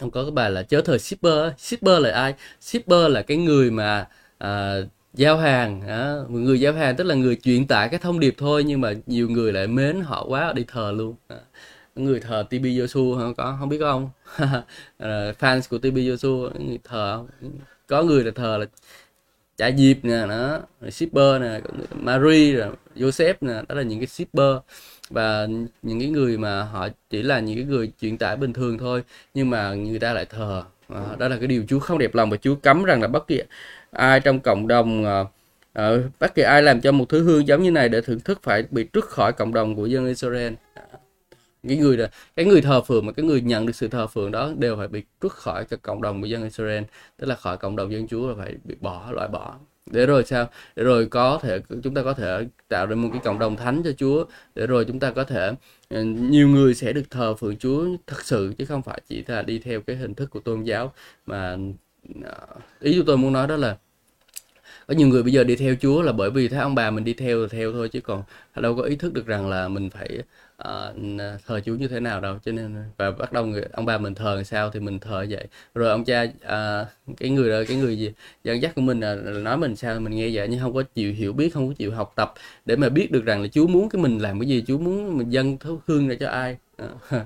ông 0.00 0.10
có 0.10 0.22
cái 0.22 0.30
bài 0.30 0.50
là 0.50 0.62
chớ 0.62 0.80
thời 0.80 0.98
shipper 0.98 1.52
shipper 1.58 2.02
là 2.02 2.10
ai? 2.10 2.34
Shipper 2.60 3.10
là 3.10 3.22
cái 3.22 3.36
người 3.36 3.70
mà 3.70 4.08
uh, 4.44 4.88
giao 5.14 5.38
hàng 5.38 5.80
à, 5.88 6.14
người 6.28 6.60
giao 6.60 6.72
hàng 6.72 6.96
tức 6.96 7.04
là 7.04 7.14
người 7.14 7.36
truyền 7.36 7.66
tải 7.66 7.88
cái 7.88 8.00
thông 8.00 8.20
điệp 8.20 8.34
thôi 8.38 8.64
nhưng 8.64 8.80
mà 8.80 8.92
nhiều 9.06 9.28
người 9.28 9.52
lại 9.52 9.66
mến 9.66 10.00
họ 10.00 10.24
quá 10.28 10.52
đi 10.52 10.64
thờ 10.68 10.92
luôn 10.96 11.14
à, 11.28 11.36
người 11.96 12.20
thờ 12.20 12.44
TB 12.50 12.64
Joshua 12.64 13.18
không 13.18 13.34
có 13.34 13.56
không 13.60 13.68
biết 13.68 13.78
không? 13.80 14.10
Fans 15.40 15.60
của 15.70 15.78
TB 15.78 15.96
Joshua 15.96 16.50
người 16.66 16.78
thờ 16.84 17.16
không? 17.16 17.50
Có 17.86 18.02
người 18.02 18.24
là 18.24 18.30
thờ 18.34 18.58
là 18.58 18.66
trả 19.56 19.66
dịp 19.66 19.98
nè 20.02 20.26
nó 20.26 20.60
shipper 20.90 21.40
nè 21.40 21.60
Marie 21.94 22.52
rồi 22.52 22.68
Joseph 22.96 23.34
nè 23.40 23.54
đó 23.68 23.74
là 23.74 23.82
những 23.82 24.00
cái 24.00 24.06
shipper. 24.06 24.56
Và 25.10 25.46
những 25.82 26.00
cái 26.00 26.08
người 26.08 26.38
mà 26.38 26.62
họ 26.62 26.88
chỉ 27.10 27.22
là 27.22 27.40
những 27.40 27.56
cái 27.56 27.64
người 27.64 27.92
truyền 28.00 28.18
tải 28.18 28.36
bình 28.36 28.52
thường 28.52 28.78
thôi 28.78 29.02
nhưng 29.34 29.50
mà 29.50 29.74
người 29.74 29.98
ta 29.98 30.12
lại 30.12 30.24
thờ. 30.24 30.62
À, 30.88 31.00
đó 31.18 31.28
là 31.28 31.36
cái 31.36 31.46
điều 31.46 31.64
Chúa 31.68 31.78
không 31.78 31.98
đẹp 31.98 32.14
lòng 32.14 32.30
và 32.30 32.36
Chúa 32.36 32.54
cấm 32.54 32.84
rằng 32.84 33.02
là 33.02 33.08
bất 33.08 33.26
kỳ 33.26 33.42
ai 33.90 34.20
trong 34.20 34.40
cộng 34.40 34.68
đồng 34.68 35.04
à, 35.72 35.96
bất 36.20 36.34
kỳ 36.34 36.42
ai 36.42 36.62
làm 36.62 36.80
cho 36.80 36.92
một 36.92 37.08
thứ 37.08 37.22
hương 37.22 37.46
giống 37.46 37.62
như 37.62 37.70
này 37.70 37.88
để 37.88 38.00
thưởng 38.00 38.20
thức 38.20 38.40
phải 38.42 38.64
bị 38.70 38.86
trút 38.92 39.04
khỏi 39.04 39.32
cộng 39.32 39.54
đồng 39.54 39.76
của 39.76 39.86
dân 39.86 40.06
Israel 40.06 40.52
cái 41.68 41.76
người 41.76 41.96
là 41.96 42.10
cái 42.36 42.46
người 42.46 42.60
thờ 42.62 42.82
phượng 42.82 43.06
mà 43.06 43.12
cái 43.12 43.26
người 43.26 43.40
nhận 43.40 43.66
được 43.66 43.76
sự 43.76 43.88
thờ 43.88 44.06
phượng 44.06 44.30
đó 44.30 44.52
đều 44.58 44.76
phải 44.76 44.88
bị 44.88 45.02
rút 45.20 45.32
khỏi 45.32 45.64
cái 45.64 45.78
cộng 45.82 46.02
đồng 46.02 46.20
của 46.20 46.26
dân 46.26 46.42
Israel. 46.42 46.82
Tức 47.16 47.26
là 47.26 47.34
khỏi 47.34 47.56
cộng 47.56 47.76
đồng 47.76 47.92
dân 47.92 48.08
Chúa 48.08 48.28
là 48.28 48.34
phải 48.38 48.54
bị 48.64 48.74
bỏ, 48.80 49.12
loại 49.12 49.28
bỏ. 49.28 49.54
Để 49.86 50.06
rồi 50.06 50.24
sao? 50.24 50.48
Để 50.76 50.84
rồi 50.84 51.06
có 51.06 51.38
thể 51.42 51.60
chúng 51.82 51.94
ta 51.94 52.02
có 52.02 52.14
thể 52.14 52.46
tạo 52.68 52.86
ra 52.86 52.96
một 52.96 53.08
cái 53.12 53.20
cộng 53.24 53.38
đồng 53.38 53.56
thánh 53.56 53.82
cho 53.84 53.92
Chúa. 53.92 54.24
Để 54.54 54.66
rồi 54.66 54.84
chúng 54.84 55.00
ta 55.00 55.10
có 55.10 55.24
thể 55.24 55.52
ờ, 55.88 56.02
nhiều 56.02 56.48
người 56.48 56.74
sẽ 56.74 56.92
được 56.92 57.10
thờ 57.10 57.34
phượng 57.34 57.56
Chúa 57.56 57.86
thật 58.06 58.24
sự, 58.24 58.54
chứ 58.58 58.64
không 58.64 58.82
phải 58.82 59.00
chỉ 59.08 59.24
là 59.26 59.42
đi 59.42 59.58
theo 59.58 59.80
cái 59.80 59.96
hình 59.96 60.14
thức 60.14 60.30
của 60.30 60.40
tôn 60.40 60.62
giáo 60.62 60.92
mà 61.26 61.56
ờ, 62.24 62.46
ý 62.80 62.98
của 62.98 63.04
tôi 63.06 63.16
muốn 63.16 63.32
nói 63.32 63.46
đó 63.46 63.56
là 63.56 63.76
có 64.86 64.94
nhiều 64.94 65.08
người 65.08 65.22
bây 65.22 65.32
giờ 65.32 65.44
đi 65.44 65.56
theo 65.56 65.74
Chúa 65.80 66.02
là 66.02 66.12
bởi 66.12 66.30
vì 66.30 66.48
thấy 66.48 66.60
ông 66.60 66.74
bà 66.74 66.90
mình 66.90 67.04
đi 67.04 67.14
theo 67.14 67.40
là 67.40 67.48
theo 67.50 67.72
thôi 67.72 67.88
chứ 67.88 68.00
còn 68.00 68.22
đâu 68.56 68.76
có 68.76 68.82
ý 68.82 68.96
thức 68.96 69.14
được 69.14 69.26
rằng 69.26 69.48
là 69.48 69.68
mình 69.68 69.90
phải 69.90 70.18
uh, 70.62 71.38
thờ 71.46 71.60
Chúa 71.64 71.74
như 71.74 71.88
thế 71.88 72.00
nào 72.00 72.20
đâu. 72.20 72.38
Cho 72.44 72.52
nên 72.52 72.76
và 72.96 73.10
bắt 73.10 73.32
đầu 73.32 73.46
người 73.46 73.62
ông 73.72 73.84
bà 73.84 73.98
mình 73.98 74.14
thờ 74.14 74.42
sao 74.44 74.70
thì 74.70 74.80
mình 74.80 74.98
thờ 74.98 75.26
vậy. 75.30 75.46
Rồi 75.74 75.90
ông 75.90 76.04
cha 76.04 76.22
uh, 76.22 77.16
cái 77.16 77.30
người 77.30 77.50
đó 77.50 77.56
cái 77.68 77.76
người 77.76 77.98
gì 77.98 78.12
dẫn 78.44 78.62
dắt 78.62 78.74
của 78.74 78.82
mình 78.82 79.00
là, 79.00 79.14
nói 79.14 79.56
mình 79.58 79.76
sao 79.76 80.00
mình 80.00 80.16
nghe 80.16 80.30
vậy 80.32 80.48
nhưng 80.50 80.60
không 80.60 80.74
có 80.74 80.82
chịu 80.94 81.12
hiểu 81.12 81.32
biết 81.32 81.54
không 81.54 81.68
có 81.68 81.74
chịu 81.78 81.92
học 81.92 82.12
tập 82.16 82.34
để 82.64 82.76
mà 82.76 82.88
biết 82.88 83.12
được 83.12 83.24
rằng 83.24 83.42
là 83.42 83.48
Chúa 83.48 83.66
muốn 83.66 83.88
cái 83.88 84.02
mình 84.02 84.18
làm 84.18 84.40
cái 84.40 84.48
gì 84.48 84.64
Chúa 84.66 84.78
muốn 84.78 85.18
mình 85.18 85.30
dâng 85.30 85.58
thấu 85.58 85.80
hương 85.86 86.08
ra 86.08 86.14
cho 86.20 86.28
ai. 86.28 86.56
Uh. 86.82 86.88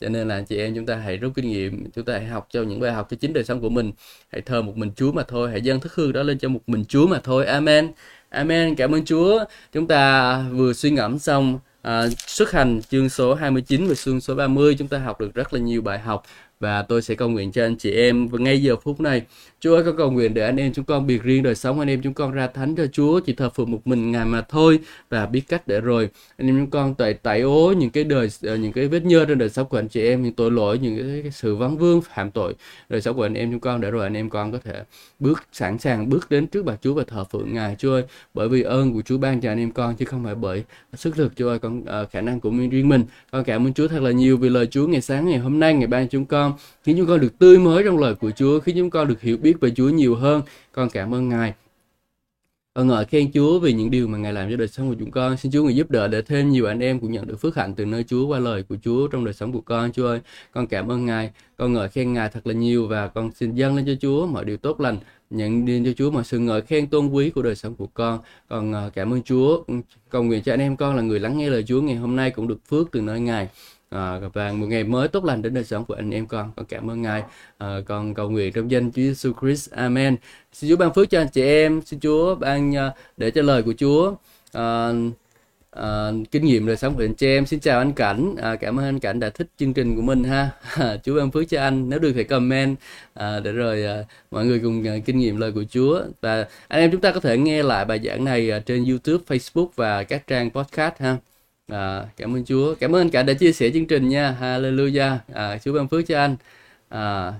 cho 0.00 0.08
nên 0.08 0.28
là 0.28 0.42
chị 0.48 0.58
em 0.58 0.74
chúng 0.74 0.86
ta 0.86 0.96
hãy 0.96 1.16
rút 1.16 1.32
kinh 1.34 1.50
nghiệm 1.50 1.90
chúng 1.90 2.04
ta 2.04 2.12
hãy 2.12 2.26
học 2.26 2.48
cho 2.50 2.62
những 2.62 2.80
bài 2.80 2.92
học 2.92 3.06
cho 3.10 3.16
chính 3.20 3.32
đời 3.32 3.44
sống 3.44 3.60
của 3.60 3.68
mình. 3.68 3.92
Hãy 4.32 4.42
thờ 4.42 4.62
một 4.62 4.76
mình 4.76 4.90
Chúa 4.96 5.12
mà 5.12 5.22
thôi 5.28 5.50
hãy 5.50 5.60
dâng 5.60 5.80
thức 5.80 5.94
hương 5.94 6.12
đó 6.12 6.22
lên 6.22 6.38
cho 6.38 6.48
một 6.48 6.60
mình 6.66 6.84
Chúa 6.84 7.06
mà 7.06 7.20
thôi. 7.24 7.46
Amen. 7.46 7.92
Amen. 8.28 8.74
Cảm 8.74 8.94
ơn 8.94 9.04
Chúa. 9.04 9.44
Chúng 9.72 9.86
ta 9.86 10.38
vừa 10.52 10.72
suy 10.72 10.90
ngẫm 10.90 11.18
xong 11.18 11.58
à, 11.82 12.06
xuất 12.26 12.52
hành 12.52 12.80
chương 12.90 13.08
số 13.08 13.34
29 13.34 13.86
và 13.88 13.94
chương 13.94 14.20
số 14.20 14.34
30 14.34 14.76
chúng 14.78 14.88
ta 14.88 14.98
học 14.98 15.20
được 15.20 15.34
rất 15.34 15.52
là 15.52 15.60
nhiều 15.60 15.82
bài 15.82 15.98
học 15.98 16.22
và 16.60 16.82
tôi 16.82 17.02
sẽ 17.02 17.14
cầu 17.14 17.28
nguyện 17.28 17.52
cho 17.52 17.64
anh 17.64 17.76
chị 17.76 17.90
em. 17.92 18.28
Và 18.28 18.38
ngay 18.38 18.62
giờ 18.62 18.76
phút 18.76 19.00
này 19.00 19.22
Chúa 19.66 19.74
ơi 19.74 19.84
con 19.84 19.96
cầu 19.96 20.10
nguyện 20.10 20.34
để 20.34 20.42
anh 20.42 20.56
em 20.56 20.72
chúng 20.72 20.84
con 20.84 21.06
biệt 21.06 21.22
riêng 21.22 21.42
đời 21.42 21.54
sống 21.54 21.78
anh 21.78 21.88
em 21.88 22.02
chúng 22.02 22.14
con 22.14 22.32
ra 22.32 22.46
thánh 22.46 22.76
cho 22.76 22.86
Chúa 22.86 23.20
chỉ 23.20 23.32
thờ 23.32 23.50
phượng 23.50 23.70
một 23.70 23.86
mình 23.86 24.12
ngài 24.12 24.24
mà 24.24 24.42
thôi 24.42 24.78
và 25.10 25.26
biết 25.26 25.42
cách 25.48 25.68
để 25.68 25.80
rồi. 25.80 26.10
Anh 26.36 26.48
em 26.48 26.58
chúng 26.58 26.70
con 26.70 26.94
tẩy 26.94 27.14
tẩy 27.14 27.40
ố 27.40 27.74
những 27.76 27.90
cái 27.90 28.04
đời 28.04 28.28
ờ, 28.42 28.56
những 28.56 28.72
cái 28.72 28.88
vết 28.88 29.04
nhơ 29.04 29.24
trên 29.24 29.38
đời 29.38 29.48
sống 29.48 29.68
của 29.68 29.78
anh 29.78 29.88
chị 29.88 30.02
em 30.08 30.22
những 30.22 30.32
tội 30.32 30.50
lỗi 30.50 30.78
những 30.78 30.96
cái, 30.96 31.22
cái 31.22 31.30
sự 31.30 31.56
vắng 31.56 31.78
vương 31.78 32.00
phạm 32.02 32.30
tội 32.30 32.54
đời 32.88 33.00
sống 33.00 33.16
của 33.16 33.22
anh 33.22 33.34
em 33.34 33.50
chúng 33.50 33.60
con 33.60 33.80
để 33.80 33.90
rồi 33.90 34.02
anh 34.02 34.14
em 34.16 34.30
con 34.30 34.52
có 34.52 34.58
thể 34.64 34.82
bước 35.18 35.42
sẵn 35.52 35.78
sàng 35.78 36.08
bước 36.08 36.30
đến 36.30 36.46
trước 36.46 36.64
bà 36.64 36.76
Chúa 36.82 36.94
và 36.94 37.04
thờ 37.06 37.24
phượng 37.24 37.54
ngài. 37.54 37.76
Chúa 37.78 37.92
ơi 37.92 38.04
bởi 38.34 38.48
vì 38.48 38.62
ơn 38.62 38.94
của 38.94 39.02
Chúa 39.02 39.18
ban 39.18 39.40
cho 39.40 39.50
anh 39.50 39.58
em 39.58 39.70
con 39.70 39.96
chứ 39.96 40.04
không 40.04 40.24
phải 40.24 40.34
bởi 40.34 40.64
sức 40.94 41.18
lực. 41.18 41.32
Chúa 41.36 41.48
ơi 41.48 41.58
con 41.58 41.80
uh, 41.80 42.10
khả 42.10 42.20
năng 42.20 42.40
của 42.40 42.50
mình 42.50 42.70
riêng 42.70 42.88
mình. 42.88 43.04
Con 43.32 43.44
cảm 43.44 43.66
ơn 43.66 43.74
Chúa 43.74 43.88
thật 43.88 44.02
là 44.02 44.10
nhiều 44.10 44.36
vì 44.36 44.48
lời 44.48 44.66
Chúa 44.66 44.86
ngày 44.86 45.00
sáng 45.00 45.28
ngày 45.28 45.38
hôm 45.38 45.60
nay 45.60 45.74
ngày 45.74 45.86
ban 45.86 46.08
chúng 46.08 46.24
con 46.24 46.52
khiến 46.86 46.96
chúng 46.98 47.06
con 47.06 47.20
được 47.20 47.38
tươi 47.38 47.58
mới 47.58 47.84
trong 47.84 47.98
lời 47.98 48.14
của 48.14 48.30
Chúa 48.30 48.60
khiến 48.60 48.76
chúng 48.78 48.90
con 48.90 49.08
được 49.08 49.20
hiểu 49.20 49.36
biết 49.36 49.60
về 49.60 49.70
Chúa 49.70 49.88
nhiều 49.88 50.14
hơn 50.14 50.42
con 50.72 50.88
cảm 50.90 51.14
ơn 51.14 51.28
Ngài 51.28 51.54
con 52.76 52.86
ngợi 52.86 53.04
khen 53.04 53.32
Chúa 53.32 53.58
vì 53.58 53.72
những 53.72 53.90
điều 53.90 54.08
mà 54.08 54.18
Ngài 54.18 54.32
làm 54.32 54.50
cho 54.50 54.56
đời 54.56 54.68
sống 54.68 54.88
của 54.88 54.94
chúng 54.98 55.10
con. 55.10 55.36
Xin 55.36 55.52
Chúa 55.52 55.64
người 55.64 55.76
giúp 55.76 55.90
đỡ 55.90 56.08
để 56.08 56.22
thêm 56.22 56.50
nhiều 56.50 56.66
anh 56.66 56.80
em 56.80 57.00
cũng 57.00 57.12
nhận 57.12 57.26
được 57.26 57.40
phước 57.40 57.56
hạnh 57.56 57.74
từ 57.74 57.84
nơi 57.84 58.04
Chúa 58.04 58.26
qua 58.26 58.38
lời 58.38 58.62
của 58.62 58.76
Chúa 58.82 59.08
trong 59.08 59.24
đời 59.24 59.34
sống 59.34 59.52
của 59.52 59.60
con. 59.60 59.92
Chúa 59.92 60.06
ơi, 60.06 60.20
con 60.52 60.66
cảm 60.66 60.90
ơn 60.90 61.06
Ngài. 61.06 61.30
Con 61.56 61.72
ngợi 61.72 61.88
khen 61.88 62.12
Ngài 62.12 62.28
thật 62.28 62.46
là 62.46 62.54
nhiều 62.54 62.86
và 62.86 63.08
con 63.08 63.30
xin 63.32 63.54
dâng 63.54 63.76
lên 63.76 63.86
cho 63.86 63.92
Chúa 64.00 64.26
mọi 64.26 64.44
điều 64.44 64.56
tốt 64.56 64.80
lành 64.80 64.98
nhận 65.30 65.64
đến 65.64 65.84
cho 65.84 65.92
Chúa 65.92 66.10
mọi 66.10 66.24
sự 66.24 66.38
ngợi 66.38 66.62
khen 66.62 66.86
tôn 66.86 67.08
quý 67.08 67.30
của 67.30 67.42
đời 67.42 67.54
sống 67.54 67.74
của 67.74 67.86
con. 67.94 68.18
Con 68.48 68.90
cảm 68.94 69.12
ơn 69.12 69.22
Chúa. 69.22 69.62
Cầu 70.10 70.22
nguyện 70.22 70.42
cho 70.42 70.52
anh 70.52 70.60
em 70.60 70.76
con 70.76 70.96
là 70.96 71.02
người 71.02 71.20
lắng 71.20 71.38
nghe 71.38 71.50
lời 71.50 71.64
Chúa 71.68 71.80
ngày 71.82 71.96
hôm 71.96 72.16
nay 72.16 72.30
cũng 72.30 72.48
được 72.48 72.58
phước 72.68 72.90
từ 72.92 73.00
nơi 73.00 73.20
Ngài 73.20 73.48
Ờ, 73.90 74.20
à, 74.22 74.28
và 74.32 74.52
một 74.52 74.66
ngày 74.66 74.84
mới 74.84 75.08
tốt 75.08 75.24
lành 75.24 75.42
đến 75.42 75.54
đời 75.54 75.64
sống 75.64 75.84
của 75.84 75.94
anh 75.94 76.10
em 76.10 76.26
con. 76.26 76.52
Con 76.56 76.66
cảm 76.66 76.90
ơn 76.90 77.02
ngài. 77.02 77.22
À, 77.58 77.76
con 77.86 78.14
cầu 78.14 78.30
nguyện 78.30 78.52
trong 78.52 78.70
danh 78.70 78.92
Chúa 78.92 79.02
Jesus 79.02 79.32
Christ. 79.40 79.70
Amen. 79.70 80.16
Xin 80.52 80.70
Chúa 80.70 80.76
ban 80.76 80.94
phước 80.94 81.10
cho 81.10 81.20
anh 81.20 81.28
chị 81.28 81.42
em. 81.42 81.82
Xin 81.82 82.00
Chúa 82.00 82.34
ban 82.34 82.70
uh, 82.70 82.76
để 83.16 83.30
cho 83.30 83.42
lời 83.42 83.62
của 83.62 83.74
Chúa 83.78 84.14
uh, 84.58 84.96
uh, 85.78 86.30
kinh 86.30 86.44
nghiệm 86.44 86.66
đời 86.66 86.76
sống 86.76 86.94
của 86.94 87.04
anh 87.04 87.14
chị 87.14 87.26
em. 87.26 87.46
Xin 87.46 87.60
chào 87.60 87.78
anh 87.78 87.92
Cảnh. 87.92 88.34
À, 88.42 88.56
cảm 88.56 88.78
ơn 88.78 88.84
anh 88.84 89.00
Cảnh 89.00 89.20
đã 89.20 89.30
thích 89.30 89.48
chương 89.58 89.74
trình 89.74 89.96
của 89.96 90.02
mình 90.02 90.24
ha. 90.24 90.50
Chúa 91.04 91.18
ban 91.18 91.30
phước 91.30 91.48
cho 91.48 91.60
anh. 91.60 91.90
Nếu 91.90 91.98
được 91.98 92.12
thì 92.14 92.24
comment. 92.24 92.76
Uh, 93.20 93.44
để 93.44 93.52
rồi 93.52 93.84
uh, 94.00 94.06
mọi 94.30 94.46
người 94.46 94.58
cùng 94.58 94.80
uh, 94.80 95.04
kinh 95.04 95.18
nghiệm 95.18 95.36
lời 95.36 95.52
của 95.52 95.64
Chúa. 95.70 96.02
Và 96.20 96.46
anh 96.68 96.80
em 96.80 96.90
chúng 96.90 97.00
ta 97.00 97.12
có 97.12 97.20
thể 97.20 97.38
nghe 97.38 97.62
lại 97.62 97.84
bài 97.84 98.00
giảng 98.04 98.24
này 98.24 98.52
uh, 98.56 98.66
trên 98.66 98.84
YouTube, 98.84 99.24
Facebook 99.26 99.68
và 99.76 100.02
các 100.02 100.26
trang 100.26 100.50
podcast 100.50 100.94
ha 100.98 101.16
à, 101.72 102.04
cảm 102.16 102.36
ơn 102.36 102.44
Chúa. 102.44 102.74
Cảm 102.74 102.94
ơn 102.94 103.00
anh 103.00 103.10
cả 103.10 103.22
đã 103.22 103.34
chia 103.34 103.52
sẻ 103.52 103.70
chương 103.70 103.86
trình 103.86 104.08
nha. 104.08 104.36
Hallelujah. 104.40 105.16
À, 105.34 105.58
Chúa 105.58 105.72
ban 105.72 105.88
phước 105.88 106.06
cho 106.06 106.18
anh. 106.18 106.36
À, 106.88 107.32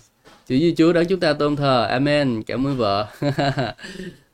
Chúa 0.49 0.57
Giêsu 0.57 0.75
Chúa 0.77 0.93
đấng 0.93 1.07
chúng 1.07 1.21
ta 1.21 1.33
tôn 1.33 1.57
thờ. 1.57 1.87
Amen. 1.91 2.43
Cảm 2.43 2.67
ơn 2.67 2.77
vợ. 2.77 3.07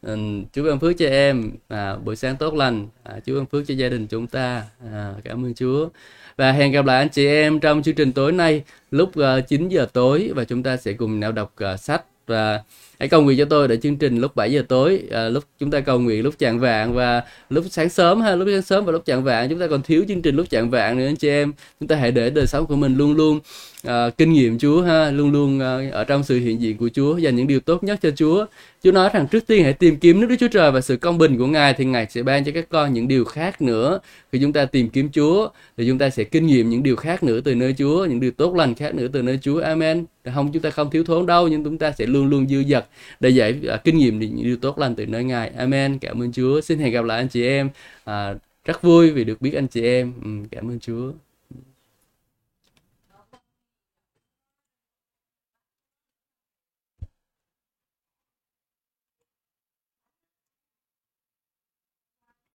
Ừ, 0.03 0.17
Chúa 0.53 0.63
ban 0.63 0.81
phước 0.81 0.99
cho 0.99 1.07
em. 1.07 1.53
À, 1.69 1.97
buổi 1.97 2.17
sáng 2.17 2.37
tốt 2.37 2.55
lành. 2.55 2.89
À, 3.03 3.21
Chúa 3.27 3.37
ban 3.37 3.47
phước 3.47 3.67
cho 3.67 3.75
gia 3.75 3.89
đình 3.89 4.07
chúng 4.07 4.27
ta. 4.27 4.63
À, 4.93 5.15
cảm 5.25 5.45
ơn 5.45 5.55
Chúa. 5.55 5.89
Và 6.37 6.53
hẹn 6.53 6.73
gặp 6.73 6.85
lại 6.85 6.99
anh 6.99 7.09
chị 7.09 7.27
em 7.27 7.61
trong 7.61 7.83
chương 7.83 7.95
trình 7.95 8.13
tối 8.13 8.33
nay 8.33 8.63
lúc 8.91 9.19
à, 9.19 9.37
uh, 9.37 9.49
9 9.49 9.69
giờ 9.69 9.87
tối 9.93 10.31
và 10.35 10.45
chúng 10.45 10.63
ta 10.63 10.77
sẽ 10.77 10.93
cùng 10.93 11.21
nhau 11.21 11.33
đọc 11.33 11.55
uh, 11.75 11.81
sách 11.81 12.05
và 12.27 12.63
hãy 13.03 13.09
cầu 13.09 13.23
nguyện 13.23 13.39
cho 13.39 13.45
tôi 13.45 13.69
để 13.69 13.77
chương 13.77 13.97
trình 13.97 14.19
lúc 14.21 14.37
7 14.37 14.53
giờ 14.53 14.63
tối 14.69 15.03
à, 15.11 15.29
lúc 15.29 15.45
chúng 15.59 15.71
ta 15.71 15.81
cầu 15.81 15.99
nguyện 15.99 16.23
lúc 16.23 16.35
chạng 16.39 16.59
vạn 16.59 16.95
và 16.95 17.23
lúc 17.51 17.65
sáng 17.71 17.89
sớm 17.89 18.21
ha 18.21 18.35
lúc 18.35 18.49
sáng 18.53 18.63
sớm 18.63 18.85
và 18.85 18.93
lúc 18.93 19.03
chạng 19.05 19.25
vạn 19.25 19.49
chúng 19.49 19.59
ta 19.59 19.67
còn 19.67 19.83
thiếu 19.83 20.05
chương 20.09 20.23
trình 20.23 20.37
lúc 20.37 20.51
chạng 20.51 20.71
vạn 20.71 20.99
nữa 20.99 21.07
anh 21.07 21.17
chị 21.17 21.29
em 21.29 21.53
chúng 21.81 21.89
ta 21.89 21.97
hãy 21.97 22.13
để 22.13 22.31
đời 22.31 22.47
sống 22.47 22.67
của 22.67 22.77
mình 22.77 22.97
luôn 22.97 23.17
luôn 23.17 23.41
à, 23.85 24.11
kinh 24.11 24.33
nghiệm 24.33 24.59
Chúa 24.59 24.83
ha 24.83 25.11
luôn 25.11 25.33
luôn 25.33 25.61
à, 25.61 25.91
ở 25.93 26.05
trong 26.05 26.25
sự 26.25 26.39
hiện 26.39 26.61
diện 26.61 26.77
của 26.77 26.89
Chúa 26.95 27.17
dành 27.17 27.37
những 27.37 27.47
điều 27.47 27.61
tốt 27.61 27.85
nhất 27.85 27.99
cho 28.03 28.11
Chúa 28.17 28.47
Chúa 28.85 28.93
nói 28.93 29.11
rằng 29.13 29.27
trước 29.27 29.47
tiên 29.47 29.65
hãy 29.65 29.73
tìm 29.73 29.97
kiếm 29.97 30.21
nước 30.21 30.27
Đức 30.27 30.37
Chúa 30.41 30.49
Trời 30.49 30.73
và 30.73 30.81
sự 30.81 30.97
công 30.97 31.19
bình 31.19 31.39
của 31.39 31.47
Ngài 31.47 31.75
thì 31.75 31.85
Ngài 31.85 32.07
sẽ 32.11 32.23
ban 32.23 32.45
cho 32.45 32.53
các 32.55 32.69
con 32.69 32.93
những 32.93 33.09
điều 33.09 33.25
khác 33.25 33.63
nữa. 33.63 34.01
Khi 34.33 34.39
chúng 34.39 34.53
ta 34.53 34.65
tìm 34.65 34.89
kiếm 34.89 35.09
Chúa 35.13 35.49
thì 35.77 35.89
chúng 35.89 35.99
ta 35.99 36.11
sẽ 36.11 36.25
kinh 36.25 36.47
nghiệm 36.47 36.71
những 36.71 36.83
điều 36.83 36.97
khác 36.97 37.23
nữa 37.23 37.41
từ 37.41 37.55
nơi 37.55 37.75
Chúa, 37.79 38.05
những 38.05 38.21
điều 38.21 38.31
tốt 38.31 38.55
lành 38.55 38.75
khác 38.75 38.95
nữa 38.95 39.07
từ 39.13 39.23
nơi 39.23 39.39
Chúa. 39.43 39.61
Amen. 39.61 40.05
Không 40.35 40.53
chúng 40.53 40.63
ta 40.63 40.71
không 40.71 40.91
thiếu 40.91 41.05
thốn 41.05 41.27
đâu 41.27 41.49
nhưng 41.49 41.65
chúng 41.65 41.79
ta 41.79 41.93
sẽ 41.93 42.07
luôn 42.07 42.27
luôn 42.27 42.49
dư 42.49 42.63
dật 42.69 42.85
để 43.21 43.31
dạy 43.31 43.61
uh, 43.75 43.85
kinh 43.85 43.99
nghiệm 43.99 44.19
những 44.19 44.45
điều 44.45 44.57
tốt 44.57 44.79
lành 44.79 44.95
từ 44.95 45.07
nơi 45.07 45.25
Ngài. 45.25 45.49
Amen. 45.49 45.99
Cảm 45.99 46.23
ơn 46.23 46.33
Chúa. 46.33 46.61
Xin 46.61 46.79
hẹn 46.79 46.93
gặp 46.93 47.05
lại 47.05 47.19
anh 47.19 47.29
chị 47.29 47.47
em. 47.47 47.69
uh, 48.11 48.39
rất 48.65 48.83
vui 48.83 49.11
vì 49.11 49.25
được 49.25 49.41
biết 49.41 49.55
anh 49.55 49.69
chị 49.69 49.83
em. 49.83 50.13
Ừ, 50.25 50.31
cảm 50.51 50.71
ơn 50.71 50.81
Chúa. 50.81 51.13